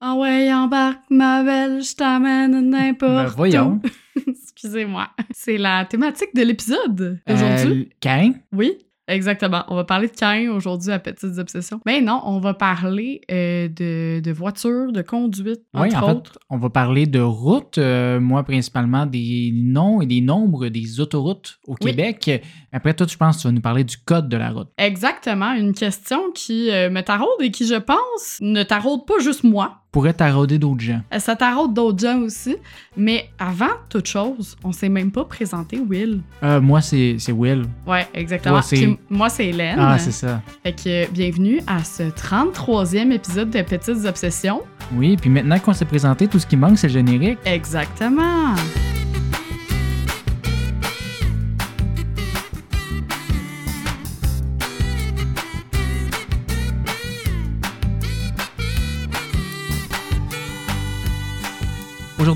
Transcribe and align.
Ah 0.00 0.14
ouais, 0.14 0.52
embarque 0.52 1.02
ma 1.10 1.42
belle, 1.42 1.82
je 1.82 1.94
t'amène 1.96 2.70
n'importe 2.70 3.12
Ben, 3.12 3.26
voyons. 3.36 3.80
où. 4.16 4.20
Excusez-moi. 4.30 5.08
C'est 5.32 5.58
la 5.58 5.84
thématique 5.86 6.34
de 6.36 6.42
l'épisode 6.42 7.20
aujourd'hui. 7.28 7.88
Euh, 7.90 7.94
Cain? 8.00 8.32
Oui, 8.52 8.78
exactement. 9.08 9.64
On 9.68 9.74
va 9.76 9.82
parler 9.84 10.06
de 10.06 10.12
Cain 10.14 10.50
aujourd'hui 10.52 10.92
à 10.92 11.00
Petites 11.00 11.38
Obsessions. 11.38 11.80
Mais 11.84 12.00
non, 12.00 12.20
on 12.24 12.38
va 12.38 12.54
parler 12.54 13.22
euh, 13.30 13.66
de, 13.68 14.20
de 14.20 14.30
voitures, 14.32 14.92
de 14.92 15.02
conduite, 15.02 15.62
Oui, 15.74 15.88
entre 15.88 16.04
en 16.04 16.12
autres. 16.12 16.32
fait, 16.34 16.38
on 16.50 16.58
va 16.58 16.70
parler 16.70 17.06
de 17.06 17.20
routes, 17.20 17.78
euh, 17.78 18.20
moi 18.20 18.44
principalement 18.44 19.04
des 19.06 19.50
noms 19.52 20.00
et 20.00 20.06
des 20.06 20.20
nombres 20.20 20.68
des 20.68 21.00
autoroutes 21.00 21.58
au 21.66 21.74
Oui. 21.80 21.90
Québec. 21.90 22.42
Après, 22.72 22.94
toi, 22.94 23.06
je 23.08 23.16
pense 23.16 23.36
que 23.38 23.42
tu 23.42 23.48
vas 23.48 23.52
nous 23.52 23.60
parler 23.60 23.82
du 23.84 23.96
code 23.98 24.28
de 24.28 24.36
la 24.36 24.50
route. 24.50 24.68
Exactement, 24.78 25.52
une 25.54 25.72
question 25.74 26.30
qui 26.34 26.70
euh, 26.70 26.88
me 26.90 27.00
taraude 27.00 27.28
et 27.40 27.50
qui, 27.50 27.66
je 27.66 27.74
pense, 27.76 28.38
ne 28.40 28.62
taraude 28.62 29.06
pas 29.06 29.18
juste 29.20 29.42
moi. 29.42 29.82
Pourrait 29.90 30.12
t'arroder 30.12 30.58
d'autres 30.58 30.80
gens. 30.80 31.00
Euh, 31.14 31.18
Ça 31.18 31.34
taraude 31.34 31.72
d'autres 31.72 31.98
gens 31.98 32.18
aussi. 32.20 32.56
Mais 32.96 33.30
avant 33.38 33.66
toute 33.88 34.06
chose, 34.06 34.56
on 34.62 34.70
s'est 34.70 34.88
même 34.90 35.10
pas 35.10 35.24
présenté, 35.24 35.80
Will. 35.80 36.20
Euh, 36.42 36.60
moi, 36.60 36.80
c'est 36.82 37.16
Will. 37.30 37.64
Ouais, 37.86 38.06
exactement. 38.12 38.60
Toi, 38.60 38.78
moi, 39.08 39.28
c'est 39.30 39.46
Hélène. 39.46 39.78
Ah, 39.80 39.98
c'est 39.98 40.12
ça. 40.12 40.42
Fait 40.62 40.72
que 40.72 41.04
euh, 41.04 41.06
bienvenue 41.10 41.60
à 41.66 41.82
ce 41.84 42.02
33e 42.02 43.12
épisode 43.12 43.50
de 43.50 43.62
Petites 43.62 44.04
Obsessions. 44.04 44.62
Oui, 44.94 45.16
puis 45.16 45.30
maintenant 45.30 45.58
qu'on 45.58 45.72
s'est 45.72 45.84
présenté, 45.84 46.28
tout 46.28 46.38
ce 46.38 46.46
qui 46.46 46.56
manque, 46.56 46.78
c'est 46.78 46.88
le 46.88 46.92
générique. 46.92 47.38
Exactement. 47.46 48.54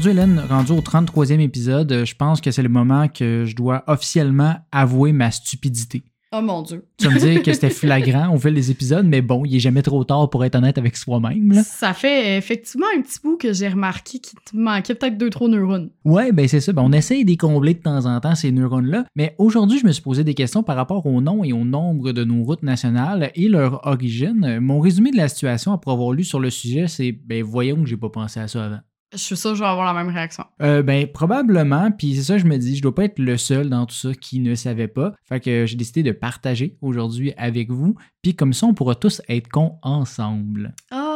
Aujourd'hui, 0.02 0.20
Hélène, 0.20 0.42
rendu 0.50 0.72
au 0.72 0.80
33e 0.80 1.38
épisode, 1.38 2.02
je 2.04 2.14
pense 2.16 2.40
que 2.40 2.50
c'est 2.50 2.64
le 2.64 2.68
moment 2.68 3.06
que 3.06 3.44
je 3.46 3.54
dois 3.54 3.84
officiellement 3.86 4.56
avouer 4.72 5.12
ma 5.12 5.30
stupidité. 5.30 6.02
Oh 6.32 6.40
mon 6.42 6.62
Dieu. 6.62 6.88
Tu 6.98 7.06
vas 7.06 7.14
me 7.14 7.20
dire 7.20 7.40
que 7.40 7.52
c'était 7.52 7.70
flagrant 7.70 8.34
au 8.34 8.36
fil 8.36 8.52
des 8.52 8.72
épisodes, 8.72 9.06
mais 9.06 9.22
bon, 9.22 9.44
il 9.44 9.54
est 9.54 9.60
jamais 9.60 9.82
trop 9.82 10.02
tard 10.02 10.28
pour 10.28 10.44
être 10.44 10.56
honnête 10.56 10.76
avec 10.76 10.96
soi-même. 10.96 11.52
là. 11.52 11.62
Ça 11.62 11.94
fait 11.94 12.36
effectivement 12.36 12.88
un 12.98 13.00
petit 13.00 13.20
bout 13.22 13.36
que 13.36 13.52
j'ai 13.52 13.68
remarqué 13.68 14.18
qu'il 14.18 14.40
te 14.40 14.56
manquait 14.56 14.96
peut-être 14.96 15.16
deux, 15.16 15.30
trois 15.30 15.48
neurones. 15.48 15.90
Ouais, 16.04 16.32
ben 16.32 16.48
c'est 16.48 16.58
ça. 16.58 16.72
Ben, 16.72 16.82
on 16.82 16.90
essaye 16.90 17.24
d'y 17.24 17.36
combler 17.36 17.74
de 17.74 17.82
temps 17.82 18.04
en 18.06 18.18
temps 18.18 18.34
ces 18.34 18.50
neurones-là. 18.50 19.04
Mais 19.14 19.36
aujourd'hui, 19.38 19.78
je 19.78 19.86
me 19.86 19.92
suis 19.92 20.02
posé 20.02 20.24
des 20.24 20.34
questions 20.34 20.64
par 20.64 20.74
rapport 20.74 21.06
au 21.06 21.20
nom 21.20 21.44
et 21.44 21.52
au 21.52 21.64
nombre 21.64 22.10
de 22.10 22.24
nos 22.24 22.42
routes 22.42 22.64
nationales 22.64 23.30
et 23.36 23.48
leur 23.48 23.86
origine. 23.86 24.58
Mon 24.58 24.80
résumé 24.80 25.12
de 25.12 25.16
la 25.16 25.28
situation 25.28 25.72
après 25.72 25.92
avoir 25.92 26.10
lu 26.10 26.24
sur 26.24 26.40
le 26.40 26.50
sujet, 26.50 26.88
c'est 26.88 27.12
ben 27.12 27.44
voyons 27.44 27.80
que 27.84 27.88
j'ai 27.88 27.96
pas 27.96 28.10
pensé 28.10 28.40
à 28.40 28.48
ça 28.48 28.64
avant. 28.64 28.80
Je 29.12 29.18
suis 29.18 29.36
sûre 29.36 29.50
que 29.50 29.58
je 29.58 29.62
vais 29.62 29.68
avoir 29.68 29.92
la 29.92 30.02
même 30.02 30.12
réaction. 30.12 30.44
Euh, 30.62 30.82
ben 30.82 31.06
probablement, 31.06 31.90
puis 31.90 32.16
c'est 32.16 32.22
ça 32.22 32.38
je 32.38 32.44
me 32.44 32.56
dis, 32.56 32.76
je 32.76 32.82
dois 32.82 32.94
pas 32.94 33.04
être 33.04 33.18
le 33.18 33.36
seul 33.36 33.68
dans 33.68 33.86
tout 33.86 33.94
ça 33.94 34.14
qui 34.14 34.40
ne 34.40 34.54
savait 34.54 34.88
pas. 34.88 35.12
Fait 35.24 35.40
que 35.40 35.66
j'ai 35.66 35.76
décidé 35.76 36.02
de 36.02 36.12
partager 36.12 36.76
aujourd'hui 36.80 37.32
avec 37.36 37.70
vous, 37.70 37.94
puis 38.22 38.34
comme 38.34 38.52
ça 38.52 38.66
on 38.66 38.74
pourra 38.74 38.94
tous 38.94 39.20
être 39.28 39.48
cons 39.48 39.76
ensemble. 39.82 40.74
Ah! 40.90 41.12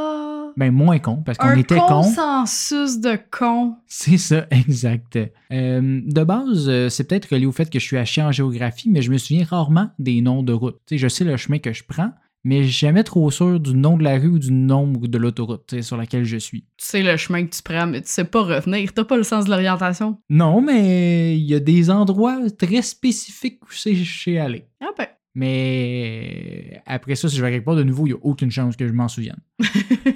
Ben 0.56 0.70
moins 0.70 0.98
cons 0.98 1.22
parce 1.24 1.36
qu'on 1.36 1.48
un 1.48 1.56
était 1.58 1.76
cons. 1.76 1.86
consensus 1.86 2.98
de 2.98 3.18
cons. 3.30 3.74
C'est 3.86 4.16
ça, 4.16 4.46
exact. 4.50 5.18
Euh, 5.52 6.00
de 6.04 6.24
base, 6.24 6.68
euh, 6.68 6.88
c'est 6.88 7.04
peut-être 7.04 7.26
relié 7.30 7.44
au 7.44 7.52
fait 7.52 7.68
que 7.68 7.78
je 7.78 7.84
suis 7.84 7.98
haché 7.98 8.22
en 8.22 8.32
géographie, 8.32 8.88
mais 8.88 9.02
je 9.02 9.10
me 9.10 9.18
souviens 9.18 9.44
rarement 9.44 9.90
des 9.98 10.22
noms 10.22 10.42
de 10.42 10.54
routes. 10.54 10.78
Tu 10.86 10.94
sais, 10.94 10.98
je 10.98 11.08
sais 11.08 11.24
le 11.24 11.36
chemin 11.36 11.58
que 11.58 11.74
je 11.74 11.84
prends, 11.86 12.10
mais 12.46 12.62
jamais 12.62 13.02
trop 13.02 13.28
sûr 13.32 13.58
du 13.58 13.74
nom 13.74 13.98
de 13.98 14.04
la 14.04 14.18
rue 14.18 14.28
ou 14.28 14.38
du 14.38 14.52
nombre 14.52 15.08
de 15.08 15.18
l'autoroute 15.18 15.82
sur 15.82 15.96
laquelle 15.96 16.22
je 16.22 16.36
suis. 16.36 16.60
Tu 16.76 16.86
sais 16.86 17.02
le 17.02 17.16
chemin 17.16 17.44
que 17.44 17.52
tu 17.52 17.60
prends, 17.60 17.88
mais 17.88 18.00
tu 18.02 18.08
sais 18.08 18.24
pas 18.24 18.42
revenir. 18.42 18.92
T'as 18.92 19.02
pas 19.02 19.16
le 19.16 19.24
sens 19.24 19.46
de 19.46 19.50
l'orientation. 19.50 20.20
Non, 20.30 20.62
mais 20.62 21.36
il 21.36 21.44
y 21.44 21.56
a 21.56 21.58
des 21.58 21.90
endroits 21.90 22.38
très 22.56 22.82
spécifiques 22.82 23.64
où 23.64 23.72
c'est 23.72 23.96
je 23.96 24.22
sais 24.22 24.38
aller. 24.38 24.68
Ah 24.80 24.90
ben. 24.96 25.08
Mais 25.34 26.80
après 26.86 27.16
ça, 27.16 27.28
si 27.28 27.34
je 27.34 27.42
vais 27.42 27.50
quelque 27.50 27.64
part 27.64 27.74
de 27.74 27.82
nouveau, 27.82 28.06
il 28.06 28.10
n'y 28.10 28.16
a 28.16 28.22
aucune 28.22 28.52
chance 28.52 28.76
que 28.76 28.86
je 28.86 28.92
m'en 28.92 29.08
souvienne. 29.08 29.40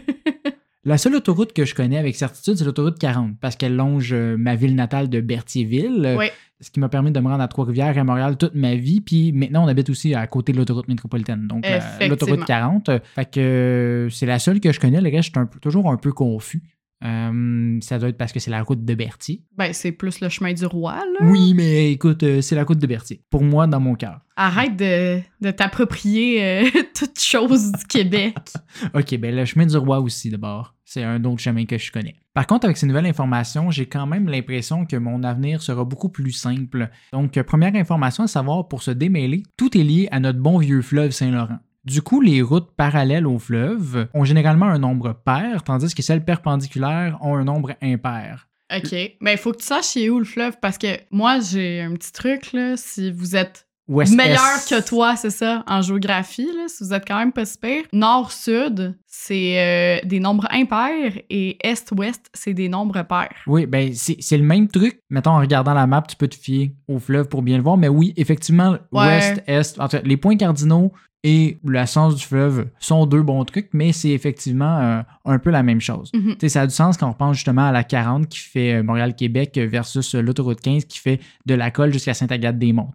La 0.84 0.96
seule 0.96 1.14
autoroute 1.14 1.52
que 1.52 1.64
je 1.66 1.74
connais 1.74 1.98
avec 1.98 2.16
certitude, 2.16 2.56
c'est 2.56 2.64
l'autoroute 2.64 2.98
40, 2.98 3.38
parce 3.38 3.54
qu'elle 3.56 3.76
longe 3.76 4.12
euh, 4.14 4.36
ma 4.38 4.54
ville 4.56 4.74
natale 4.74 5.10
de 5.10 5.20
Berthierville, 5.20 6.04
euh, 6.06 6.16
Oui. 6.16 6.26
ce 6.60 6.70
qui 6.70 6.80
m'a 6.80 6.88
permis 6.88 7.10
de 7.12 7.20
me 7.20 7.28
rendre 7.28 7.42
à 7.42 7.48
Trois-Rivières 7.48 7.94
et 7.94 8.00
à 8.00 8.04
Montréal 8.04 8.38
toute 8.38 8.54
ma 8.54 8.74
vie. 8.76 9.02
Puis 9.02 9.32
maintenant, 9.32 9.64
on 9.64 9.68
habite 9.68 9.90
aussi 9.90 10.14
à 10.14 10.26
côté 10.26 10.52
de 10.52 10.56
l'autoroute 10.56 10.88
métropolitaine, 10.88 11.46
donc 11.46 11.66
l'autoroute 12.08 12.44
40. 12.46 12.88
Euh, 12.88 12.98
Fait 13.14 13.30
que 13.30 13.40
euh, 13.40 14.08
c'est 14.08 14.24
la 14.26 14.38
seule 14.38 14.58
que 14.60 14.72
je 14.72 14.80
connais, 14.80 15.02
le 15.02 15.10
reste, 15.10 15.24
je 15.24 15.30
suis 15.32 15.38
un 15.38 15.44
peu- 15.46 15.58
toujours 15.60 15.90
un 15.90 15.96
peu 15.98 16.12
confus. 16.12 16.62
Euh, 17.04 17.78
ça 17.80 17.98
doit 17.98 18.10
être 18.10 18.18
parce 18.18 18.32
que 18.32 18.40
c'est 18.40 18.50
la 18.50 18.62
route 18.62 18.84
de 18.84 18.94
Berthier. 18.94 19.42
Ben, 19.56 19.72
c'est 19.72 19.92
plus 19.92 20.20
le 20.20 20.28
chemin 20.28 20.52
du 20.52 20.66
roi, 20.66 20.96
là. 20.96 21.26
Oui, 21.26 21.54
mais 21.54 21.92
écoute, 21.92 22.22
euh, 22.22 22.40
c'est 22.40 22.54
la 22.54 22.64
route 22.64 22.78
de 22.78 22.86
Berthier. 22.86 23.22
Pour 23.30 23.42
moi, 23.42 23.66
dans 23.66 23.80
mon 23.80 23.94
cœur. 23.94 24.20
Arrête 24.36 24.76
de, 24.76 25.20
de 25.40 25.50
t'approprier 25.50 26.44
euh, 26.44 26.70
toute 26.94 27.18
chose 27.18 27.72
du 27.72 27.84
Québec. 27.84 28.36
OK, 28.94 29.16
ben 29.16 29.34
le 29.34 29.44
chemin 29.44 29.66
du 29.66 29.76
roi 29.76 30.00
aussi, 30.00 30.30
d'abord. 30.30 30.74
C'est 30.84 31.04
un 31.04 31.24
autre 31.24 31.40
chemin 31.40 31.66
que 31.66 31.78
je 31.78 31.92
connais. 31.92 32.16
Par 32.34 32.46
contre, 32.46 32.64
avec 32.64 32.76
ces 32.76 32.86
nouvelles 32.86 33.06
informations, 33.06 33.70
j'ai 33.70 33.86
quand 33.86 34.06
même 34.06 34.28
l'impression 34.28 34.86
que 34.86 34.96
mon 34.96 35.22
avenir 35.22 35.62
sera 35.62 35.84
beaucoup 35.84 36.08
plus 36.08 36.32
simple. 36.32 36.90
Donc, 37.12 37.36
euh, 37.36 37.42
première 37.44 37.74
information 37.74 38.24
à 38.24 38.28
savoir, 38.28 38.68
pour 38.68 38.82
se 38.82 38.90
démêler, 38.90 39.42
tout 39.56 39.76
est 39.76 39.82
lié 39.82 40.08
à 40.10 40.20
notre 40.20 40.38
bon 40.38 40.58
vieux 40.58 40.82
fleuve 40.82 41.10
Saint-Laurent. 41.10 41.58
Du 41.84 42.02
coup, 42.02 42.20
les 42.20 42.42
routes 42.42 42.70
parallèles 42.76 43.26
au 43.26 43.38
fleuve 43.38 44.08
ont 44.14 44.24
généralement 44.24 44.66
un 44.66 44.78
nombre 44.78 45.12
pair, 45.12 45.62
tandis 45.62 45.94
que 45.94 46.02
celles 46.02 46.24
perpendiculaires 46.24 47.16
ont 47.22 47.36
un 47.36 47.44
nombre 47.44 47.72
impair. 47.82 48.48
OK. 48.76 48.90
Ben, 48.92 49.32
il 49.32 49.38
faut 49.38 49.52
que 49.52 49.58
tu 49.58 49.64
saches 49.66 49.84
c'est 49.86 50.08
où 50.10 50.18
le 50.18 50.24
fleuve, 50.24 50.58
parce 50.60 50.78
que 50.78 50.88
moi, 51.10 51.40
j'ai 51.40 51.80
un 51.80 51.92
petit 51.94 52.12
truc, 52.12 52.52
là. 52.52 52.76
Si 52.76 53.10
vous 53.10 53.34
êtes 53.34 53.66
meilleur 53.88 54.64
que 54.68 54.86
toi, 54.86 55.16
c'est 55.16 55.30
ça, 55.30 55.64
en 55.66 55.82
géographie, 55.82 56.46
là, 56.56 56.66
si 56.68 56.84
vous 56.84 56.92
êtes 56.94 57.04
quand 57.06 57.18
même 57.18 57.32
pas 57.32 57.44
super. 57.46 57.82
Nord-sud, 57.92 58.96
c'est 59.06 59.58
euh, 59.58 60.06
des 60.06 60.20
nombres 60.20 60.46
impairs 60.50 61.14
et 61.30 61.56
Est-Ouest, 61.66 62.26
c'est 62.34 62.54
des 62.54 62.68
nombres 62.68 63.02
pairs. 63.02 63.34
Oui, 63.46 63.66
ben 63.66 63.92
c'est 63.94 64.36
le 64.36 64.44
même 64.44 64.68
truc. 64.68 65.00
Mettons, 65.10 65.30
en 65.30 65.40
regardant 65.40 65.74
la 65.74 65.86
map, 65.86 66.02
tu 66.08 66.14
peux 66.14 66.28
te 66.28 66.36
fier 66.36 66.72
au 66.86 66.98
fleuve 66.98 67.28
pour 67.28 67.42
bien 67.42 67.56
le 67.56 67.62
voir. 67.64 67.76
Mais 67.76 67.88
oui, 67.88 68.12
effectivement, 68.16 68.76
Ouais. 68.92 69.06
ouest, 69.06 69.42
est, 69.46 69.80
en 69.80 69.88
cas, 69.88 70.00
les 70.04 70.16
points 70.16 70.36
cardinaux 70.36 70.92
et 71.22 71.58
le 71.64 71.84
sens 71.86 72.16
du 72.16 72.24
fleuve 72.24 72.68
sont 72.78 73.04
deux 73.06 73.22
bons 73.22 73.44
trucs, 73.44 73.68
mais 73.72 73.92
c'est 73.92 74.10
effectivement 74.10 74.78
euh, 74.78 75.02
un 75.24 75.38
peu 75.38 75.50
la 75.50 75.62
même 75.62 75.80
chose. 75.80 76.10
Mhm. 76.14 76.36
Sais, 76.40 76.48
ça 76.48 76.62
a 76.62 76.66
du 76.66 76.74
sens 76.74 76.96
quand 76.96 77.08
on 77.08 77.12
pense 77.12 77.36
justement 77.36 77.66
à 77.66 77.72
la 77.72 77.84
40 77.84 78.28
qui 78.28 78.38
fait 78.38 78.74
euh, 78.74 78.82
Montréal-Québec 78.82 79.58
versus 79.70 80.14
l'autoroute 80.14 80.60
15 80.60 80.86
qui 80.86 80.98
fait 80.98 81.20
de 81.46 81.54
la 81.54 81.70
colle 81.70 81.92
jusqu'à 81.92 82.14
Sainte-Agathe-des-Monts. 82.14 82.92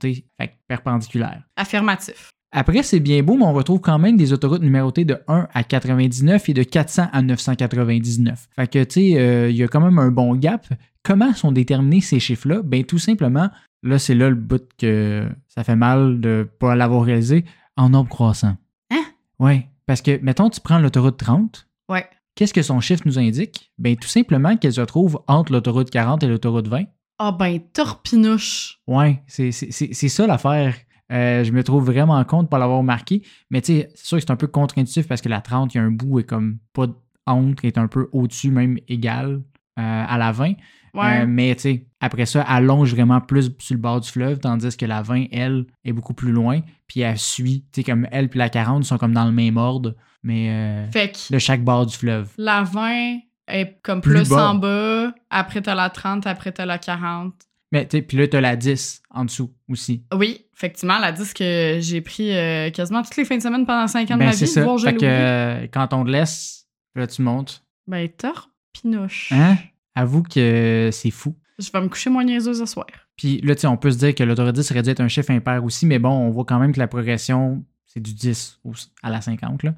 perpendiculaire. 0.67 1.43
Affirmatif. 1.55 2.31
Après, 2.57 2.83
c'est 2.83 3.01
bien 3.01 3.21
beau, 3.21 3.35
mais 3.35 3.43
on 3.43 3.53
retrouve 3.53 3.81
quand 3.81 3.99
même 3.99 4.15
des 4.15 4.31
autoroutes 4.31 4.61
numérotées 4.61 5.03
de 5.03 5.17
1 5.27 5.49
à 5.53 5.63
99 5.63 6.47
et 6.47 6.53
de 6.53 6.63
400 6.63 7.09
à 7.11 7.21
999. 7.21 8.47
Fait 8.55 8.67
que, 8.67 8.83
tu 8.85 8.93
sais, 8.93 9.19
euh, 9.19 9.49
il 9.49 9.57
y 9.57 9.63
a 9.63 9.67
quand 9.67 9.81
même 9.81 9.99
un 9.99 10.09
bon 10.09 10.33
gap. 10.35 10.65
Comment 11.03 11.33
sont 11.33 11.51
déterminés 11.51 11.99
ces 11.99 12.21
chiffres-là? 12.21 12.61
Ben, 12.63 12.85
tout 12.85 12.97
simplement, 12.97 13.49
là, 13.83 13.99
c'est 13.99 14.15
là 14.15 14.29
le 14.29 14.35
bout 14.35 14.63
que 14.77 15.27
ça 15.49 15.65
fait 15.65 15.75
mal 15.75 16.21
de 16.21 16.47
pas 16.59 16.75
l'avoir 16.75 17.03
réalisé, 17.03 17.43
en 17.77 17.89
nombre 17.89 18.09
croissant. 18.09 18.57
Hein? 18.91 19.03
Ouais, 19.39 19.69
parce 19.85 20.01
que, 20.01 20.19
mettons, 20.21 20.49
tu 20.49 20.61
prends 20.61 20.79
l'autoroute 20.79 21.17
30. 21.17 21.67
Ouais. 21.89 22.05
Qu'est-ce 22.35 22.53
que 22.53 22.61
son 22.61 22.79
chiffre 22.81 23.03
nous 23.05 23.17
indique? 23.19 23.71
Ben, 23.77 23.95
tout 23.95 24.07
simplement 24.07 24.57
qu'elle 24.57 24.73
se 24.73 24.81
trouve 24.81 25.21
entre 25.27 25.51
l'autoroute 25.53 25.89
40 25.89 26.23
et 26.23 26.27
l'autoroute 26.27 26.67
20. 26.67 26.83
Ah 27.19 27.31
ben, 27.31 27.59
torpinouche. 27.71 28.79
Ouais, 28.87 29.23
c'est 29.27 29.51
c'est- 29.51 29.71
c'est- 29.71 29.93
c'est 29.93 30.09
ça 30.09 30.27
l'affaire. 30.27 30.75
Euh, 31.11 31.43
je 31.43 31.51
me 31.51 31.63
trouve 31.63 31.85
vraiment 31.85 32.21
compte 32.25 32.45
de 32.45 32.49
pas 32.49 32.57
l'avoir 32.57 32.83
marqué. 32.83 33.21
Mais 33.51 33.61
tu 33.61 33.67
sais, 33.73 33.89
c'est 33.95 34.05
sûr 34.05 34.17
que 34.17 34.23
c'est 34.25 34.31
un 34.31 34.35
peu 34.35 34.47
contre-intuitif 34.47 35.07
parce 35.07 35.21
que 35.21 35.29
la 35.29 35.39
30, 35.39 35.73
il 35.73 35.77
y 35.77 35.79
a 35.79 35.83
un 35.83 35.91
bout 35.91 36.19
est 36.19 36.23
comme 36.23 36.57
pas 36.73 36.87
entre, 37.27 37.63
est 37.65 37.77
un 37.77 37.87
peu 37.87 38.09
au-dessus, 38.11 38.51
même 38.51 38.77
égal 38.87 39.41
euh, 39.79 40.05
à 40.07 40.17
la 40.17 40.31
20. 40.31 40.53
Ouais. 40.95 41.21
Euh, 41.21 41.25
mais 41.27 41.53
tu 41.55 41.61
sais, 41.61 41.85
après 41.99 42.25
ça, 42.25 42.45
elle 42.49 42.65
longe 42.65 42.93
vraiment 42.93 43.19
plus 43.21 43.51
sur 43.59 43.75
le 43.75 43.81
bord 43.81 43.99
du 44.01 44.09
fleuve, 44.09 44.39
tandis 44.39 44.75
que 44.77 44.85
la 44.85 45.01
20, 45.01 45.25
elle, 45.31 45.65
est 45.83 45.93
beaucoup 45.93 46.13
plus 46.13 46.31
loin. 46.31 46.61
Puis 46.87 47.01
elle 47.01 47.17
suit, 47.17 47.65
tu 47.71 47.81
sais, 47.81 47.83
comme 47.83 48.07
elle 48.11 48.29
puis 48.29 48.39
la 48.39 48.49
40 48.49 48.83
sont 48.85 48.97
comme 48.97 49.13
dans 49.13 49.25
le 49.25 49.31
même 49.31 49.57
ordre, 49.57 49.95
mais 50.23 50.49
euh, 50.49 50.91
fait 50.91 51.11
que 51.11 51.33
de 51.33 51.39
chaque 51.39 51.63
bord 51.63 51.85
du 51.85 51.95
fleuve. 51.95 52.29
la 52.37 52.63
20 52.63 53.17
est 53.47 53.79
comme 53.83 54.01
Plus 54.01 54.13
plus, 54.13 54.29
bas. 54.29 54.49
en 54.49 54.55
bas, 54.55 55.13
après 55.29 55.61
t'as 55.61 55.75
la 55.75 55.89
30, 55.89 56.25
après 56.25 56.51
t'as 56.51 56.65
la 56.65 56.77
40. 56.77 57.33
Mais 57.71 57.87
tu 57.87 57.97
sais, 57.97 58.03
puis 58.03 58.17
là, 58.17 58.27
t'as 58.27 58.41
la 58.41 58.55
10 58.55 59.01
en 59.09 59.25
dessous 59.25 59.51
aussi. 59.69 60.03
Oui, 60.13 60.45
effectivement, 60.55 60.97
la 60.99 61.11
10 61.11 61.33
que 61.33 61.77
j'ai 61.81 61.99
pris 62.01 62.33
euh, 62.35 62.69
quasiment 62.69 63.01
toutes 63.01 63.17
les 63.17 63.25
fins 63.25 63.37
de 63.37 63.41
semaine 63.41 63.65
pendant 63.65 63.87
5 63.87 64.09
ans 64.11 64.13
de 64.13 64.19
Ben, 64.19 64.25
ma 64.27 64.31
vie, 64.31 64.47
ça. 64.47 64.77
je 64.77 64.83
Fait 64.85 64.93
que 64.95 65.05
euh, 65.05 65.67
quand 65.73 65.91
on 65.93 66.05
te 66.05 66.09
laisse, 66.09 66.67
là, 66.95 67.05
tu 67.07 67.21
montes. 67.21 67.63
Ben, 67.87 68.07
torpinouche. 68.07 69.31
Hein? 69.31 69.57
Avoue 69.95 70.23
que 70.23 70.89
c'est 70.91 71.11
fou. 71.11 71.35
Je 71.57 71.69
vais 71.71 71.81
me 71.81 71.87
coucher 71.87 72.09
moins 72.09 72.23
niaiseuse 72.25 72.59
ce 72.59 72.65
soir. 72.65 72.85
Puis 73.15 73.39
là, 73.41 73.55
on 73.69 73.77
peut 73.77 73.91
se 73.91 73.97
dire 73.97 74.13
que 74.13 74.23
l'autoroute 74.23 74.55
10 74.55 74.71
aurait 74.71 74.81
dû 74.83 74.89
être 74.89 74.99
un 74.99 75.07
chiffre 75.07 75.31
impair 75.31 75.63
aussi, 75.63 75.85
mais 75.85 75.99
bon, 75.99 76.09
on 76.09 76.29
voit 76.29 76.43
quand 76.45 76.59
même 76.59 76.73
que 76.73 76.79
la 76.79 76.87
progression, 76.87 77.63
C'est 77.87 78.01
du 78.01 78.13
10 78.13 78.59
au- 78.65 78.73
à 79.03 79.09
la 79.09 79.21
50. 79.21 79.63
Là. 79.63 79.73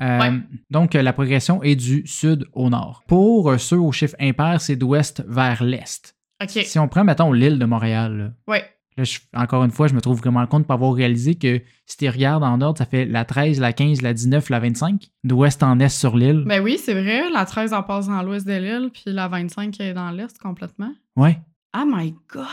Euh, 0.00 0.18
Ouais. 0.20 0.32
Donc, 0.70 0.94
euh, 0.94 1.02
la 1.02 1.12
progression 1.12 1.62
est 1.62 1.76
du 1.76 2.06
sud 2.06 2.46
au 2.54 2.70
nord. 2.70 3.02
Pour 3.06 3.50
euh, 3.50 3.58
ceux 3.58 3.76
au 3.78 3.92
chiffre 3.92 4.16
impair, 4.18 4.62
c'est 4.62 4.74
d'ouest 4.76 5.22
vers 5.28 5.62
l'est. 5.62 6.16
OK. 6.42 6.48
Si 6.64 6.78
on 6.78 6.88
prend, 6.88 7.04
mettons, 7.04 7.30
l'île 7.30 7.58
de 7.58 7.66
Montréal, 7.66 8.16
là, 8.16 8.30
Ouais. 8.54 8.64
Là, 8.98 9.04
je- 9.04 9.20
encore 9.34 9.64
une 9.64 9.70
fois, 9.70 9.86
je 9.86 9.94
me 9.94 10.00
trouve 10.00 10.18
vraiment 10.18 10.44
compte 10.46 10.64
pour 10.66 10.74
avoir 10.74 10.92
réalisé 10.92 11.36
que 11.36 11.62
si 11.86 11.96
tu 11.96 12.08
regardes 12.08 12.42
en 12.42 12.60
ordre, 12.60 12.76
ça 12.78 12.84
fait 12.84 13.04
la 13.06 13.24
13, 13.24 13.60
la 13.60 13.72
15, 13.72 14.02
la 14.02 14.12
19, 14.12 14.50
la 14.50 14.58
25, 14.60 15.08
d'ouest 15.24 15.62
en 15.62 15.78
est 15.78 15.88
sur 15.88 16.16
l'île. 16.16 16.42
Ben 16.46 16.62
oui, 16.62 16.78
c'est 16.82 16.94
vrai. 16.94 17.30
La 17.32 17.46
13 17.46 17.72
en 17.72 17.82
passe 17.84 18.08
dans 18.08 18.20
l'ouest 18.22 18.46
de 18.46 18.52
l'île, 18.54 18.90
puis 18.92 19.04
la 19.06 19.28
25 19.28 19.78
est 19.80 19.94
dans 19.94 20.10
l'est 20.10 20.36
complètement. 20.38 20.92
Ouais, 21.16 21.38
Oh 21.76 21.84
my 21.86 22.14
God! 22.32 22.44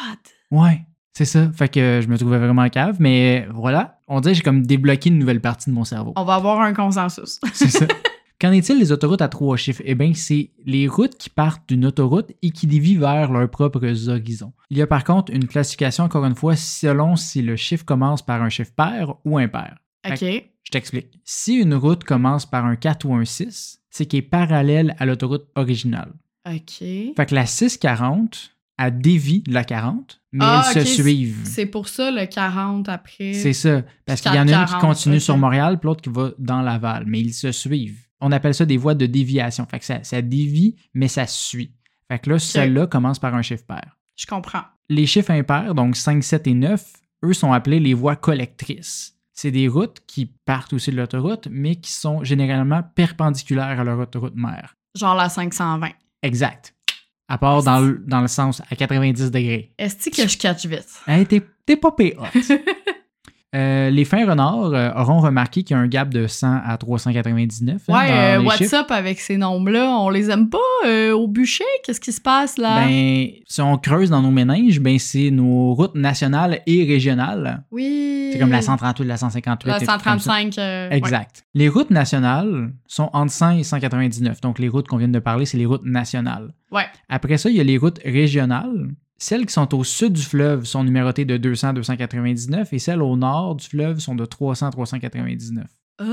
ouais, 0.52 0.82
c'est 1.14 1.26
ça. 1.26 1.50
Fait 1.54 1.68
que 1.70 1.80
euh, 1.80 2.02
je 2.02 2.08
me 2.08 2.18
trouvais 2.18 2.38
vraiment 2.38 2.68
cave, 2.70 2.98
mais 3.00 3.48
voilà, 3.52 3.98
on 4.08 4.20
dirait 4.22 4.34
que 4.34 4.38
j'ai 4.38 4.44
comme 4.44 4.66
débloqué 4.66 5.10
une 5.10 5.18
nouvelle 5.18 5.42
partie 5.42 5.70
de 5.70 5.76
mon 5.76 5.84
cerveau. 5.84 6.14
On 6.16 6.26
va 6.26 6.36
avoir 6.36 6.62
un 6.62 6.74
consensus. 6.74 7.40
C'est 7.54 7.70
ça. 7.70 7.86
Qu'en 8.40 8.52
est-il 8.52 8.80
des 8.80 8.92
autoroutes 8.92 9.22
à 9.22 9.28
trois 9.30 9.56
chiffres? 9.56 9.82
Eh 9.86 9.96
bien, 9.96 10.14
c'est 10.14 10.52
les 10.66 10.88
routes 10.88 11.18
qui 11.18 11.30
partent 11.30 11.68
d'une 11.70 11.86
autoroute 11.86 12.32
et 12.42 12.52
qui 12.52 12.68
dévient 12.68 12.98
vers 12.98 13.32
leurs 13.32 13.50
propres 13.50 14.10
horizons. 14.10 14.54
Il 14.70 14.78
y 14.78 14.82
a 14.82 14.88
par 14.88 15.04
contre 15.06 15.32
une 15.32 15.48
classification, 15.48 16.04
encore 16.04 16.26
une 16.26 16.36
fois, 16.36 16.56
selon 16.56 17.16
si 17.16 17.42
le 17.42 17.56
chiffre 17.56 17.86
commence 17.86 18.22
par 18.22 18.42
un 18.42 18.50
chiffre 18.50 18.74
pair 18.76 19.14
ou 19.24 19.38
impair. 19.38 19.78
OK. 20.06 20.20
Je 20.22 20.72
t'explique. 20.72 21.20
Si 21.24 21.54
une 21.56 21.76
route 21.76 22.04
commence 22.04 22.46
par 22.46 22.66
un 22.66 22.76
4 22.76 23.06
ou 23.06 23.14
un 23.16 23.24
6, 23.26 23.80
c'est 23.90 24.06
qu'elle 24.06 24.20
est 24.20 24.24
parallèle 24.24 24.96
à 25.00 25.06
l'autoroute 25.06 25.48
originale. 25.56 26.12
OK. 26.48 26.80
Fait 26.80 27.26
que 27.28 27.36
la 27.36 27.46
640, 27.46 28.52
elle 28.78 29.00
dévie 29.00 29.42
de 29.44 29.54
la 29.54 29.64
40, 29.64 30.22
mais 30.34 30.44
Ah, 30.46 30.70
elles 30.76 30.86
se 30.86 31.02
suivent. 31.02 31.42
C'est 31.46 31.66
pour 31.68 31.88
ça 31.88 32.12
le 32.12 32.26
40 32.26 32.90
après. 32.90 33.34
C'est 33.34 33.54
ça. 33.54 33.84
Parce 34.06 34.22
qu'il 34.22 34.34
y 34.34 34.40
en 34.40 34.48
a 34.48 34.60
une 34.60 34.66
qui 34.66 34.72
40, 34.74 34.82
continue 34.82 35.20
sur 35.20 35.38
Montréal, 35.38 35.80
puis 35.80 35.88
l'autre 35.88 36.02
qui 36.02 36.10
va 36.10 36.32
dans 36.38 36.62
Laval, 36.62 37.06
mais 37.08 37.22
ils 37.22 37.34
se 37.34 37.52
suivent. 37.52 38.05
On 38.28 38.32
appelle 38.32 38.56
ça 38.56 38.66
des 38.66 38.78
voies 38.78 38.96
de 38.96 39.06
déviation. 39.06 39.68
Fait 39.70 39.78
que 39.78 39.86
ça, 39.86 40.04
ça 40.04 40.20
dévie, 40.20 40.76
mais 40.96 41.08
ça 41.08 41.28
suit. 41.28 41.76
Fait 42.08 42.18
que 42.18 42.32
là, 42.32 42.40
celle-là 42.40 42.88
commence 42.88 43.20
par 43.20 43.36
un 43.36 43.44
chiffre 43.44 43.66
pair. 43.68 44.00
Je 44.16 44.26
comprends. 44.26 44.64
Les 44.90 45.06
chiffres 45.06 45.30
impairs, 45.30 45.76
donc 45.76 45.96
5, 45.96 46.24
7 46.24 46.48
et 46.48 46.56
9, 46.56 46.94
eux 47.26 47.34
sont 47.34 47.54
appelés 47.54 47.80
les 47.80 47.94
voies 47.94 48.16
collectrices. 48.16 49.16
C'est 49.32 49.52
des 49.52 49.68
routes 49.68 50.00
qui 50.08 50.26
partent 50.26 50.74
aussi 50.74 50.90
de 50.90 50.96
l'autoroute, 50.96 51.48
mais 51.52 51.76
qui 51.76 51.92
sont 51.92 52.24
généralement 52.24 52.82
perpendiculaires 52.82 53.80
à 53.80 53.84
leur 53.84 54.00
autoroute 54.00 54.36
mère. 54.36 54.76
Genre 54.96 55.14
la 55.14 55.30
520. 55.30 55.90
Exact. 56.24 56.74
À 57.28 57.38
part 57.38 57.62
dans 57.62 57.80
le, 57.80 58.04
dans 58.08 58.22
le 58.22 58.28
sens 58.28 58.64
à 58.72 58.76
90 58.76 59.30
degrés. 59.30 59.72
Est-ce 59.78 60.10
que 60.10 60.28
je 60.28 60.36
catch 60.36 60.66
vite? 60.66 61.00
Hey, 61.06 61.28
t'es, 61.28 61.76
pas 61.76 61.92
payé. 61.92 62.18
Euh, 63.56 63.90
les 63.90 64.04
fins 64.06 64.26
renards 64.28 64.74
euh, 64.74 64.92
auront 64.96 65.20
remarqué 65.22 65.64
qu'il 65.64 65.76
y 65.76 65.80
a 65.80 65.82
un 65.82 65.88
gap 65.88 66.10
de 66.10 66.28
100 66.28 66.62
à 66.66 66.78
399. 66.78 67.82
hein, 67.88 67.94
Ouais, 67.94 68.08
dans 68.10 68.14
euh, 68.14 68.40
les 68.40 68.46
what's 68.46 68.58
chiffres. 68.58 68.76
up 68.76 68.92
avec 68.92 69.20
ces 69.20 69.38
nombres-là? 69.38 69.90
On 69.98 70.10
les 70.10 70.30
aime 70.30 70.50
pas 70.50 70.58
au 71.14 71.28
bûcher? 71.28 71.64
Qu'est-ce 71.84 72.02
qui 72.02 72.12
se 72.12 72.20
passe 72.22 72.58
là? 72.58 72.86
Ben, 72.86 73.28
si 73.48 73.62
on 73.62 73.78
creuse 73.78 74.10
dans 74.10 74.22
nos 74.22 74.32
méninges, 74.32 74.80
ben, 74.82 75.00
c'est 75.00 75.32
nos 75.32 75.74
routes 75.74 75.96
nationales 75.96 76.60
et 76.68 76.84
régionales. 76.86 77.64
oui. 77.72 78.12
C'est 78.34 78.40
comme 78.40 78.52
la 78.52 78.62
138, 78.62 79.06
la 79.06 79.16
158. 79.18 79.70
La 79.70 79.78
et 79.78 79.80
tout 79.80 79.86
comme 79.86 80.20
ça. 80.20 80.32
135. 80.32 80.58
euh, 80.58 80.90
ouais. 80.90 80.98
Exact. 80.98 81.46
Les 81.54 81.70
routes 81.70 81.90
nationales 81.92 82.74
sont 82.86 83.10
entre 83.14 83.32
100 83.32 83.52
et 83.60 83.64
199. 83.64 84.42
Donc, 84.42 84.60
les 84.60 84.68
routes 84.68 84.88
qu'on 84.90 84.98
vient 84.98 85.08
de 85.08 85.20
parler, 85.20 85.46
c'est 85.46 85.58
les 85.58 85.66
routes 85.66 85.86
nationales. 85.86 86.50
Ouais. 86.72 86.84
Après 87.08 87.38
ça, 87.38 87.50
il 87.50 87.56
y 87.56 87.62
a 87.62 87.64
les 87.64 87.78
routes 87.78 88.00
régionales. 88.04 88.90
Celles 89.18 89.46
qui 89.46 89.54
sont 89.54 89.74
au 89.74 89.84
sud 89.84 90.14
du 90.14 90.22
fleuve 90.22 90.66
sont 90.66 90.84
numérotées 90.84 91.26
de 91.26 91.38
200 91.38 91.70
à 91.70 91.74
299 91.74 92.74
et 92.74 92.80
celles 92.80 93.02
au 93.02 93.16
nord 93.16 93.56
du 93.56 93.66
fleuve 93.66 94.00
sont 94.00 94.16
de 94.16 94.26
300 94.26 94.68
à 94.68 94.72
399. 94.72 95.66
Ah! 96.00 96.04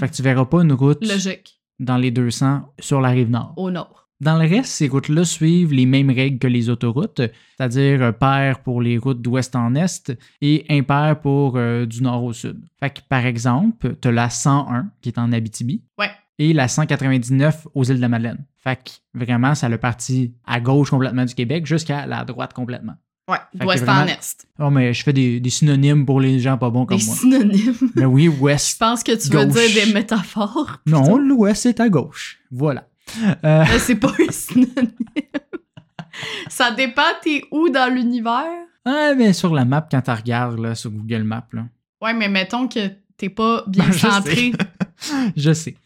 Fait 0.00 0.08
que 0.08 0.14
tu 0.14 0.22
verras 0.22 0.44
pas 0.44 0.62
une 0.62 0.72
route 0.72 1.06
Logique. 1.06 1.60
dans 1.78 1.96
les 1.96 2.10
200 2.10 2.62
sur 2.80 3.00
la 3.00 3.10
rive 3.10 3.30
nord. 3.30 3.54
Au 3.56 3.70
nord. 3.70 4.08
Dans 4.20 4.36
le 4.36 4.48
reste, 4.48 4.72
ces 4.72 4.88
routes-là 4.88 5.24
suivent 5.24 5.72
les 5.72 5.86
mêmes 5.86 6.10
règles 6.10 6.40
que 6.40 6.48
les 6.48 6.68
autoroutes, 6.70 7.20
c'est-à-dire 7.56 8.02
euh, 8.02 8.10
pair 8.12 8.64
pour 8.64 8.82
les 8.82 8.98
routes 8.98 9.22
d'ouest 9.22 9.54
en 9.54 9.76
est 9.76 10.12
et 10.40 10.66
impair 10.70 11.20
pour 11.20 11.56
euh, 11.56 11.86
du 11.86 12.02
nord 12.02 12.24
au 12.24 12.32
sud. 12.32 12.60
Fait 12.80 12.90
que, 12.90 13.00
par 13.08 13.24
exemple, 13.24 13.96
tu 14.02 14.08
as 14.08 14.12
la 14.12 14.28
101 14.28 14.90
qui 15.00 15.10
est 15.10 15.18
en 15.18 15.30
Abitibi 15.32 15.84
Ouais. 15.96 16.10
Et 16.38 16.52
la 16.52 16.68
199 16.68 17.66
aux 17.74 17.84
îles 17.84 17.96
de 17.96 18.00
la 18.00 18.08
Madeleine. 18.08 18.44
Fait 18.56 18.76
que 18.76 18.90
vraiment, 19.18 19.54
ça 19.54 19.68
le 19.68 19.78
parti 19.78 20.34
à 20.46 20.60
gauche 20.60 20.90
complètement 20.90 21.24
du 21.24 21.34
Québec 21.34 21.66
jusqu'à 21.66 22.06
la 22.06 22.24
droite 22.24 22.52
complètement. 22.52 22.94
Ouais. 23.28 23.36
D'ouest 23.54 23.86
en 23.88 24.06
est. 24.06 24.46
Oh, 24.58 24.70
mais 24.70 24.94
je 24.94 25.02
fais 25.02 25.12
des, 25.12 25.38
des 25.38 25.50
synonymes 25.50 26.06
pour 26.06 26.18
les 26.20 26.38
gens 26.40 26.56
pas 26.56 26.70
bons 26.70 26.86
comme 26.86 26.96
Des 26.98 27.04
moi. 27.04 27.14
synonymes. 27.14 27.74
Mais 27.94 28.06
oui, 28.06 28.24
Je 28.24 28.40
ouest. 28.42 28.78
pense 28.78 29.02
que 29.02 29.12
tu 29.12 29.28
veux 29.28 29.44
Gauche. 29.44 29.54
dire 29.54 29.84
des 29.84 29.92
métaphores. 29.92 30.78
Non, 30.86 31.18
l'ouest 31.18 31.62
c'est 31.62 31.78
à 31.80 31.90
gauche. 31.90 32.38
Voilà. 32.50 32.88
Euh, 33.44 33.64
Mais 33.70 33.78
c'est 33.78 33.96
pas 33.96 34.12
un 34.18 34.32
synonyme. 34.32 34.92
Ça 36.48 36.70
dépend, 36.72 37.02
t'es 37.22 37.42
où 37.50 37.68
dans 37.68 37.92
l'univers? 37.92 38.44
ah, 38.84 39.12
mais 39.16 39.32
sur 39.34 39.54
la 39.54 39.64
map, 39.66 39.86
quand 39.90 40.00
tu 40.00 40.10
regardes 40.10 40.58
là, 40.58 40.74
sur 40.74 40.90
Google 40.90 41.22
Maps, 41.24 41.46
là, 41.52 41.66
Ouais, 42.00 42.14
mais 42.14 42.28
mettons 42.28 42.66
que 42.68 42.88
t'es 43.16 43.28
pas 43.28 43.64
bien 43.66 43.84
Je 43.92 43.98
centré. 43.98 44.52
Je 45.36 45.52
sais. 45.52 45.76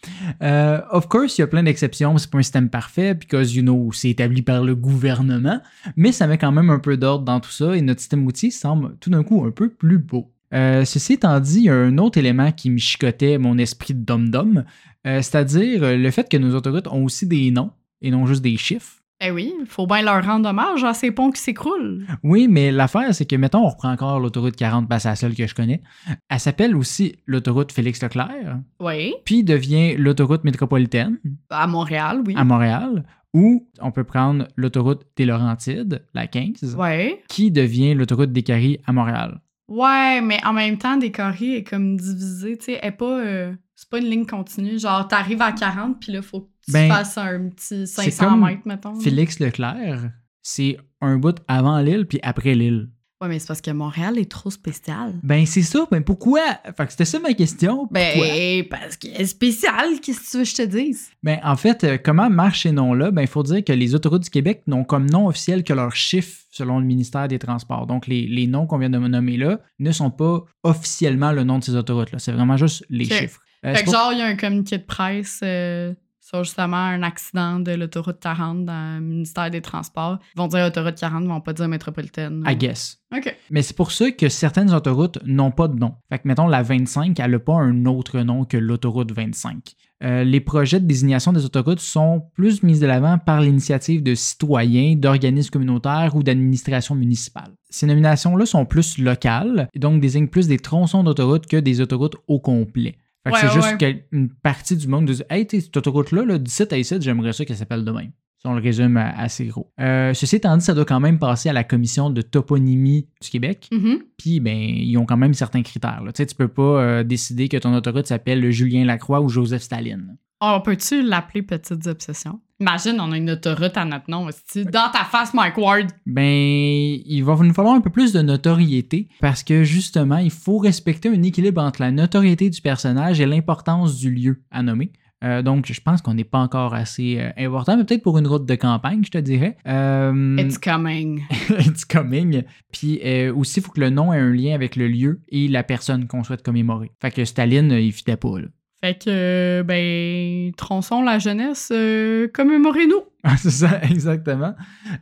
Euh, 0.42 0.80
of 0.90 1.08
course, 1.08 1.38
il 1.38 1.42
y 1.42 1.44
a 1.44 1.46
plein 1.46 1.62
d'exceptions. 1.62 2.16
C'est 2.18 2.30
pas 2.30 2.38
un 2.38 2.42
système 2.42 2.68
parfait, 2.68 3.14
because, 3.14 3.54
you 3.54 3.62
know, 3.62 3.90
c'est 3.92 4.10
établi 4.10 4.42
par 4.42 4.64
le 4.64 4.74
gouvernement, 4.74 5.60
mais 5.96 6.12
ça 6.12 6.26
met 6.26 6.38
quand 6.38 6.52
même 6.52 6.70
un 6.70 6.78
peu 6.78 6.96
d'ordre 6.96 7.24
dans 7.24 7.40
tout 7.40 7.50
ça 7.50 7.76
et 7.76 7.82
notre 7.82 8.00
système 8.00 8.24
routier 8.24 8.50
semble 8.50 8.96
tout 9.00 9.10
d'un 9.10 9.22
coup 9.22 9.44
un 9.44 9.50
peu 9.50 9.68
plus 9.68 9.98
beau. 9.98 10.30
Euh, 10.54 10.84
ceci 10.84 11.14
étant 11.14 11.38
dit, 11.40 11.58
il 11.58 11.64
y 11.64 11.70
a 11.70 11.74
un 11.74 11.96
autre 11.98 12.18
élément 12.18 12.52
qui 12.52 12.70
me 12.70 12.78
chicotait 12.78 13.38
mon 13.38 13.56
esprit 13.58 13.94
de 13.94 14.04
dom-dom, 14.04 14.64
euh, 15.06 15.22
c'est-à-dire 15.22 15.96
le 15.96 16.10
fait 16.10 16.28
que 16.28 16.36
nos 16.36 16.54
autoroutes 16.54 16.88
ont 16.88 17.04
aussi 17.04 17.26
des 17.26 17.50
noms 17.50 17.70
et 18.02 18.10
non 18.10 18.26
juste 18.26 18.42
des 18.42 18.56
chiffres. 18.56 19.01
Eh 19.24 19.30
oui, 19.30 19.54
il 19.60 19.66
faut 19.66 19.86
bien 19.86 20.02
leur 20.02 20.24
rendre 20.24 20.48
hommage 20.48 20.82
à 20.84 20.94
ces 20.94 21.10
ponts 21.12 21.30
qui 21.30 21.40
s'écroulent. 21.40 22.04
Oui, 22.24 22.48
mais 22.48 22.72
l'affaire, 22.72 23.14
c'est 23.14 23.24
que, 23.24 23.36
mettons, 23.36 23.64
on 23.64 23.68
reprend 23.68 23.92
encore 23.92 24.18
l'autoroute 24.18 24.56
40, 24.56 24.88
parce 24.88 25.00
que 25.00 25.02
c'est 25.04 25.08
la 25.10 25.16
seule 25.16 25.34
que 25.34 25.46
je 25.46 25.54
connais. 25.54 25.80
Elle 26.28 26.40
s'appelle 26.40 26.74
aussi 26.76 27.14
l'autoroute 27.26 27.70
Félix-Leclerc, 27.72 28.58
Oui, 28.80 29.14
puis 29.24 29.44
devient 29.44 29.94
l'autoroute 29.96 30.42
métropolitaine. 30.44 31.18
à 31.50 31.66
Montréal, 31.66 32.22
oui. 32.26 32.34
à 32.36 32.44
Montréal, 32.44 33.04
ou 33.34 33.68
on 33.80 33.92
peut 33.92 34.04
prendre 34.04 34.48
l'autoroute 34.56 35.02
des 35.16 35.24
Laurentides, 35.24 36.04
la 36.14 36.26
15, 36.26 36.74
Ouais. 36.76 37.22
qui 37.28 37.50
devient 37.50 37.94
l'autoroute 37.94 38.32
des 38.32 38.42
Caries 38.42 38.78
à 38.86 38.92
Montréal. 38.92 39.40
Ouais, 39.68 40.20
mais 40.20 40.38
en 40.44 40.52
même 40.52 40.76
temps, 40.78 40.96
Décoré 40.96 41.56
est 41.58 41.64
comme 41.64 41.96
divisé, 41.96 42.58
tu 42.58 42.64
sais, 42.66 42.78
elle 42.82 42.88
est 42.88 42.92
pas... 42.92 43.20
euh, 43.20 43.52
c'est 43.74 43.88
pas 43.88 43.98
une 43.98 44.04
ligne 44.10 44.26
continue. 44.26 44.78
Genre, 44.78 45.08
t'arrives 45.08 45.40
à 45.42 45.50
40, 45.52 45.98
puis 45.98 46.12
là, 46.12 46.20
faut 46.22 46.40
que 46.42 46.48
tu 46.64 46.72
Ben, 46.72 46.88
fasses 46.88 47.18
un 47.18 47.48
petit 47.48 47.86
500 47.86 48.24
comme 48.28 48.44
mètres, 48.44 48.62
mettons. 48.64 48.94
Félix 49.00 49.38
Leclerc, 49.40 50.10
c'est 50.42 50.76
un 51.00 51.16
bout 51.18 51.36
avant 51.48 51.78
l'île 51.80 52.06
puis 52.06 52.18
après 52.22 52.54
l'île. 52.54 52.88
Ouais, 53.20 53.28
mais 53.28 53.38
c'est 53.38 53.46
parce 53.46 53.60
que 53.60 53.70
Montréal 53.70 54.18
est 54.18 54.28
trop 54.28 54.50
spécial. 54.50 55.14
Ben 55.22 55.46
c'est 55.46 55.62
ça, 55.62 55.86
ben 55.88 56.02
pourquoi? 56.02 56.40
Fait 56.76 56.86
que 56.86 56.90
c'était 56.90 57.04
ça 57.04 57.20
ma 57.20 57.32
question. 57.34 57.86
Pourquoi? 57.86 57.92
Ben, 58.26 58.64
parce 58.68 58.96
qu'il 58.96 59.12
est 59.14 59.26
spécial, 59.26 60.00
qu'est-ce 60.02 60.18
que 60.18 60.30
tu 60.32 60.36
veux 60.38 60.42
que 60.42 60.48
je 60.50 60.54
te 60.56 60.62
dise? 60.62 61.08
Ben, 61.22 61.38
en 61.44 61.54
fait, 61.54 61.84
euh, 61.84 61.98
comment 62.02 62.28
marchent 62.28 62.62
ces 62.64 62.72
noms-là? 62.72 63.12
Ben, 63.12 63.22
il 63.22 63.28
faut 63.28 63.44
dire 63.44 63.62
que 63.62 63.72
les 63.72 63.94
autoroutes 63.94 64.24
du 64.24 64.30
Québec 64.30 64.62
n'ont 64.66 64.82
comme 64.82 65.08
nom 65.08 65.28
officiel 65.28 65.62
que 65.62 65.72
leur 65.72 65.94
chiffre 65.94 66.40
selon 66.50 66.80
le 66.80 66.84
ministère 66.84 67.28
des 67.28 67.38
Transports. 67.38 67.86
Donc, 67.86 68.08
les, 68.08 68.26
les 68.26 68.48
noms 68.48 68.66
qu'on 68.66 68.78
vient 68.78 68.90
de 68.90 68.98
me 68.98 69.06
nommer 69.06 69.36
là 69.36 69.60
ne 69.78 69.92
sont 69.92 70.10
pas 70.10 70.42
officiellement 70.64 71.30
le 71.30 71.44
nom 71.44 71.60
de 71.60 71.64
ces 71.64 71.76
autoroutes-là. 71.76 72.18
C'est 72.18 72.32
vraiment 72.32 72.56
juste 72.56 72.84
les 72.90 73.04
chiffres. 73.04 73.40
Euh, 73.64 73.72
Fait 73.74 73.80
que 73.80 73.84
pour- 73.84 73.94
genre, 73.94 74.12
il 74.12 74.18
y 74.18 74.22
a 74.22 74.26
un 74.26 74.34
communiqué 74.34 74.78
de 74.78 74.82
presse 74.84 75.38
euh, 75.44 75.94
sur 76.32 76.44
justement 76.44 76.76
un 76.76 77.02
accident 77.02 77.60
de 77.60 77.72
l'autoroute 77.72 78.18
40 78.20 78.64
dans 78.64 78.96
le 78.96 79.00
ministère 79.00 79.50
des 79.50 79.60
Transports. 79.60 80.18
Ils 80.34 80.38
vont 80.38 80.46
dire 80.46 80.64
autoroute 80.64 80.94
40, 80.94 81.24
ils 81.24 81.28
vont 81.28 81.40
pas 81.40 81.52
dire 81.52 81.68
métropolitaine. 81.68 82.42
I 82.48 82.56
guess. 82.56 82.98
OK. 83.14 83.36
Mais 83.50 83.60
c'est 83.60 83.76
pour 83.76 83.92
ça 83.92 84.10
que 84.10 84.28
certaines 84.30 84.72
autoroutes 84.72 85.18
n'ont 85.26 85.50
pas 85.50 85.68
de 85.68 85.78
nom. 85.78 85.94
Fait 86.10 86.18
que, 86.18 86.26
mettons, 86.26 86.46
la 86.46 86.62
25, 86.62 87.20
elle 87.20 87.30
n'a 87.32 87.38
pas 87.38 87.56
un 87.56 87.84
autre 87.84 88.20
nom 88.20 88.44
que 88.44 88.56
l'autoroute 88.56 89.12
25. 89.12 89.74
Euh, 90.02 90.24
les 90.24 90.40
projets 90.40 90.80
de 90.80 90.86
désignation 90.86 91.32
des 91.32 91.44
autoroutes 91.44 91.80
sont 91.80 92.24
plus 92.34 92.62
mis 92.62 92.80
de 92.80 92.86
l'avant 92.86 93.18
par 93.18 93.40
l'initiative 93.40 94.02
de 94.02 94.14
citoyens, 94.14 94.96
d'organismes 94.96 95.50
communautaires 95.50 96.16
ou 96.16 96.22
d'administrations 96.22 96.94
municipales. 96.94 97.52
Ces 97.70 97.86
nominations-là 97.86 98.46
sont 98.46 98.64
plus 98.64 98.98
locales 98.98 99.68
et 99.74 99.78
donc 99.78 100.00
désignent 100.00 100.28
plus 100.28 100.48
des 100.48 100.58
tronçons 100.58 101.04
d'autoroutes 101.04 101.46
que 101.46 101.58
des 101.58 101.80
autoroutes 101.80 102.16
au 102.26 102.40
complet. 102.40 102.96
Fait 103.24 103.30
que 103.30 103.34
Ouais, 103.34 103.40
c'est 103.40 103.52
juste 103.54 103.80
ouais. 103.80 104.04
qu'une 104.10 104.28
partie 104.30 104.76
du 104.76 104.88
monde 104.88 105.08
dit 105.10 105.22
Hey, 105.30 105.46
cette 105.50 105.76
autoroute-là, 105.76 106.24
là, 106.24 106.38
d'ici 106.38 106.64
à 106.70 106.76
ici, 106.78 106.96
j'aimerais 107.00 107.32
ça 107.32 107.44
qu'elle 107.44 107.56
s'appelle 107.56 107.84
de 107.84 107.90
même. 107.90 108.10
Si 108.38 108.48
on 108.48 108.54
le 108.54 108.60
résume 108.60 108.96
assez 108.96 109.46
gros. 109.46 109.72
Euh, 109.80 110.12
ceci 110.14 110.34
étant 110.34 110.56
dit, 110.56 110.64
ça 110.64 110.74
doit 110.74 110.84
quand 110.84 110.98
même 110.98 111.20
passer 111.20 111.48
à 111.48 111.52
la 111.52 111.62
commission 111.62 112.10
de 112.10 112.22
toponymie 112.22 113.06
du 113.22 113.30
Québec. 113.30 113.68
Mhm. 113.72 114.00
Puis, 114.16 114.40
ben, 114.40 114.56
ils 114.58 114.96
ont 114.98 115.06
quand 115.06 115.16
même 115.16 115.32
certains 115.32 115.62
critères. 115.62 116.02
là. 116.02 116.10
Tu 116.12 116.18
sais, 116.22 116.26
tu 116.26 116.34
peux 116.34 116.48
pas 116.48 116.62
euh, 116.82 117.04
décider 117.04 117.48
que 117.48 117.56
ton 117.56 117.72
autoroute 117.72 118.08
s'appelle 118.08 118.50
Julien 118.50 118.84
Lacroix 118.84 119.20
ou 119.20 119.28
Joseph 119.28 119.62
Staline. 119.62 120.16
On 120.40 120.60
peut-tu 120.60 121.02
l'appeler 121.02 121.42
Petites 121.42 121.86
Obsessions? 121.86 122.40
Imagine, 122.62 123.00
on 123.00 123.10
a 123.10 123.16
une 123.16 123.32
autoroute 123.32 123.76
à 123.76 123.84
notre 123.84 124.08
nom, 124.08 124.26
aussi. 124.26 124.64
Dans 124.64 124.88
ta 124.92 125.02
face, 125.02 125.34
Mike 125.34 125.58
Ward. 125.58 125.88
Ben, 126.06 126.22
il 126.22 127.24
va 127.24 127.34
nous 127.34 127.52
falloir 127.52 127.74
un 127.74 127.80
peu 127.80 127.90
plus 127.90 128.12
de 128.12 128.22
notoriété 128.22 129.08
parce 129.20 129.42
que 129.42 129.64
justement, 129.64 130.18
il 130.18 130.30
faut 130.30 130.58
respecter 130.58 131.08
un 131.08 131.24
équilibre 131.24 131.60
entre 131.60 131.80
la 131.80 131.90
notoriété 131.90 132.50
du 132.50 132.60
personnage 132.60 133.20
et 133.20 133.26
l'importance 133.26 133.98
du 133.98 134.12
lieu 134.12 134.44
à 134.52 134.62
nommer. 134.62 134.92
Euh, 135.24 135.42
donc, 135.42 135.66
je 135.72 135.80
pense 135.80 136.02
qu'on 136.02 136.14
n'est 136.14 136.22
pas 136.22 136.38
encore 136.38 136.72
assez 136.72 137.18
euh, 137.18 137.30
important, 137.36 137.76
mais 137.76 137.82
peut-être 137.82 138.04
pour 138.04 138.16
une 138.16 138.28
route 138.28 138.46
de 138.46 138.54
campagne, 138.54 139.02
je 139.04 139.10
te 139.10 139.18
dirais. 139.18 139.56
Euh, 139.66 140.36
It's 140.38 140.58
coming. 140.58 141.24
it's 141.58 141.84
coming. 141.84 142.44
Puis 142.70 143.00
aussi, 143.30 143.58
il 143.58 143.62
faut 143.64 143.72
que 143.72 143.80
le 143.80 143.90
nom 143.90 144.12
ait 144.12 144.18
un 144.18 144.30
lien 144.30 144.54
avec 144.54 144.76
le 144.76 144.86
lieu 144.86 145.20
et 145.30 145.48
la 145.48 145.64
personne 145.64 146.06
qu'on 146.06 146.22
souhaite 146.22 146.44
commémorer. 146.44 146.92
Fait 147.00 147.10
que 147.10 147.24
Staline, 147.24 147.72
il 147.72 147.92
fitait 147.92 148.16
pas, 148.16 148.38
là. 148.38 148.46
Fait 148.84 148.98
que, 148.98 149.62
ben, 149.62 150.52
tronçons 150.56 151.02
la 151.02 151.20
jeunesse, 151.20 151.70
euh, 151.72 152.28
commémorez-nous. 152.32 153.02
Ah, 153.24 153.36
c'est 153.36 153.50
ça, 153.50 153.80
exactement. 153.84 154.52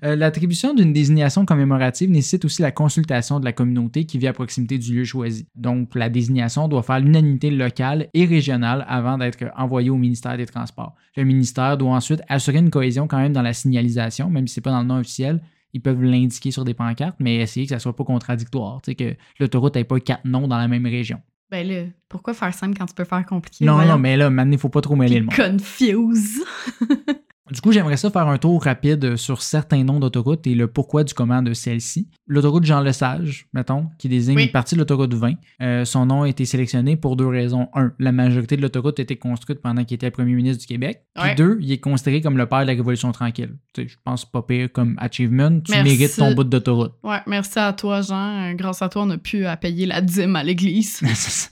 Euh, 0.04 0.14
L'attribution 0.14 0.74
d'une 0.74 0.92
désignation 0.92 1.46
commémorative 1.46 2.10
nécessite 2.10 2.44
aussi 2.44 2.60
la 2.60 2.70
consultation 2.70 3.40
de 3.40 3.46
la 3.46 3.54
communauté 3.54 4.04
qui 4.04 4.18
vit 4.18 4.26
à 4.26 4.34
proximité 4.34 4.76
du 4.76 4.94
lieu 4.94 5.04
choisi. 5.04 5.46
Donc, 5.54 5.94
la 5.94 6.10
désignation 6.10 6.68
doit 6.68 6.82
faire 6.82 7.00
l'unanimité 7.00 7.50
locale 7.50 8.08
et 8.12 8.26
régionale 8.26 8.84
avant 8.90 9.16
d'être 9.16 9.42
envoyée 9.56 9.88
au 9.88 9.96
ministère 9.96 10.36
des 10.36 10.44
Transports. 10.44 10.94
Le 11.16 11.24
ministère 11.24 11.78
doit 11.78 11.92
ensuite 11.92 12.20
assurer 12.28 12.58
une 12.58 12.68
cohésion 12.68 13.08
quand 13.08 13.16
même 13.16 13.32
dans 13.32 13.40
la 13.40 13.54
signalisation, 13.54 14.28
même 14.28 14.46
si 14.46 14.56
c'est 14.56 14.60
pas 14.60 14.70
dans 14.72 14.82
le 14.82 14.88
nom 14.88 14.98
officiel. 14.98 15.40
Ils 15.72 15.80
peuvent 15.80 16.02
l'indiquer 16.02 16.50
sur 16.50 16.66
des 16.66 16.74
pancartes, 16.74 17.16
mais 17.20 17.36
essayer 17.36 17.64
que 17.64 17.70
ça 17.70 17.78
soit 17.78 17.96
pas 17.96 18.04
contradictoire, 18.04 18.82
que 18.82 19.16
l'autoroute 19.38 19.76
n'ait 19.76 19.84
pas 19.84 19.98
quatre 19.98 20.26
noms 20.26 20.46
dans 20.46 20.58
la 20.58 20.68
même 20.68 20.84
région. 20.84 21.22
Ben 21.50 21.66
là, 21.66 21.84
pourquoi 22.08 22.32
faire 22.32 22.54
simple 22.54 22.78
quand 22.78 22.86
tu 22.86 22.94
peux 22.94 23.04
faire 23.04 23.26
compliqué? 23.26 23.64
Non, 23.64 23.84
non, 23.84 23.98
mais 23.98 24.16
là, 24.16 24.30
maintenant, 24.30 24.52
il 24.52 24.58
faut 24.58 24.68
pas 24.68 24.80
trop 24.80 24.94
mêler 24.94 25.18
le 25.18 25.26
monde. 25.26 25.34
Confuse. 25.34 26.44
Du 27.52 27.60
coup, 27.60 27.72
j'aimerais 27.72 27.96
ça 27.96 28.10
faire 28.10 28.28
un 28.28 28.38
tour 28.38 28.62
rapide 28.62 29.16
sur 29.16 29.42
certains 29.42 29.82
noms 29.82 29.98
d'autoroutes 29.98 30.46
et 30.46 30.54
le 30.54 30.68
pourquoi 30.68 31.02
du 31.04 31.14
comment 31.14 31.42
de 31.42 31.52
celle-ci. 31.52 32.08
L'autoroute 32.28 32.64
Jean 32.64 32.80
Lesage, 32.80 33.48
mettons, 33.52 33.86
qui 33.98 34.08
désigne 34.08 34.36
Oui. 34.36 34.44
une 34.44 34.50
partie 34.52 34.74
de 34.76 34.80
l'autoroute 34.80 35.12
20. 35.14 35.32
Euh, 35.62 35.84
son 35.84 36.06
nom 36.06 36.22
a 36.22 36.28
été 36.28 36.44
sélectionné 36.44 36.96
pour 36.96 37.16
deux 37.16 37.26
raisons. 37.26 37.68
Un, 37.74 37.92
la 37.98 38.12
majorité 38.12 38.56
de 38.56 38.62
l'autoroute 38.62 38.98
a 39.00 39.02
été 39.02 39.16
construite 39.16 39.60
pendant 39.60 39.84
qu'il 39.84 39.96
était 39.96 40.10
premier 40.10 40.34
ministre 40.34 40.60
du 40.60 40.66
Québec. 40.66 41.02
Puis 41.14 41.24
Ouais. 41.24 41.34
deux, 41.34 41.58
il 41.60 41.72
est 41.72 41.78
considéré 41.78 42.20
comme 42.20 42.38
le 42.38 42.46
père 42.46 42.60
de 42.60 42.66
la 42.66 42.72
Révolution 42.74 43.10
tranquille. 43.12 43.56
Tu 43.74 43.82
sais, 43.82 43.88
je 43.88 43.96
pense 44.04 44.24
pas 44.24 44.42
pire 44.42 44.68
comme 44.72 44.94
achievement. 44.98 45.60
Tu 45.60 45.72
Merci. 45.72 45.82
mérites 45.90 46.16
ton 46.16 46.32
bout 46.34 46.44
d'autoroute. 46.44 46.92
Ouais, 47.02 47.18
merci 47.26 47.58
à 47.58 47.72
toi, 47.72 48.00
Jean. 48.00 48.50
Euh, 48.50 48.54
Grâce 48.54 48.80
à 48.82 48.88
toi, 48.88 49.02
on 49.02 49.10
a 49.10 49.18
pu 49.18 49.44
à 49.46 49.56
payer 49.56 49.86
la 49.86 50.00
dîme 50.00 50.36
à 50.36 50.44
l'église. 50.44 50.98
C'est 51.14 51.14
ça. 51.16 51.48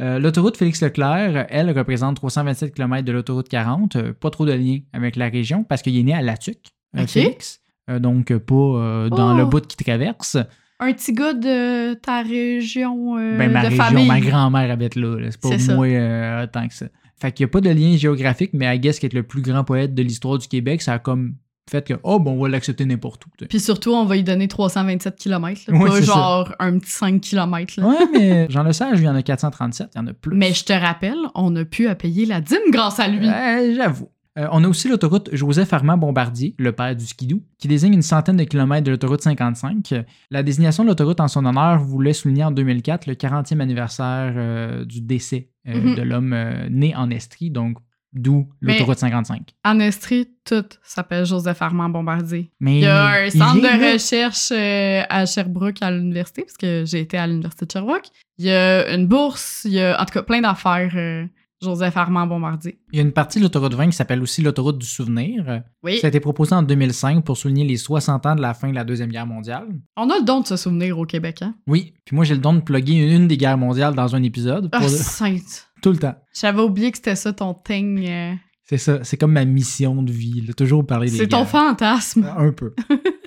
Euh, 0.00 0.18
l'autoroute 0.18 0.56
Félix-Leclerc, 0.56 1.46
elle 1.50 1.76
représente 1.76 2.16
327 2.16 2.74
km 2.74 3.04
de 3.04 3.12
l'autoroute 3.12 3.48
40. 3.48 3.96
Euh, 3.96 4.12
pas 4.12 4.30
trop 4.30 4.46
de 4.46 4.52
lien 4.52 4.78
avec 4.92 5.16
la 5.16 5.28
région 5.28 5.64
parce 5.64 5.82
qu'il 5.82 5.96
est 5.98 6.02
né 6.02 6.14
à 6.14 6.22
Latuc, 6.22 6.58
euh, 6.96 7.02
Ok. 7.02 7.08
Félix. 7.08 7.60
Donc, 7.88 8.26
pas 8.36 9.08
dans 9.08 9.34
Oh. 9.34 9.38
le 9.38 9.44
bout 9.46 9.66
qui 9.66 9.76
traverse. 9.82 10.36
Un 10.80 10.92
petit 10.92 11.12
gars 11.12 11.32
de 11.32 11.94
ta 11.94 12.22
région 12.22 13.16
euh, 13.18 13.36
ben, 13.38 13.50
ma 13.50 13.62
de 13.62 13.68
région, 13.70 13.82
famille. 13.82 14.06
ma 14.06 14.20
grand-mère 14.20 14.70
habite 14.70 14.94
là. 14.94 15.18
là. 15.18 15.28
C'est 15.30 15.40
pas 15.40 15.58
ça. 15.58 15.74
moi 15.74 15.86
euh, 15.86 16.46
tant 16.46 16.68
que 16.68 16.74
ça. 16.74 16.86
Fait 17.20 17.32
qu'il 17.32 17.44
n'y 17.44 17.48
a 17.48 17.50
pas 17.50 17.60
de 17.60 17.70
lien 17.70 17.96
géographique, 17.96 18.50
mais 18.52 18.76
I 18.76 18.78
guess 18.78 19.00
qu'être 19.00 19.14
le 19.14 19.24
plus 19.24 19.42
grand 19.42 19.64
poète 19.64 19.92
de 19.94 20.02
l'histoire 20.04 20.38
du 20.38 20.46
Québec, 20.46 20.82
ça 20.82 20.92
a 20.92 20.98
comme 21.00 21.34
fait 21.70 21.86
que, 21.86 21.94
oh, 22.02 22.18
bon, 22.18 22.32
on 22.32 22.42
va 22.42 22.48
l'accepter 22.48 22.84
n'importe 22.84 23.26
où. 23.26 23.30
Puis 23.48 23.60
surtout, 23.60 23.90
on 23.92 24.04
va 24.04 24.16
lui 24.16 24.22
donner 24.24 24.48
327 24.48 25.16
km. 25.16 25.60
Ouais, 25.72 25.88
pas 25.88 25.94
ça. 25.96 26.00
genre 26.02 26.54
un 26.58 26.78
petit 26.78 26.90
5 26.90 27.20
km. 27.20 27.82
Ouais, 27.82 28.06
mais 28.12 28.46
Jean 28.50 28.62
Lesage, 28.62 28.98
il 29.00 29.04
y 29.04 29.08
en 29.08 29.14
a 29.14 29.22
437, 29.22 29.90
il 29.94 29.98
y 29.98 30.00
en 30.00 30.06
a 30.06 30.12
plus. 30.12 30.36
Mais 30.36 30.52
je 30.52 30.64
te 30.64 30.72
rappelle, 30.72 31.16
on 31.34 31.54
a 31.56 31.64
pu 31.64 31.86
à 31.88 31.94
payer 31.94 32.26
la 32.26 32.40
dîme 32.40 32.58
grâce 32.70 33.00
à 33.00 33.08
lui. 33.08 33.28
Euh, 33.28 33.74
J'avoue. 33.76 34.08
Euh, 34.38 34.46
on 34.52 34.62
a 34.62 34.68
aussi 34.68 34.88
l'autoroute 34.88 35.30
Joseph 35.32 35.72
Armand 35.72 35.98
Bombardier, 35.98 36.54
le 36.58 36.70
père 36.70 36.94
du 36.94 37.04
skidoo, 37.04 37.40
qui 37.58 37.66
désigne 37.66 37.94
une 37.94 38.02
centaine 38.02 38.36
de 38.36 38.44
kilomètres 38.44 38.84
de 38.84 38.92
l'autoroute 38.92 39.20
55. 39.20 39.94
La 40.30 40.44
désignation 40.44 40.84
de 40.84 40.88
l'autoroute 40.88 41.18
en 41.20 41.26
son 41.26 41.44
honneur 41.44 41.80
voulait 41.80 42.12
souligner 42.12 42.44
en 42.44 42.52
2004 42.52 43.06
le 43.06 43.14
40e 43.14 43.58
anniversaire 43.60 44.32
euh, 44.36 44.84
du 44.84 45.00
décès 45.00 45.48
euh, 45.66 45.80
Mhm. 45.80 45.94
de 45.96 46.02
l'homme 46.02 46.36
né 46.70 46.94
en 46.94 47.10
Estrie, 47.10 47.50
donc 47.50 47.78
d'où 48.12 48.48
l'autoroute 48.60 48.98
55. 48.98 49.50
En 49.64 49.80
Estrie, 49.80 50.28
tout 50.44 50.64
s'appelle 50.82 51.24
Joseph 51.26 51.60
Armand 51.62 51.88
Bombardier. 51.88 52.50
Mais 52.60 52.78
Il 52.78 52.82
y 52.82 52.86
a 52.86 53.24
un 53.24 53.30
centre 53.30 53.60
de 53.60 53.92
recherche 53.92 54.50
euh, 54.52 55.02
à 55.08 55.26
Sherbrooke 55.26 55.82
à 55.82 55.90
l'université, 55.90 56.42
parce 56.42 56.56
que 56.56 56.84
j'ai 56.86 57.00
été 57.00 57.18
à 57.18 57.26
l'université 57.26 57.66
de 57.66 57.70
Sherbrooke. 57.72 58.08
Il 58.38 58.46
y 58.46 58.50
a 58.50 58.92
une 58.94 59.06
bourse, 59.06 59.62
il 59.64 59.72
y 59.72 59.80
a 59.80 60.00
en 60.00 60.04
tout 60.04 60.14
cas 60.14 60.22
plein 60.22 60.40
d'affaires. 60.40 60.92
euh, 60.96 61.24
Joseph 61.60 61.96
Armand 61.96 62.24
Bombardier. 62.28 62.78
Il 62.92 62.98
y 62.98 63.00
a 63.00 63.02
une 63.02 63.10
partie 63.10 63.40
de 63.40 63.42
l'autoroute 63.42 63.74
20 63.74 63.86
qui 63.90 63.96
s'appelle 63.96 64.22
aussi 64.22 64.42
l'autoroute 64.42 64.78
du 64.78 64.86
souvenir. 64.86 65.62
Oui. 65.82 65.98
Ça 65.98 66.06
a 66.06 66.08
été 66.08 66.20
proposé 66.20 66.54
en 66.54 66.62
2005 66.62 67.24
pour 67.24 67.36
souligner 67.36 67.64
les 67.64 67.76
60 67.76 68.26
ans 68.26 68.36
de 68.36 68.40
la 68.40 68.54
fin 68.54 68.70
de 68.70 68.76
la 68.76 68.84
Deuxième 68.84 69.10
Guerre 69.10 69.26
mondiale. 69.26 69.66
On 69.96 70.08
a 70.08 70.18
le 70.20 70.24
don 70.24 70.40
de 70.42 70.46
se 70.46 70.56
souvenir 70.56 70.96
au 70.96 71.04
Québec, 71.04 71.42
hein? 71.42 71.56
Oui, 71.66 71.94
puis 72.04 72.14
moi 72.14 72.24
j'ai 72.24 72.34
le 72.34 72.40
don 72.40 72.52
de 72.54 72.60
plugger 72.60 72.94
une, 73.12 73.26
des 73.26 73.36
guerres 73.36 73.58
mondiales 73.58 73.96
dans 73.96 74.14
un 74.14 74.22
épisode. 74.22 74.68
Ah, 74.70 74.78
pour 74.78 74.86
le- 74.88 74.94
sainte. 74.94 75.67
Tout 75.82 75.90
le 75.92 75.98
temps. 75.98 76.14
J'avais 76.32 76.60
oublié 76.62 76.90
que 76.90 76.96
c'était 76.98 77.16
ça 77.16 77.32
ton 77.32 77.54
thing. 77.54 78.06
euh, 78.08 78.34
C'est 78.64 78.78
ça, 78.78 79.04
c'est 79.04 79.16
comme 79.16 79.32
ma 79.32 79.44
mission 79.44 80.02
de 80.02 80.12
vie, 80.12 80.42
là, 80.46 80.52
toujours 80.54 80.86
parler 80.86 81.10
des 81.10 81.16
C'est 81.16 81.28
ton 81.28 81.44
fantasme. 81.44 82.28
Un 82.36 82.52
peu. 82.52 82.74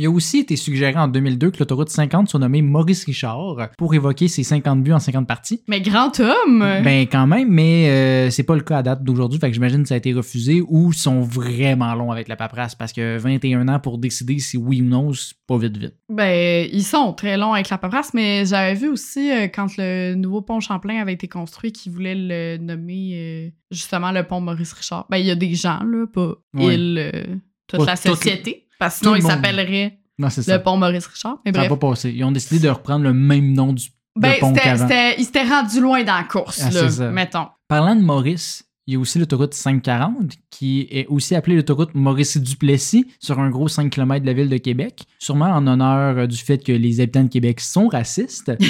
Il 0.00 0.06
a 0.06 0.10
aussi 0.10 0.38
été 0.38 0.54
suggéré 0.54 0.96
en 0.96 1.08
2002 1.08 1.50
que 1.50 1.58
l'autoroute 1.58 1.88
50 1.88 2.28
soit 2.28 2.38
nommée 2.38 2.62
Maurice 2.62 3.04
Richard 3.04 3.70
pour 3.76 3.94
évoquer 3.94 4.28
ses 4.28 4.44
50 4.44 4.80
buts 4.84 4.92
en 4.92 5.00
50 5.00 5.26
parties. 5.26 5.60
Mais 5.66 5.80
grand 5.80 6.20
homme! 6.20 6.60
Ben 6.84 7.08
quand 7.10 7.26
même, 7.26 7.48
mais 7.50 7.88
euh, 7.90 8.30
c'est 8.30 8.44
pas 8.44 8.54
le 8.54 8.60
cas 8.60 8.78
à 8.78 8.82
date 8.84 9.02
d'aujourd'hui, 9.02 9.40
fait 9.40 9.48
que 9.48 9.54
j'imagine 9.54 9.82
que 9.82 9.88
ça 9.88 9.94
a 9.94 9.98
été 9.98 10.12
refusé 10.12 10.62
ou 10.68 10.92
ils 10.92 10.96
sont 10.96 11.20
vraiment 11.22 11.92
longs 11.96 12.12
avec 12.12 12.28
la 12.28 12.36
paperasse 12.36 12.76
parce 12.76 12.92
que 12.92 13.18
21 13.18 13.66
ans 13.66 13.80
pour 13.80 13.98
décider 13.98 14.38
si 14.38 14.56
oui 14.56 14.82
ou 14.82 14.84
non, 14.84 15.12
c'est 15.12 15.34
pas 15.48 15.58
vite 15.58 15.76
vite. 15.76 15.94
Ben, 16.08 16.68
ils 16.72 16.84
sont 16.84 17.12
très 17.12 17.36
longs 17.36 17.54
avec 17.54 17.68
la 17.68 17.78
paperasse, 17.78 18.14
mais 18.14 18.46
j'avais 18.46 18.74
vu 18.74 18.88
aussi 18.88 19.32
euh, 19.32 19.48
quand 19.52 19.76
le 19.78 20.14
nouveau 20.14 20.42
pont 20.42 20.60
Champlain 20.60 21.00
avait 21.00 21.14
été 21.14 21.26
construit 21.26 21.72
qu'ils 21.72 21.90
voulaient 21.90 22.14
le 22.14 22.56
nommer 22.58 23.10
euh, 23.14 23.50
justement 23.72 24.12
le 24.12 24.22
pont 24.22 24.40
Maurice 24.40 24.74
Richard. 24.74 25.06
Ben, 25.10 25.16
il 25.16 25.26
y 25.26 25.32
a 25.32 25.34
des 25.34 25.56
gens, 25.56 25.80
là, 25.82 26.06
pas 26.06 26.34
Ouais. 26.54 26.76
il, 26.76 26.98
euh, 26.98 27.24
toute 27.66 27.80
Pas 27.80 27.86
la 27.86 27.96
société. 27.96 28.67
Parce 28.78 28.94
que 28.94 29.04
sinon, 29.04 29.16
il 29.16 29.22
s'appellerait 29.22 29.98
le 30.18 30.28
ça. 30.30 30.58
pont 30.58 30.76
Maurice 30.76 31.06
Richard. 31.06 31.38
Mais 31.44 31.52
Ça 31.52 31.62
n'a 31.62 31.68
pas 31.68 31.76
passé. 31.76 32.10
Ils 32.10 32.24
ont 32.24 32.32
décidé 32.32 32.58
de 32.60 32.68
reprendre 32.68 33.04
le 33.04 33.12
même 33.12 33.52
nom 33.52 33.72
du 33.72 33.88
Ben, 34.16 34.34
pont 34.40 34.52
qu'avant. 34.52 34.88
il 35.16 35.24
s'était 35.24 35.44
rendu 35.44 35.80
loin 35.80 36.02
dans 36.02 36.16
la 36.16 36.24
course, 36.24 36.60
Ah, 36.64 36.70
là, 36.70 37.10
mettons. 37.12 37.46
Parlant 37.68 37.94
de 37.94 38.02
Maurice, 38.02 38.64
il 38.86 38.94
y 38.94 38.96
a 38.96 39.00
aussi 39.00 39.18
l'autoroute 39.18 39.54
540, 39.54 40.32
qui 40.50 40.88
est 40.90 41.06
aussi 41.08 41.34
appelée 41.34 41.54
l'autoroute 41.56 41.94
Maurice-Duplessis, 41.94 43.06
sur 43.20 43.38
un 43.38 43.50
gros 43.50 43.68
5 43.68 43.90
km 43.90 44.22
de 44.22 44.26
la 44.26 44.32
ville 44.32 44.48
de 44.48 44.56
Québec, 44.56 45.02
sûrement 45.18 45.50
en 45.50 45.66
honneur 45.66 46.18
euh, 46.18 46.26
du 46.26 46.36
fait 46.38 46.58
que 46.64 46.72
les 46.72 47.00
habitants 47.00 47.24
de 47.24 47.28
Québec 47.28 47.60
sont 47.60 47.88
racistes. 47.88 48.52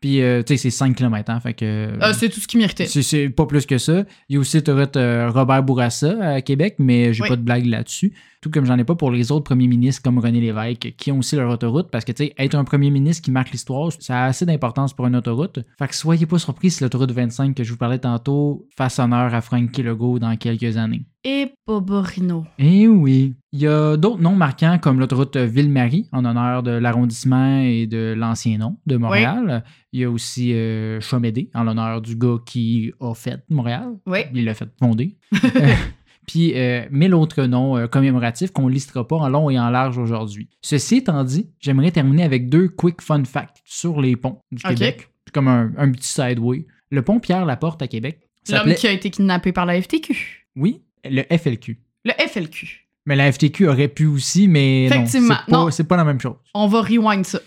Puis, 0.00 0.22
euh, 0.22 0.44
tu 0.44 0.56
sais, 0.56 0.62
c'est 0.62 0.70
5 0.70 0.94
km, 0.94 1.28
hein, 1.28 1.40
fait 1.40 1.54
que... 1.54 1.92
Ah, 2.00 2.12
c'est 2.14 2.28
tout 2.28 2.38
ce 2.38 2.46
qu'il 2.46 2.60
méritait. 2.60 2.86
c'est, 2.86 3.28
pas 3.30 3.46
plus 3.46 3.66
que 3.66 3.78
ça. 3.78 4.04
Il 4.28 4.34
y 4.34 4.36
a 4.36 4.38
aussi 4.40 4.56
l'autoroute 4.58 4.96
euh, 4.96 5.28
Robert 5.28 5.64
Bourassa 5.64 6.34
à 6.34 6.40
Québec, 6.40 6.76
mais 6.78 7.12
j'ai 7.12 7.24
Oui. 7.24 7.28
pas 7.28 7.34
de 7.36 7.42
blague 7.42 7.66
là-dessus. 7.66 8.12
Tout 8.40 8.50
comme 8.50 8.64
j'en 8.64 8.78
ai 8.78 8.84
pas 8.84 8.94
pour 8.94 9.10
les 9.10 9.32
autres 9.32 9.44
premiers 9.44 9.66
ministres 9.66 10.02
comme 10.02 10.18
René 10.18 10.40
Lévesque, 10.40 10.94
qui 10.96 11.10
ont 11.10 11.18
aussi 11.18 11.34
leur 11.34 11.50
autoroute, 11.50 11.90
parce 11.90 12.04
que, 12.04 12.12
tu 12.12 12.26
sais, 12.26 12.34
être 12.38 12.54
un 12.54 12.64
premier 12.64 12.90
ministre 12.90 13.22
qui 13.24 13.30
marque 13.30 13.50
l'histoire, 13.50 13.90
ça 13.98 14.24
a 14.24 14.26
assez 14.26 14.46
d'importance 14.46 14.94
pour 14.94 15.06
une 15.06 15.16
autoroute. 15.16 15.60
Fait 15.78 15.88
que 15.88 15.94
soyez 15.94 16.26
pas 16.26 16.38
surpris 16.38 16.70
si 16.70 16.82
l'autoroute 16.84 17.10
25 17.10 17.54
que 17.54 17.64
je 17.64 17.72
vous 17.72 17.78
parlais 17.78 17.98
tantôt 17.98 18.66
fasse 18.76 18.98
honneur 18.98 19.34
à 19.34 19.40
Frankie 19.40 19.82
Legault 19.82 20.18
dans 20.18 20.36
quelques 20.36 20.76
années. 20.76 21.04
Et 21.24 21.52
Boborino. 21.66 22.46
Eh 22.58 22.86
oui. 22.86 23.34
Il 23.52 23.60
y 23.60 23.66
a 23.66 23.96
d'autres 23.96 24.20
noms 24.20 24.36
marquants 24.36 24.78
comme 24.78 25.00
l'autoroute 25.00 25.36
Ville-Marie 25.36 26.08
en 26.12 26.24
honneur 26.24 26.62
de 26.62 26.70
l'arrondissement 26.70 27.60
et 27.60 27.86
de 27.86 28.14
l'ancien 28.16 28.58
nom 28.58 28.76
de 28.86 28.96
Montréal. 28.96 29.64
Il 29.92 30.00
y 30.00 30.04
a 30.04 30.10
aussi 30.10 30.52
euh, 30.54 31.00
Chomédé 31.00 31.50
en 31.54 31.64
l'honneur 31.64 32.00
du 32.00 32.14
gars 32.14 32.36
qui 32.46 32.92
a 33.00 33.14
fait 33.14 33.42
Montréal. 33.48 33.96
Oui. 34.06 34.20
Il 34.32 34.44
l'a 34.44 34.54
fait 34.54 34.68
fonder. 34.78 35.16
Puis 36.28 36.52
euh, 36.54 36.84
mille 36.90 37.14
autres 37.14 37.42
noms 37.44 37.76
euh, 37.76 37.86
commémoratifs 37.88 38.52
qu'on 38.52 38.68
ne 38.68 38.72
listera 38.72 39.08
pas 39.08 39.16
en 39.16 39.28
long 39.28 39.50
et 39.50 39.58
en 39.58 39.70
large 39.70 39.98
aujourd'hui. 39.98 40.48
Ceci 40.62 40.98
étant 40.98 41.24
dit, 41.24 41.50
j'aimerais 41.58 41.90
terminer 41.90 42.22
avec 42.22 42.48
deux 42.48 42.68
quick 42.68 43.02
fun 43.02 43.24
facts 43.24 43.56
sur 43.64 44.00
les 44.00 44.14
ponts 44.14 44.42
du 44.52 44.62
Ok. 44.64 44.74
Québec. 44.74 45.08
Comme 45.32 45.48
un, 45.48 45.72
un 45.76 45.90
petit 45.90 46.08
sideway. 46.08 46.66
Le 46.90 47.02
pont 47.02 47.18
Pierre-Laporte 47.18 47.82
à 47.82 47.88
Québec 47.88 48.20
L'homme 48.48 48.74
qui 48.74 48.86
a 48.86 48.92
été 48.92 49.10
kidnappé 49.10 49.52
par 49.52 49.66
la 49.66 49.80
FTQ. 49.80 50.46
Oui, 50.56 50.82
le 51.04 51.22
FLQ. 51.36 51.78
Le 52.04 52.12
FLQ. 52.12 52.86
Mais 53.06 53.16
la 53.16 53.30
FTQ 53.30 53.68
aurait 53.68 53.88
pu 53.88 54.06
aussi, 54.06 54.48
mais 54.48 54.88
non, 54.90 54.96
Effectivement, 54.96 55.34
c'est 55.46 55.50
pas, 55.50 55.58
non. 55.58 55.70
c'est 55.70 55.84
pas 55.84 55.96
la 55.96 56.04
même 56.04 56.20
chose. 56.20 56.36
On 56.54 56.66
va 56.66 56.80
rewind 56.82 57.24
ça. 57.24 57.40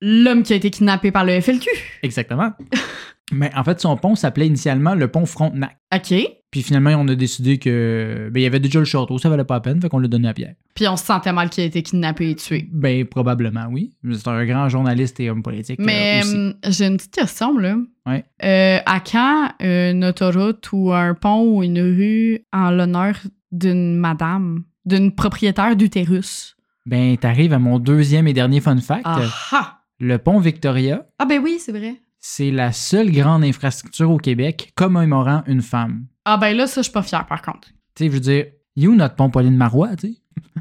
L'homme 0.00 0.42
qui 0.42 0.52
a 0.52 0.56
été 0.56 0.70
kidnappé 0.70 1.10
par 1.10 1.24
le 1.24 1.40
FLQ. 1.40 1.68
Exactement. 2.02 2.52
mais 3.32 3.50
en 3.54 3.64
fait, 3.64 3.80
son 3.80 3.96
pont 3.96 4.14
s'appelait 4.14 4.46
initialement 4.46 4.94
le 4.94 5.08
pont 5.08 5.26
Frontenac. 5.26 5.76
OK. 5.94 6.14
Puis 6.50 6.62
finalement, 6.62 6.90
on 6.98 7.06
a 7.08 7.14
décidé 7.14 7.58
que 7.58 8.30
ben, 8.32 8.40
il 8.40 8.44
y 8.44 8.46
avait 8.46 8.60
déjà 8.60 8.78
le 8.78 8.86
château, 8.86 9.18
ça 9.18 9.28
valait 9.28 9.44
pas 9.44 9.54
la 9.54 9.60
peine, 9.60 9.80
fait 9.82 9.88
qu'on 9.90 9.98
l'a 9.98 10.08
donné 10.08 10.28
à 10.28 10.32
Pierre. 10.34 10.54
Puis 10.74 10.88
on 10.88 10.96
se 10.96 11.04
sentait 11.04 11.32
mal 11.32 11.50
qu'il 11.50 11.62
ait 11.62 11.66
été 11.66 11.82
kidnappé 11.82 12.30
et 12.30 12.34
tué. 12.36 12.68
Ben 12.72 13.04
probablement 13.04 13.66
oui. 13.70 13.92
C'est 14.12 14.28
un 14.28 14.44
grand 14.46 14.68
journaliste 14.70 15.20
et 15.20 15.28
homme 15.28 15.42
politique. 15.42 15.78
euh, 15.78 15.84
Mais 15.84 16.20
aussi. 16.22 16.34
hum, 16.34 16.54
j'ai 16.68 16.86
une 16.86 16.96
petite 16.96 17.12
question, 17.14 17.58
là. 17.58 17.76
Ouais. 18.06 18.24
Euh, 18.44 18.78
à 18.86 19.00
quand 19.00 19.50
une 19.60 20.04
autoroute 20.06 20.66
ou 20.72 20.92
un 20.92 21.12
pont 21.14 21.42
ou 21.56 21.62
une 21.62 21.80
rue 21.80 22.40
en 22.52 22.70
l'honneur 22.70 23.14
d'une 23.52 23.96
madame, 23.96 24.64
d'une 24.86 25.14
propriétaire 25.14 25.76
d'utérus? 25.76 26.56
Ben 26.86 27.16
t'arrives 27.18 27.52
à 27.52 27.58
mon 27.58 27.78
deuxième 27.78 28.26
et 28.26 28.32
dernier 28.32 28.60
fun 28.62 28.78
fact. 28.78 29.02
Ah 29.04 29.20
ah! 29.52 29.74
Le 30.00 30.16
pont 30.16 30.38
Victoria, 30.40 31.06
Ah 31.18 31.26
ben 31.26 31.40
oui, 31.42 31.58
c'est 31.60 31.72
vrai. 31.72 31.96
c'est 32.18 32.50
la 32.50 32.72
seule 32.72 33.10
grande 33.10 33.44
infrastructure 33.44 34.10
au 34.10 34.16
Québec 34.16 34.72
commémorant 34.76 35.42
une 35.46 35.60
femme. 35.60 36.06
Ah 36.30 36.36
ben 36.36 36.56
là, 36.56 36.66
ça, 36.66 36.80
je 36.80 36.84
suis 36.84 36.92
pas 36.92 37.02
fière, 37.02 37.26
par 37.26 37.42
contre. 37.42 37.68
Tu 37.94 38.04
sais, 38.04 38.06
je 38.06 38.10
veux 38.12 38.20
dire, 38.20 38.46
où 38.78 38.94
notre 38.94 39.14
pont 39.14 39.30
Pauline 39.30 39.56
Marois, 39.56 39.96
tu 39.96 40.08
sais? 40.08 40.14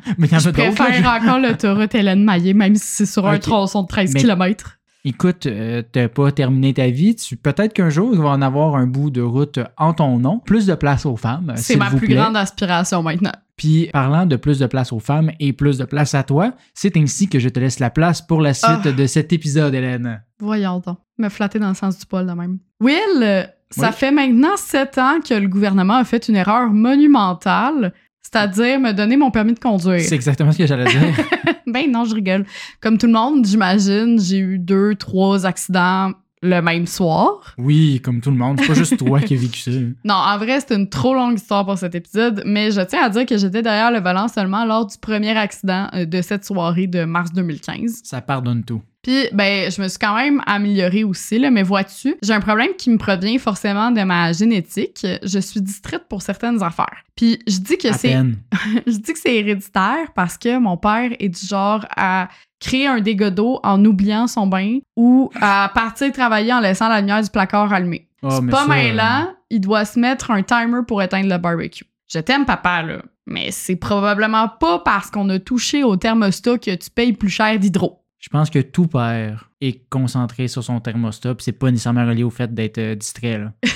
Mais 0.18 0.28
il 0.28 0.32
y 0.32 0.36
en 0.36 0.38
a 0.38 0.40
Je 0.42 0.50
d'autres. 0.50 0.64
là, 0.64 0.72
préfère 0.72 1.12
encore 1.22 1.40
l'autoroute 1.40 1.94
Hélène 1.96 2.24
Maillé, 2.24 2.54
même 2.54 2.76
si 2.76 2.86
c'est 2.86 3.06
sur 3.06 3.28
un 3.28 3.38
tronçon 3.40 3.84
de 3.84 3.88
13 3.88 4.14
Mais- 4.14 4.20
km. 4.22 4.74
Écoute, 5.06 5.46
euh, 5.46 5.84
t'as 5.90 6.10
pas 6.10 6.32
terminé 6.34 6.74
ta 6.74 6.88
vie. 6.90 7.16
Tu, 7.16 7.38
peut-être 7.38 7.72
qu'un 7.74 7.90
jour, 7.90 8.10
il 8.14 8.20
va 8.20 8.30
en 8.30 8.42
avoir 8.42 8.76
un 8.76 8.88
bout 8.88 9.10
de 9.10 9.22
route 9.22 9.60
en 9.78 9.94
ton 9.94 10.18
nom. 10.20 10.40
Plus 10.40 10.66
de 10.66 10.76
place 10.76 11.06
aux 11.06 11.16
femmes. 11.16 11.54
C'est 11.56 11.78
ma 11.78 11.88
vous 11.90 11.98
plus 11.98 12.08
plaît. 12.08 12.16
grande 12.18 12.36
aspiration 12.36 13.04
maintenant. 13.04 13.32
Puis, 13.56 13.90
parlant 13.94 14.26
de 14.26 14.36
plus 14.36 14.60
de 14.60 14.66
place 14.66 14.92
aux 14.92 15.00
femmes 15.00 15.32
et 15.40 15.54
plus 15.54 15.78
de 15.78 15.86
place 15.86 16.14
à 16.14 16.24
toi, 16.24 16.52
c'est 16.74 16.98
ainsi 16.98 17.30
que 17.30 17.40
je 17.40 17.48
te 17.48 17.58
laisse 17.60 17.80
la 17.80 17.90
place 17.90 18.22
pour 18.22 18.42
la 18.42 18.54
suite 18.54 18.82
Ah. 18.86 18.92
de 18.92 19.06
cet 19.08 19.32
épisode, 19.32 19.74
Hélène. 19.74 20.22
Voyons 20.40 20.82
donc. 20.86 20.98
Me 21.18 21.30
flatter 21.30 21.60
dans 21.60 21.70
le 21.70 21.76
sens 21.76 21.98
du 21.98 22.06
poil 22.06 22.28
de 22.28 22.34
même. 22.34 22.60
Will, 22.82 23.50
ça 23.70 23.88
Oui. 23.90 23.94
fait 23.96 24.12
maintenant 24.12 24.56
sept 24.58 24.98
ans 24.98 25.20
que 25.28 25.34
le 25.34 25.48
gouvernement 25.48 25.96
a 25.96 26.04
fait 26.04 26.28
une 26.28 26.36
erreur 26.36 26.70
monumentale, 26.72 27.94
c'est-à-dire 28.22 28.80
me 28.80 28.92
donner 28.94 29.18
mon 29.18 29.32
permis 29.32 29.54
de 29.54 29.60
conduire. 29.60 30.02
C'est 30.02 30.16
exactement 30.16 30.52
ce 30.52 30.58
que 30.58 30.68
j'allais 30.68 30.86
dire. 30.86 31.02
Ben 31.68 31.92
non, 31.92 32.06
je 32.06 32.16
rigole. 32.16 32.46
Comme 32.82 32.98
tout 32.98 33.08
le 33.08 33.12
monde, 33.14 33.46
j'imagine, 33.46 34.18
j'ai 34.22 34.38
eu 34.40 34.58
deux, 34.58 34.96
trois 34.96 35.46
accidents 35.46 36.12
le 36.42 36.62
même 36.62 36.86
soir. 36.88 37.56
oui, 37.58 38.00
comme 38.02 38.22
tout 38.22 38.30
le 38.32 38.38
monde. 38.38 38.58
C'est 38.62 38.68
pas 38.68 38.74
juste 38.74 38.96
toi 38.98 39.20
qui 39.20 39.34
as 39.34 39.38
vécu 39.38 39.60
ça. 39.60 39.72
Non, 40.06 40.14
en 40.14 40.38
vrai, 40.38 40.60
c'est 40.62 40.76
une 40.76 40.88
trop 40.88 41.14
longue 41.14 41.36
histoire 41.36 41.66
pour 41.66 41.78
cet 41.78 41.94
épisode, 41.96 42.44
mais 42.46 42.72
je 42.72 42.80
tiens 42.82 43.02
à 43.04 43.10
dire 43.10 43.26
que 43.26 43.38
j'étais 43.38 43.62
derrière 43.64 43.92
le 43.92 44.00
volant 44.00 44.28
seulement 44.30 44.64
lors 44.64 44.86
du 44.86 44.98
premier 44.98 45.36
accident 45.36 45.90
euh, 45.94 46.06
de 46.06 46.22
cette 46.22 46.46
soirée 46.46 46.88
de 46.88 47.04
mars 47.04 47.34
2015. 47.34 48.02
Ça 48.04 48.22
pardonne 48.22 48.64
tout. 48.64 48.82
Puis, 49.08 49.30
ben, 49.32 49.72
je 49.72 49.82
me 49.82 49.88
suis 49.88 49.98
quand 49.98 50.18
même 50.18 50.42
améliorée 50.46 51.06
aussi, 51.06 51.40
là, 51.40 51.50
mais 51.50 51.64
vois-tu, 51.64 52.18
j'ai 52.22 52.34
un 52.34 52.42
problème 52.42 52.72
qui 52.78 52.90
me 52.90 52.98
provient 52.98 53.40
forcément 53.40 53.90
de 53.90 54.02
ma 54.02 54.34
génétique. 54.34 55.08
Je 55.24 55.40
suis 55.40 55.62
distraite 55.62 56.10
pour 56.10 56.22
certaines 56.22 56.62
affaires. 56.62 57.06
Puis, 57.16 57.40
je 57.48 57.60
dis 57.60 57.78
que 57.78 57.94
c'est 57.94 58.18
je 58.86 58.98
dis 58.98 59.14
que 59.14 59.18
c'est 59.18 59.34
héréditaire 59.34 60.12
parce 60.14 60.38
que 60.38 60.60
mon 60.60 60.76
père 60.76 61.10
est 61.20 61.30
du 61.30 61.48
genre 61.48 61.86
à 61.96 62.28
créer 62.60 62.88
un 62.88 63.00
dégât 63.00 63.30
d'eau 63.30 63.62
en 63.64 63.86
oubliant 63.86 64.28
son 64.28 64.46
bain 64.46 64.80
ou 64.98 65.32
à 65.40 65.72
partir 65.74 66.12
travailler 66.12 66.52
en 66.52 66.60
laissant 66.60 66.90
la 66.90 67.00
lumière 67.00 67.24
du 67.24 67.30
placard 67.30 67.72
allumée. 67.72 68.10
Ah, 68.22 68.40
c'est 68.42 68.50
pas 68.50 68.68
mêlant, 68.68 69.30
il 69.50 69.62
doit 69.62 69.86
se 69.86 69.98
mettre 69.98 70.32
un 70.32 70.44
timer 70.44 70.82
pour 70.86 71.02
éteindre 71.02 71.30
le 71.30 71.38
barbecue. 71.38 71.86
Je 72.12 72.20
t'aime, 72.20 72.46
papa, 72.46 72.84
là, 72.84 73.02
mais 73.26 73.52
c'est 73.52 73.78
probablement 73.78 74.50
pas 74.50 74.80
parce 74.80 75.10
qu'on 75.10 75.30
a 75.30 75.40
touché 75.40 75.86
au 75.86 75.96
thermostat 75.96 76.58
que 76.58 76.76
tu 76.76 76.90
payes 76.90 77.14
plus 77.14 77.30
cher 77.30 77.58
d'hydro. 77.58 78.04
Je 78.20 78.30
pense 78.30 78.50
que 78.50 78.60
tout 78.60 78.88
père 78.88 79.52
est 79.62 79.88
concentré 79.90 80.48
sur 80.48 80.64
son 80.64 80.80
thermostat, 80.80 81.36
puis 81.36 81.44
c'est 81.44 81.52
pas 81.52 81.70
nécessairement 81.70 82.06
relié 82.06 82.24
au 82.24 82.30
fait 82.30 82.54
d'être 82.54 82.78
euh, 82.80 82.96
distrait. 82.96 83.38
Là. 83.38 83.54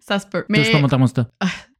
Ça 0.00 0.18
se 0.18 0.26
peut. 0.26 0.40
Touche 0.40 0.46
Mais 0.48 0.70
pas 0.70 0.80
mon 0.80 0.88
thermostat. 0.88 1.28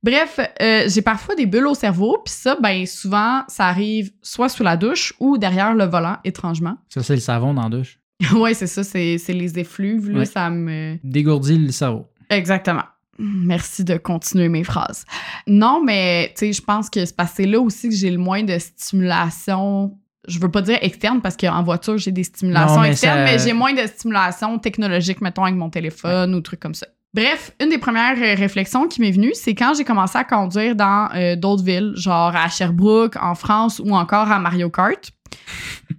Bref, 0.03 0.39
euh, 0.61 0.89
j'ai 0.89 1.03
parfois 1.03 1.35
des 1.35 1.45
bulles 1.47 1.67
au 1.67 1.75
cerveau, 1.75 2.19
puis 2.25 2.33
ça, 2.33 2.57
ben 2.63 2.87
souvent, 2.87 3.43
ça 3.49 3.67
arrive 3.67 4.13
soit 4.23 4.49
sous 4.49 4.63
la 4.63 4.77
douche 4.77 5.13
ou 5.19 5.39
derrière 5.39 5.75
le 5.75 5.85
volant, 5.85 6.17
étrangement. 6.25 6.77
Ça, 6.89 7.03
c'est 7.03 7.15
le 7.15 7.21
savon 7.21 7.53
dans 7.53 7.65
la 7.65 7.69
douche. 7.69 7.99
ouais, 8.35 8.55
c'est 8.55 8.69
ça, 8.69 8.85
c'est 8.85 9.19
les 9.29 9.59
effluves, 9.59 10.09
là, 10.11 10.21
Ouais. 10.21 10.25
ça 10.25 10.49
me... 10.51 10.99
Dégourdit 11.03 11.59
le 11.59 11.73
cerveau. 11.73 12.07
Exactement. 12.31 12.85
Merci 13.19 13.85
de 13.85 13.97
continuer 13.97 14.49
mes 14.49 14.65
phrases. 14.65 15.05
Non, 15.47 15.83
mais 15.85 16.29
tu 16.37 16.47
sais, 16.47 16.53
je 16.53 16.63
pense 16.63 16.89
que 16.89 17.05
c'est 17.05 17.15
parce 17.15 17.31
que 17.33 17.37
c'est 17.39 17.47
là 17.47 17.61
aussi 17.61 17.89
que 17.89 17.95
j'ai 17.95 18.11
le 18.11 18.19
moins 18.19 18.43
de 18.43 18.57
stimulation. 18.59 19.99
Je 20.29 20.39
veux 20.39 20.51
pas 20.51 20.63
dire 20.63 20.79
externe 20.83 21.21
parce 21.21 21.37
qu'en 21.37 21.63
voiture, 21.63 21.99
j'ai 21.99 22.13
des 22.13 22.23
stimulations 22.25 22.77
Non, 22.77 22.83
mais 22.83 22.91
externes, 22.93 23.19
ça- 23.19 23.25
mais 23.25 23.39
j'ai 23.39 23.53
moins 23.53 23.73
de 23.75 23.87
stimulation 23.87 24.59
technologique, 24.59 25.21
mettons, 25.21 25.43
avec 25.45 25.57
mon 25.57 25.69
téléphone 25.71 26.35
ou 26.35 26.41
trucs 26.41 26.61
comme 26.61 26.75
ça. 26.75 26.87
Bref, 27.15 27.53
une 27.61 27.69
des 27.69 27.79
premières 27.79 28.17
euh, 28.17 28.35
réflexions 28.35 28.87
qui 28.89 29.01
m'est 29.03 29.11
venue, 29.11 29.33
c'est 29.35 29.55
quand 29.55 29.75
j'ai 29.77 29.85
commencé 29.85 30.17
à 30.17 30.25
conduire 30.25 30.75
dans 30.77 31.09
euh, 31.15 31.37
d'autres 31.37 31.63
villes, 31.65 31.93
genre 31.97 32.35
à 32.35 32.49
Sherbrooke, 32.49 33.17
en 33.21 33.35
France 33.35 33.83
ou 33.85 33.95
encore 33.95 34.31
à 34.33 34.39
Mario 34.39 34.71
Kart. 34.71 35.11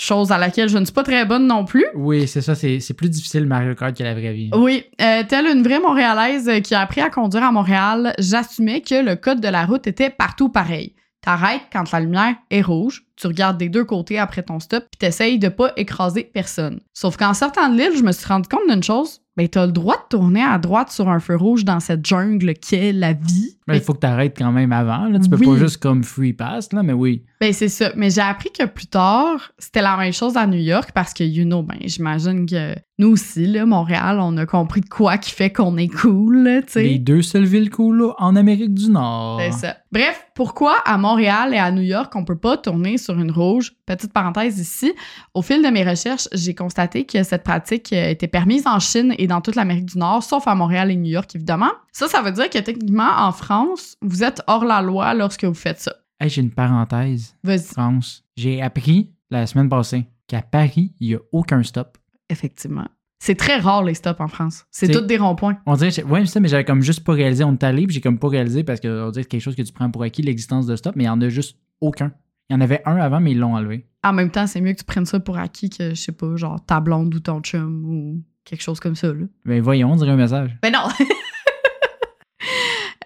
Chose 0.00 0.30
à 0.30 0.38
laquelle 0.38 0.68
je 0.68 0.78
ne 0.78 0.84
suis 0.84 0.94
pas 0.94 1.02
très 1.02 1.24
bonne 1.24 1.48
non 1.48 1.64
plus. 1.64 1.84
Oui, 1.96 2.28
c'est 2.28 2.40
ça. 2.40 2.54
C'est 2.54 2.94
plus 2.96 3.10
difficile 3.10 3.46
Mario 3.46 3.74
Kart 3.74 3.96
que 3.96 4.04
la 4.04 4.14
vraie 4.14 4.32
vie. 4.32 4.48
Oui, 4.54 4.84
euh, 5.00 5.24
telle 5.28 5.46
une 5.46 5.64
vraie 5.64 5.80
Montréalaise 5.80 6.48
qui 6.62 6.72
a 6.76 6.80
appris 6.82 7.00
à 7.00 7.10
conduire 7.10 7.42
à 7.42 7.50
Montréal, 7.50 8.14
j'assumais 8.20 8.80
que 8.80 9.04
le 9.04 9.16
code 9.16 9.40
de 9.40 9.48
la 9.48 9.64
route 9.66 9.88
était 9.88 10.10
partout 10.10 10.50
pareil. 10.50 10.94
T'arrêtes 11.20 11.62
quand 11.72 11.90
la 11.90 12.00
lumière 12.00 12.36
est 12.50 12.62
rouge, 12.62 13.04
tu 13.16 13.26
regardes 13.26 13.58
des 13.58 13.68
deux 13.68 13.84
côtés 13.84 14.18
après 14.18 14.42
ton 14.42 14.60
stop, 14.60 14.84
puis 14.90 14.98
t'essayes 14.98 15.38
de 15.38 15.48
pas 15.48 15.72
écraser 15.76 16.24
personne. 16.24 16.80
Sauf 16.94 17.16
qu'en 17.16 17.34
sortant 17.34 17.68
de 17.68 17.76
l'île, 17.76 17.96
je 17.96 18.02
me 18.02 18.12
suis 18.12 18.26
rendu 18.26 18.48
compte 18.48 18.68
d'une 18.68 18.82
chose, 18.82 19.20
ben 19.38 19.48
t'as 19.48 19.66
le 19.66 19.72
droit 19.72 19.94
de 19.96 20.16
tourner 20.16 20.42
à 20.42 20.58
droite 20.58 20.90
sur 20.90 21.08
un 21.08 21.20
feu 21.20 21.36
rouge 21.36 21.64
dans 21.64 21.78
cette 21.78 22.04
jungle 22.04 22.54
qu'est 22.54 22.92
la 22.92 23.12
vie. 23.12 23.56
Mais 23.68 23.76
il 23.76 23.82
faut 23.82 23.94
que 23.94 24.00
tu 24.00 24.06
arrêtes 24.06 24.34
quand 24.36 24.50
même 24.50 24.72
avant. 24.72 25.04
Là. 25.08 25.18
Tu 25.20 25.28
peux 25.30 25.36
Oui. 25.36 25.46
pas 25.46 25.56
juste 25.56 25.76
comme 25.76 26.02
free 26.02 26.32
pass, 26.32 26.72
là, 26.72 26.82
mais 26.82 26.94
oui. 26.94 27.22
Ben 27.40 27.52
c'est 27.52 27.68
ça, 27.68 27.92
mais 27.94 28.10
j'ai 28.10 28.20
appris 28.22 28.50
que 28.50 28.64
plus 28.64 28.86
tard, 28.86 29.52
c'était 29.58 29.82
la 29.82 29.96
même 29.96 30.12
chose 30.12 30.36
à 30.36 30.46
New 30.46 30.58
York 30.58 30.90
parce 30.92 31.14
que 31.14 31.22
you 31.22 31.44
know, 31.44 31.62
ben 31.62 31.76
j'imagine 31.84 32.46
que 32.46 32.74
nous 32.98 33.10
aussi 33.12 33.46
là, 33.46 33.64
Montréal, 33.64 34.18
on 34.20 34.36
a 34.38 34.46
compris 34.46 34.80
de 34.80 34.88
quoi 34.88 35.18
qui 35.18 35.30
fait 35.30 35.50
qu'on 35.52 35.76
est 35.76 35.86
cool, 35.86 36.42
là, 36.42 36.62
tu 36.62 36.72
sais. 36.72 36.82
Les 36.82 36.98
deux 36.98 37.22
seules 37.22 37.44
villes 37.44 37.70
cool 37.70 37.98
là, 37.98 38.14
en 38.18 38.34
Amérique 38.34 38.74
du 38.74 38.90
Nord. 38.90 39.40
C'est 39.40 39.52
ça. 39.52 39.76
Bref, 39.92 40.26
pourquoi 40.34 40.74
à 40.84 40.98
Montréal 40.98 41.54
et 41.54 41.58
à 41.58 41.70
New 41.70 41.82
York, 41.82 42.12
on 42.16 42.24
peut 42.24 42.36
pas 42.38 42.56
tourner 42.56 42.98
sur 42.98 43.16
une 43.20 43.30
rouge? 43.30 43.74
Petite 43.86 44.12
parenthèse 44.12 44.58
ici. 44.58 44.92
Au 45.32 45.42
fil 45.42 45.62
de 45.62 45.68
mes 45.68 45.88
recherches, 45.88 46.26
j'ai 46.32 46.54
constaté 46.56 47.04
que 47.06 47.22
cette 47.22 47.44
pratique 47.44 47.92
euh, 47.92 48.08
était 48.10 48.26
permise 48.26 48.66
en 48.66 48.80
Chine 48.80 49.14
et 49.16 49.27
dans 49.28 49.40
toute 49.40 49.54
l'Amérique 49.54 49.86
du 49.86 49.98
Nord, 49.98 50.22
sauf 50.22 50.48
à 50.48 50.54
Montréal 50.54 50.90
et 50.90 50.96
New 50.96 51.10
York, 51.10 51.34
évidemment. 51.36 51.70
Ça, 51.92 52.08
ça 52.08 52.22
veut 52.22 52.32
dire 52.32 52.50
que 52.50 52.58
techniquement, 52.58 53.10
en 53.16 53.32
France, 53.32 53.96
vous 54.02 54.24
êtes 54.24 54.42
hors 54.46 54.64
la 54.64 54.82
loi 54.82 55.14
lorsque 55.14 55.44
vous 55.44 55.54
faites 55.54 55.80
ça. 55.80 55.92
Hey, 56.20 56.28
j'ai 56.28 56.40
une 56.42 56.50
parenthèse. 56.50 57.36
Vas-y. 57.44 57.62
France. 57.62 58.24
J'ai 58.36 58.60
appris 58.60 59.12
la 59.30 59.46
semaine 59.46 59.68
passée 59.68 60.06
qu'à 60.26 60.42
Paris, 60.42 60.92
il 60.98 61.08
n'y 61.08 61.14
a 61.14 61.20
aucun 61.32 61.62
stop. 61.62 61.96
Effectivement. 62.28 62.86
C'est 63.20 63.34
très 63.34 63.58
rare 63.58 63.82
les 63.82 63.94
stops 63.94 64.20
en 64.20 64.28
France. 64.28 64.64
C'est 64.70 64.88
tous 64.88 65.00
des 65.00 65.16
ronds-points. 65.16 65.58
On 65.66 65.74
dirait, 65.74 66.02
ouais, 66.04 66.26
ça, 66.26 66.40
mais 66.40 66.48
j'avais 66.48 66.64
comme 66.64 66.82
juste 66.82 67.04
pas 67.04 67.12
réalisé. 67.12 67.42
On 67.44 67.52
est 67.52 67.64
allé, 67.64 67.86
puis 67.86 67.94
j'ai 67.94 68.00
comme 68.00 68.18
pas 68.18 68.28
réalisé 68.28 68.62
parce 68.62 68.80
que 68.80 68.88
on 68.88 69.10
dirait 69.10 69.24
que 69.24 69.26
c'est 69.26 69.28
quelque 69.28 69.40
chose 69.40 69.56
que 69.56 69.62
tu 69.62 69.72
prends 69.72 69.90
pour 69.90 70.02
acquis, 70.02 70.22
l'existence 70.22 70.66
de 70.66 70.76
stop, 70.76 70.94
mais 70.94 71.04
il 71.04 71.08
y 71.08 71.10
en 71.10 71.20
a 71.20 71.28
juste 71.28 71.56
aucun. 71.80 72.12
Il 72.48 72.54
y 72.54 72.56
en 72.56 72.60
avait 72.60 72.80
un 72.86 72.96
avant, 72.96 73.20
mais 73.20 73.32
ils 73.32 73.38
l'ont 73.38 73.56
enlevé. 73.56 73.86
En 74.04 74.12
même 74.12 74.30
temps, 74.30 74.46
c'est 74.46 74.60
mieux 74.60 74.72
que 74.72 74.78
tu 74.78 74.84
prennes 74.84 75.04
ça 75.04 75.20
pour 75.20 75.36
acquis 75.36 75.68
que, 75.68 75.90
je 75.90 76.00
sais 76.00 76.12
pas, 76.12 76.36
genre 76.36 76.64
ta 76.64 76.80
blonde 76.80 77.14
ou 77.14 77.20
ton 77.20 77.40
chum 77.40 77.84
ou 77.84 78.22
quelque 78.48 78.62
chose 78.62 78.80
comme 78.80 78.94
ça, 78.94 79.08
là. 79.08 79.26
Mais 79.44 79.60
voyons, 79.60 79.92
on 79.92 79.96
dirait 79.96 80.10
un 80.10 80.16
message. 80.16 80.56
Ben 80.62 80.72
non. 80.72 80.88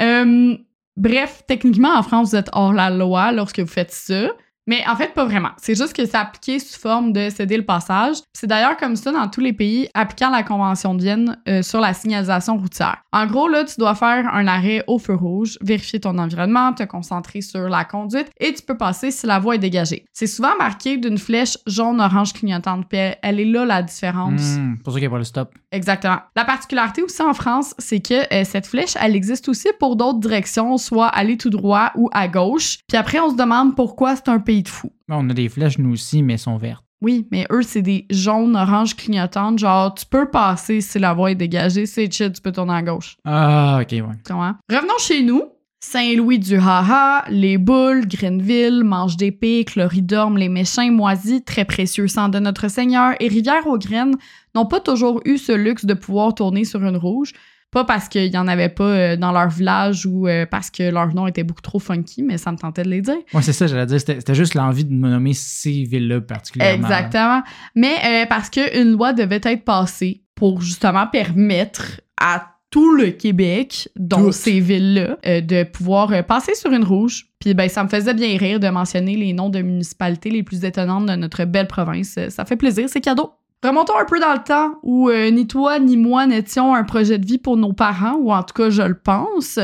Euh, 0.00 0.56
bref, 0.96 1.42
techniquement, 1.46 1.94
en 1.96 2.02
France, 2.02 2.30
vous 2.30 2.36
êtes 2.36 2.48
hors 2.52 2.72
la 2.72 2.90
loi 2.90 3.30
lorsque 3.30 3.60
vous 3.60 3.68
faites 3.68 3.92
ça. 3.92 4.30
Mais 4.66 4.84
en 4.88 4.94
fait, 4.94 5.12
pas 5.12 5.24
vraiment. 5.24 5.50
C'est 5.56 5.74
juste 5.74 5.94
que 5.94 6.06
c'est 6.06 6.16
appliqué 6.16 6.58
sous 6.58 6.78
forme 6.78 7.12
de 7.12 7.30
céder 7.30 7.56
le 7.56 7.64
passage. 7.64 8.16
C'est 8.32 8.46
d'ailleurs 8.46 8.76
comme 8.76 8.94
ça 8.94 9.10
dans 9.10 9.28
tous 9.28 9.40
les 9.40 9.52
pays 9.52 9.88
appliquant 9.94 10.30
la 10.30 10.42
Convention 10.42 10.94
de 10.94 11.02
Vienne 11.02 11.38
euh, 11.48 11.62
sur 11.62 11.80
la 11.80 11.94
signalisation 11.94 12.56
routière. 12.56 12.98
En 13.12 13.26
gros, 13.26 13.48
là, 13.48 13.64
tu 13.64 13.74
dois 13.78 13.94
faire 13.94 14.32
un 14.32 14.46
arrêt 14.46 14.84
au 14.86 14.98
feu 14.98 15.14
rouge, 15.14 15.58
vérifier 15.62 16.00
ton 16.00 16.16
environnement, 16.18 16.72
te 16.72 16.84
concentrer 16.84 17.40
sur 17.40 17.68
la 17.68 17.84
conduite 17.84 18.30
et 18.38 18.54
tu 18.54 18.62
peux 18.62 18.76
passer 18.76 19.10
si 19.10 19.26
la 19.26 19.38
voie 19.38 19.56
est 19.56 19.58
dégagée. 19.58 20.04
C'est 20.12 20.26
souvent 20.26 20.56
marqué 20.58 20.96
d'une 20.96 21.18
flèche 21.18 21.58
jaune-orange 21.66 22.32
clignotante. 22.32 22.86
Puis 22.88 22.98
elle, 22.98 23.16
elle 23.22 23.40
est 23.40 23.44
là 23.44 23.64
la 23.64 23.82
différence. 23.82 24.56
Hmm, 24.58 24.76
pour 24.84 24.92
ça 24.92 24.98
qu'il 24.98 25.08
n'y 25.08 25.12
a 25.12 25.14
pas 25.14 25.18
le 25.18 25.24
stop. 25.24 25.52
Exactement. 25.72 26.18
La 26.36 26.44
particularité 26.44 27.02
aussi 27.02 27.22
en 27.22 27.34
France, 27.34 27.74
c'est 27.78 28.00
que 28.00 28.32
euh, 28.32 28.44
cette 28.44 28.66
flèche, 28.66 28.94
elle 29.00 29.16
existe 29.16 29.48
aussi 29.48 29.68
pour 29.80 29.96
d'autres 29.96 30.20
directions, 30.20 30.76
soit 30.76 31.08
aller 31.08 31.36
tout 31.36 31.50
droit 31.50 31.92
ou 31.96 32.08
à 32.12 32.28
gauche. 32.28 32.78
Puis 32.88 32.96
après, 32.96 33.18
on 33.20 33.30
se 33.30 33.36
demande 33.36 33.74
pourquoi 33.74 34.14
c'est 34.16 34.28
un 34.28 34.38
pays 34.38 34.51
de 34.60 34.68
fous. 34.68 34.92
On 35.08 35.30
a 35.30 35.32
des 35.32 35.48
flèches, 35.48 35.78
nous 35.78 35.92
aussi, 35.94 36.22
mais 36.22 36.34
elles 36.34 36.38
sont 36.38 36.58
vertes. 36.58 36.84
Oui, 37.00 37.26
mais 37.32 37.46
eux, 37.50 37.62
c'est 37.62 37.82
des 37.82 38.06
jaunes, 38.10 38.54
oranges 38.54 38.94
clignotantes. 38.94 39.58
Genre, 39.58 39.92
tu 39.94 40.04
peux 40.06 40.30
passer 40.30 40.80
si 40.80 40.98
la 40.98 41.14
voie 41.14 41.32
est 41.32 41.36
dégagée. 41.36 41.86
C'est 41.86 42.12
chill, 42.12 42.30
tu 42.32 42.40
peux 42.40 42.52
tourner 42.52 42.74
à 42.74 42.82
gauche. 42.82 43.16
Ah, 43.24 43.80
ok, 43.82 43.90
ouais. 43.90 44.16
Comment? 44.24 44.54
Revenons 44.70 44.98
chez 44.98 45.22
nous. 45.22 45.42
Saint-Louis 45.84 46.38
du 46.38 46.58
Haha, 46.58 47.24
Les 47.28 47.58
Boules, 47.58 48.06
Greenville, 48.06 48.84
Manche 48.84 49.16
d'Épée, 49.16 49.64
Cloridorme, 49.64 50.38
Les 50.38 50.48
Méchins, 50.48 50.92
Moisy, 50.92 51.42
Très 51.42 51.64
Précieux 51.64 52.06
Sang 52.06 52.28
de 52.28 52.38
Notre 52.38 52.68
Seigneur 52.68 53.14
et 53.18 53.26
Rivière-aux-Graines 53.26 54.14
n'ont 54.54 54.66
pas 54.66 54.78
toujours 54.78 55.20
eu 55.24 55.38
ce 55.38 55.50
luxe 55.50 55.84
de 55.84 55.94
pouvoir 55.94 56.36
tourner 56.36 56.64
sur 56.64 56.84
une 56.84 56.96
rouge. 56.96 57.32
Pas 57.72 57.84
parce 57.84 58.08
qu'il 58.08 58.32
y 58.32 58.38
en 58.38 58.46
avait 58.46 58.68
pas 58.68 58.84
euh, 58.84 59.16
dans 59.16 59.32
leur 59.32 59.48
village 59.48 60.06
ou 60.06 60.28
euh, 60.28 60.46
parce 60.46 60.70
que 60.70 60.90
leur 60.90 61.12
nom 61.14 61.26
était 61.26 61.42
beaucoup 61.42 61.62
trop 61.62 61.80
funky, 61.80 62.22
mais 62.22 62.38
ça 62.38 62.52
me 62.52 62.56
tentait 62.56 62.84
de 62.84 62.90
les 62.90 63.00
dire. 63.00 63.16
Ouais, 63.34 63.42
c'est 63.42 63.52
ça, 63.52 63.66
j'allais 63.66 63.86
dire. 63.86 63.98
C'était 63.98 64.34
juste 64.34 64.54
l'envie 64.54 64.84
de 64.84 64.92
me 64.92 65.08
nommer 65.08 65.32
ces 65.32 65.82
villes-là 65.82 66.20
particulièrement. 66.20 66.86
Exactement. 66.86 67.42
Mais 67.74 67.94
euh, 68.04 68.26
parce 68.28 68.50
qu'une 68.50 68.92
loi 68.92 69.12
devait 69.12 69.40
être 69.42 69.64
passée 69.64 70.22
pour 70.34 70.60
justement 70.60 71.06
permettre 71.06 72.00
à 72.20 72.52
tout 72.72 72.96
le 72.96 73.10
Québec, 73.10 73.90
dont 73.96 74.32
ces 74.32 74.58
villes-là, 74.58 75.18
euh, 75.26 75.40
de 75.42 75.62
pouvoir 75.62 76.10
euh, 76.12 76.22
passer 76.22 76.54
sur 76.54 76.72
une 76.72 76.84
rouge. 76.84 77.26
Puis 77.38 77.52
ben, 77.52 77.68
ça 77.68 77.84
me 77.84 77.88
faisait 77.88 78.14
bien 78.14 78.36
rire 78.38 78.60
de 78.60 78.68
mentionner 78.68 79.14
les 79.14 79.34
noms 79.34 79.50
de 79.50 79.60
municipalités 79.60 80.30
les 80.30 80.42
plus 80.42 80.64
étonnantes 80.64 81.06
de 81.06 81.14
notre 81.14 81.44
belle 81.44 81.68
province. 81.68 82.18
Ça 82.30 82.44
fait 82.46 82.56
plaisir, 82.56 82.88
c'est 82.88 83.02
cadeau. 83.02 83.30
Remontons 83.62 83.96
un 83.96 84.04
peu 84.04 84.18
dans 84.18 84.32
le 84.32 84.42
temps 84.42 84.74
où 84.82 85.08
euh, 85.08 85.30
ni 85.30 85.46
toi 85.46 85.78
ni 85.78 85.96
moi 85.96 86.26
n'étions 86.26 86.74
un 86.74 86.82
projet 86.82 87.18
de 87.18 87.26
vie 87.26 87.38
pour 87.38 87.56
nos 87.56 87.72
parents, 87.72 88.16
ou 88.16 88.32
en 88.32 88.42
tout 88.42 88.54
cas 88.54 88.70
je 88.70 88.82
le 88.82 88.98
pense. 88.98 89.60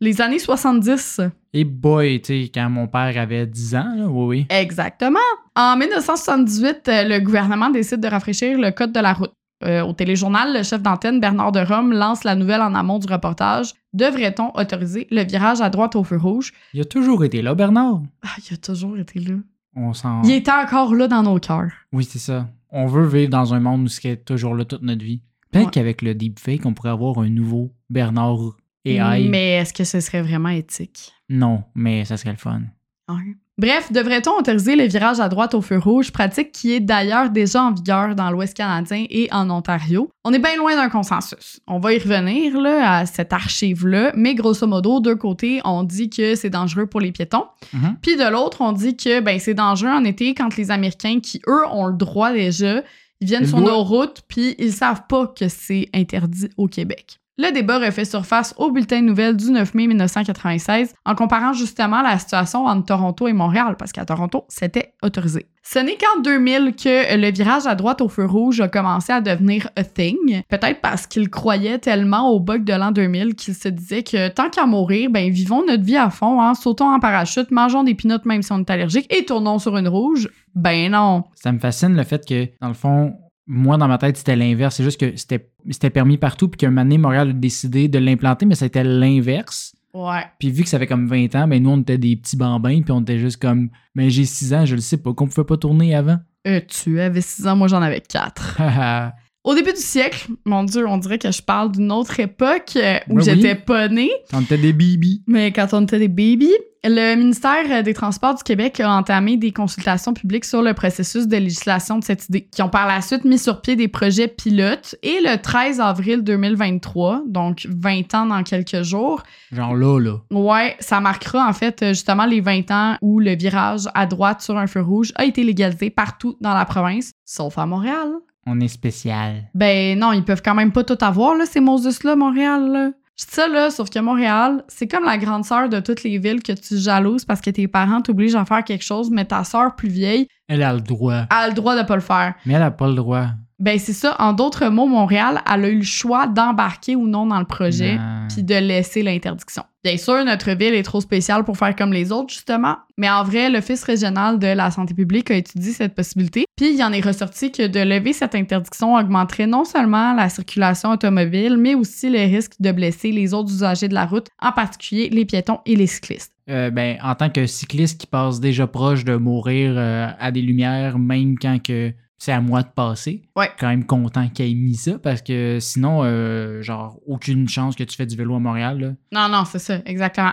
Les 0.00 0.20
années 0.20 0.38
70. 0.38 1.20
Et 1.52 1.64
boy, 1.64 2.22
tu 2.22 2.44
sais, 2.44 2.50
quand 2.54 2.70
mon 2.70 2.86
père 2.86 3.12
avait 3.18 3.46
10 3.46 3.74
ans, 3.74 3.92
là, 3.96 4.06
oui, 4.06 4.26
oui. 4.26 4.46
Exactement. 4.48 5.18
En 5.56 5.76
1978, 5.76 6.88
euh, 6.88 7.04
le 7.04 7.18
gouvernement 7.18 7.70
décide 7.70 8.00
de 8.00 8.06
rafraîchir 8.06 8.56
le 8.56 8.70
code 8.70 8.92
de 8.92 9.00
la 9.00 9.12
route. 9.14 9.32
Euh, 9.62 9.82
au 9.82 9.92
téléjournal, 9.92 10.56
le 10.56 10.62
chef 10.62 10.80
d'antenne 10.80 11.20
Bernard 11.20 11.52
de 11.52 11.60
Rome 11.60 11.92
lance 11.92 12.24
la 12.24 12.34
nouvelle 12.34 12.62
en 12.62 12.74
amont 12.74 12.98
du 12.98 13.12
reportage. 13.12 13.74
Devrait-on 13.92 14.52
autoriser 14.54 15.06
le 15.10 15.22
virage 15.24 15.60
à 15.60 15.68
droite 15.68 15.96
au 15.96 16.04
feu 16.04 16.16
rouge? 16.16 16.52
Il 16.72 16.80
a 16.80 16.84
toujours 16.84 17.24
été 17.24 17.42
là, 17.42 17.54
Bernard. 17.54 18.00
Ah, 18.22 18.40
il 18.48 18.54
a 18.54 18.56
toujours 18.56 18.96
été 18.96 19.18
là. 19.18 19.34
On 19.76 19.92
s'en. 19.92 20.22
Il 20.22 20.30
était 20.30 20.50
encore 20.50 20.94
là 20.94 21.08
dans 21.08 21.22
nos 21.22 21.38
cœurs. 21.38 21.72
Oui, 21.92 22.04
c'est 22.04 22.18
ça. 22.18 22.46
On 22.72 22.86
veut 22.86 23.06
vivre 23.06 23.30
dans 23.30 23.52
un 23.54 23.60
monde 23.60 23.82
où 23.84 23.88
ce 23.88 24.00
qui 24.00 24.08
est 24.08 24.24
toujours 24.24 24.54
là 24.54 24.64
toute 24.64 24.82
notre 24.82 25.04
vie. 25.04 25.22
Peut-être 25.50 25.66
Ouais. 25.66 25.70
qu'avec 25.72 26.02
le 26.02 26.14
deepfake, 26.14 26.64
on 26.66 26.74
pourrait 26.74 26.90
avoir 26.90 27.18
un 27.18 27.28
nouveau 27.28 27.74
Bernard 27.88 28.56
AI. 28.84 29.28
Mais 29.28 29.52
est-ce 29.54 29.72
que 29.72 29.84
ce 29.84 30.00
serait 30.00 30.22
vraiment 30.22 30.48
éthique? 30.50 31.12
Non, 31.28 31.64
mais 31.74 32.04
ça 32.04 32.16
serait 32.16 32.30
le 32.30 32.36
fun. 32.36 32.62
Ouais. 33.08 33.34
Bref, 33.60 33.92
devrait-on 33.92 34.38
autoriser 34.38 34.74
le 34.74 34.84
virage 34.84 35.20
à 35.20 35.28
droite 35.28 35.52
au 35.52 35.60
feu 35.60 35.76
rouge, 35.78 36.12
pratique 36.12 36.50
qui 36.50 36.72
est 36.72 36.80
d'ailleurs 36.80 37.28
déjà 37.28 37.62
en 37.62 37.72
vigueur 37.74 38.14
dans 38.14 38.30
l'Ouest 38.30 38.56
canadien 38.56 39.04
et 39.10 39.28
en 39.32 39.50
Ontario? 39.50 40.10
On 40.24 40.32
est 40.32 40.38
bien 40.38 40.56
loin 40.56 40.74
d'un 40.76 40.88
consensus. 40.88 41.60
On 41.66 41.78
va 41.78 41.92
y 41.92 41.98
revenir 41.98 42.58
là, 42.58 43.00
à 43.00 43.04
cette 43.04 43.34
archive-là, 43.34 44.12
mais 44.16 44.34
grosso 44.34 44.66
modo, 44.66 45.00
d'un 45.00 45.16
côté, 45.16 45.60
on 45.66 45.82
dit 45.82 46.08
que 46.08 46.36
c'est 46.36 46.48
dangereux 46.48 46.86
pour 46.86 47.00
les 47.00 47.12
piétons, 47.12 47.44
Mhm. 47.74 47.98
puis 48.00 48.16
de 48.16 48.24
l'autre, 48.30 48.62
on 48.62 48.72
dit 48.72 48.96
que 48.96 49.20
ben, 49.20 49.38
c'est 49.38 49.52
dangereux 49.52 49.90
en 49.90 50.04
été 50.04 50.32
quand 50.32 50.56
les 50.56 50.70
Américains, 50.70 51.20
qui 51.20 51.42
eux 51.46 51.66
ont 51.70 51.84
le 51.84 51.96
droit 51.98 52.32
déjà, 52.32 52.82
ils 53.20 53.26
viennent 53.26 53.46
sur 53.46 53.60
nos 53.60 53.84
routes, 53.84 54.22
puis 54.26 54.54
ils 54.58 54.72
savent 54.72 55.02
pas 55.06 55.26
que 55.26 55.48
c'est 55.48 55.90
interdit 55.92 56.48
au 56.56 56.66
Québec. 56.66 57.19
Le 57.42 57.54
débat 57.54 57.78
refait 57.78 58.04
surface 58.04 58.54
au 58.58 58.70
bulletin 58.70 59.00
de 59.00 59.06
nouvelles 59.06 59.34
du 59.34 59.50
9 59.50 59.72
mai 59.72 59.86
1996 59.86 60.92
en 61.06 61.14
comparant 61.14 61.54
justement 61.54 62.02
la 62.02 62.18
situation 62.18 62.66
entre 62.66 62.84
Toronto 62.84 63.28
et 63.28 63.32
Montréal, 63.32 63.76
parce 63.78 63.92
qu'à 63.92 64.04
Toronto, 64.04 64.44
c'était 64.50 64.92
autorisé. 65.02 65.46
Ce 65.62 65.78
n'est 65.78 65.96
qu'en 65.96 66.20
2000 66.20 66.74
que 66.76 67.16
le 67.16 67.32
virage 67.32 67.66
à 67.66 67.74
droite 67.74 68.02
au 68.02 68.10
feu 68.10 68.26
rouge 68.26 68.60
a 68.60 68.68
commencé 68.68 69.10
à 69.10 69.22
devenir 69.22 69.70
a 69.74 69.84
thing. 69.84 70.42
Peut-être 70.50 70.82
parce 70.82 71.06
qu'il 71.06 71.30
croyait 71.30 71.78
tellement 71.78 72.28
au 72.28 72.40
bug 72.40 72.62
de 72.62 72.74
l'an 72.74 72.90
2000 72.90 73.34
qu'il 73.34 73.54
se 73.54 73.68
disait 73.68 74.02
que 74.02 74.28
tant 74.28 74.50
qu'à 74.50 74.66
mourir, 74.66 75.08
ben 75.08 75.30
vivons 75.30 75.64
notre 75.66 75.82
vie 75.82 75.96
à 75.96 76.10
fond, 76.10 76.42
hein, 76.42 76.52
sautons 76.52 76.92
en 76.92 77.00
parachute, 77.00 77.50
mangeons 77.52 77.84
des 77.84 77.94
pinottes 77.94 78.26
même 78.26 78.42
si 78.42 78.52
on 78.52 78.58
est 78.58 78.70
allergique 78.70 79.06
et 79.08 79.24
tournons 79.24 79.58
sur 79.58 79.78
une 79.78 79.88
rouge. 79.88 80.28
Ben 80.54 80.90
non. 80.90 81.24
Ça 81.36 81.52
me 81.52 81.58
fascine 81.58 81.96
le 81.96 82.04
fait 82.04 82.22
que, 82.28 82.48
dans 82.60 82.68
le 82.68 82.74
fond, 82.74 83.14
moi, 83.50 83.76
dans 83.76 83.88
ma 83.88 83.98
tête, 83.98 84.16
c'était 84.16 84.36
l'inverse. 84.36 84.76
C'est 84.76 84.84
juste 84.84 85.00
que 85.00 85.16
c'était 85.16 85.90
permis 85.90 86.18
partout, 86.18 86.48
puis 86.48 86.56
qu'un 86.56 86.68
moment 86.68 86.82
donné, 86.82 86.98
Montréal 86.98 87.30
a 87.30 87.32
décidé 87.32 87.88
de 87.88 87.98
l'implanter, 87.98 88.46
mais 88.46 88.54
c'était 88.54 88.84
l'inverse. 88.84 89.74
Ouais. 89.92 90.22
Puis 90.38 90.52
vu 90.52 90.62
que 90.62 90.68
ça 90.68 90.78
fait 90.78 90.86
comme 90.86 91.08
20 91.08 91.34
ans, 91.34 91.48
ben 91.48 91.60
nous, 91.60 91.70
on 91.70 91.80
était 91.80 91.98
des 91.98 92.14
petits 92.14 92.36
bambins, 92.36 92.80
puis 92.82 92.92
on 92.92 93.00
était 93.00 93.18
juste 93.18 93.38
comme, 93.38 93.70
mais 93.96 94.08
j'ai 94.08 94.24
6 94.24 94.54
ans, 94.54 94.64
je 94.64 94.76
le 94.76 94.80
sais 94.80 94.98
pas, 94.98 95.12
qu'on 95.12 95.26
pouvait 95.26 95.44
pas 95.44 95.56
tourner 95.56 95.96
avant. 95.96 96.18
Euh, 96.46 96.60
tu 96.68 97.00
avais 97.00 97.20
6 97.20 97.48
ans, 97.48 97.56
moi 97.56 97.66
j'en 97.66 97.82
avais 97.82 98.00
4. 98.00 98.60
Au 99.42 99.54
début 99.54 99.72
du 99.72 99.80
siècle, 99.80 100.28
mon 100.44 100.64
Dieu, 100.64 100.86
on 100.86 100.98
dirait 100.98 101.18
que 101.18 101.30
je 101.30 101.40
parle 101.40 101.72
d'une 101.72 101.90
autre 101.92 102.20
époque 102.20 102.72
euh, 102.76 102.98
où 103.08 103.14
Ben 103.14 103.20
oui. 103.20 103.24
j'étais 103.24 103.54
pas 103.54 103.88
née, 103.88 104.10
on 104.34 104.42
était 104.42 104.58
des 104.58 104.74
bibis. 104.74 105.22
mais 105.26 105.50
quand 105.50 105.68
on 105.72 105.82
était 105.82 105.98
des 105.98 106.08
babies, 106.08 106.52
le 106.84 107.14
ministère 107.14 107.82
des 107.82 107.94
Transports 107.94 108.34
du 108.34 108.42
Québec 108.42 108.80
a 108.80 108.90
entamé 108.90 109.36
des 109.38 109.50
consultations 109.52 110.12
publiques 110.14 110.44
sur 110.46 110.60
le 110.62 110.72
processus 110.74 111.26
de 111.26 111.36
législation 111.36 111.98
de 111.98 112.04
cette 112.04 112.26
idée, 112.28 112.48
qui 112.54 112.62
ont 112.62 112.68
par 112.70 112.86
la 112.86 113.00
suite 113.02 113.24
mis 113.24 113.38
sur 113.38 113.60
pied 113.62 113.76
des 113.76 113.88
projets 113.88 114.28
pilotes. 114.28 114.94
Et 115.02 115.20
le 115.22 115.36
13 115.40 115.80
avril 115.80 116.22
2023, 116.22 117.22
donc 117.26 117.66
20 117.68 118.14
ans 118.14 118.26
dans 118.26 118.42
quelques 118.42 118.82
jours, 118.82 119.22
Genre 119.52 119.74
là, 119.74 119.98
là. 120.00 120.16
ouais, 120.30 120.76
ça 120.80 121.00
marquera 121.00 121.46
en 121.48 121.52
fait 121.52 121.82
justement 121.88 122.24
les 122.26 122.40
20 122.40 122.70
ans 122.70 122.96
où 123.02 123.20
le 123.20 123.34
virage 123.36 123.82
à 123.94 124.06
droite 124.06 124.40
sur 124.42 124.56
un 124.58 124.66
feu 124.66 124.80
rouge 124.82 125.12
a 125.16 125.24
été 125.24 125.44
légalisé 125.44 125.90
partout 125.90 126.36
dans 126.40 126.54
la 126.54 126.64
province, 126.64 127.12
sauf 127.26 127.58
à 127.58 127.66
Montréal. 127.66 128.08
On 128.46 128.58
est 128.60 128.68
spécial. 128.68 129.50
Ben 129.54 129.98
non, 129.98 130.12
ils 130.12 130.24
peuvent 130.24 130.42
quand 130.42 130.54
même 130.54 130.72
pas 130.72 130.84
tout 130.84 130.98
avoir, 131.00 131.34
là, 131.36 131.44
ces 131.46 131.60
Moses-là, 131.60 132.16
Montréal. 132.16 132.70
Là. 132.72 132.90
Je 133.18 133.26
dis 133.26 133.32
ça, 133.32 133.48
là, 133.48 133.70
sauf 133.70 133.90
que 133.90 133.98
Montréal, 133.98 134.64
c'est 134.68 134.86
comme 134.88 135.04
la 135.04 135.18
grande 135.18 135.44
sœur 135.44 135.68
de 135.68 135.78
toutes 135.80 136.02
les 136.04 136.16
villes 136.18 136.42
que 136.42 136.52
tu 136.52 136.78
jalouses 136.78 137.24
parce 137.26 137.42
que 137.42 137.50
tes 137.50 137.68
parents 137.68 138.00
t'obligent 138.00 138.34
à 138.36 138.46
faire 138.46 138.64
quelque 138.64 138.84
chose, 138.84 139.10
mais 139.10 139.26
ta 139.26 139.44
sœur 139.44 139.76
plus 139.76 139.90
vieille 139.90 140.26
Elle 140.48 140.62
a 140.62 140.72
le 140.72 140.80
droit. 140.80 141.26
a 141.28 141.48
le 141.48 141.54
droit 141.54 141.76
de 141.76 141.86
pas 141.86 141.96
le 141.96 142.00
faire. 142.00 142.34
Mais 142.46 142.54
elle 142.54 142.62
a 142.62 142.70
pas 142.70 142.88
le 142.88 142.94
droit. 142.94 143.26
Ben 143.58 143.78
c'est 143.78 143.92
ça. 143.92 144.16
En 144.18 144.32
d'autres 144.32 144.68
mots, 144.68 144.86
Montréal, 144.86 145.42
elle 145.46 145.64
a 145.66 145.68
eu 145.68 145.76
le 145.76 145.82
choix 145.84 146.26
d'embarquer 146.26 146.96
ou 146.96 147.06
non 147.06 147.26
dans 147.26 147.38
le 147.38 147.44
projet 147.44 147.98
puis 148.32 148.42
de 148.42 148.54
laisser 148.54 149.02
l'interdiction. 149.02 149.64
Bien 149.82 149.96
sûr, 149.96 150.22
notre 150.26 150.50
ville 150.50 150.74
est 150.74 150.82
trop 150.82 151.00
spéciale 151.00 151.42
pour 151.42 151.56
faire 151.56 151.74
comme 151.74 151.90
les 151.92 152.12
autres, 152.12 152.34
justement, 152.34 152.76
mais 152.98 153.08
en 153.08 153.24
vrai, 153.24 153.48
l'Office 153.48 153.82
régional 153.82 154.38
de 154.38 154.48
la 154.48 154.70
santé 154.70 154.92
publique 154.92 155.30
a 155.30 155.36
étudié 155.36 155.72
cette 155.72 155.94
possibilité, 155.94 156.44
puis 156.54 156.74
il 156.74 156.82
en 156.82 156.92
est 156.92 157.00
ressorti 157.00 157.50
que 157.50 157.66
de 157.66 157.80
lever 157.80 158.12
cette 158.12 158.34
interdiction 158.34 158.96
augmenterait 158.96 159.46
non 159.46 159.64
seulement 159.64 160.12
la 160.12 160.28
circulation 160.28 160.90
automobile, 160.90 161.56
mais 161.56 161.74
aussi 161.74 162.10
le 162.10 162.18
risque 162.18 162.52
de 162.60 162.72
blesser 162.72 163.10
les 163.10 163.32
autres 163.32 163.50
usagers 163.50 163.88
de 163.88 163.94
la 163.94 164.04
route, 164.04 164.26
en 164.42 164.52
particulier 164.52 165.08
les 165.08 165.24
piétons 165.24 165.60
et 165.64 165.76
les 165.76 165.86
cyclistes. 165.86 166.34
Euh, 166.50 166.70
ben, 166.70 166.98
en 167.02 167.14
tant 167.14 167.30
que 167.30 167.46
cycliste 167.46 167.98
qui 167.98 168.06
passe 168.06 168.38
déjà 168.38 168.66
proche 168.66 169.06
de 169.06 169.16
mourir 169.16 169.72
euh, 169.76 170.08
à 170.18 170.30
des 170.30 170.42
lumières, 170.42 170.98
même 170.98 171.38
quand 171.38 171.62
que 171.62 171.94
c'est 172.22 172.32
à 172.32 172.40
moi 172.42 172.62
de 172.62 172.68
passer, 172.68 173.22
Ouais. 173.34 173.50
quand 173.58 173.66
même 173.68 173.86
content 173.86 174.28
qu'il 174.28 174.44
ait 174.44 174.54
mis 174.54 174.74
ça 174.76 174.98
parce 174.98 175.22
que 175.22 175.58
sinon, 175.58 176.02
euh, 176.04 176.60
genre, 176.62 176.98
aucune 177.06 177.48
chance 177.48 177.74
que 177.74 177.82
tu 177.82 177.96
fais 177.96 178.04
du 178.06 178.14
vélo 178.14 178.36
à 178.36 178.38
Montréal. 178.38 178.78
Là. 178.78 179.28
Non, 179.28 179.34
non, 179.34 179.44
c'est 179.46 179.58
ça, 179.58 179.78
exactement. 179.86 180.32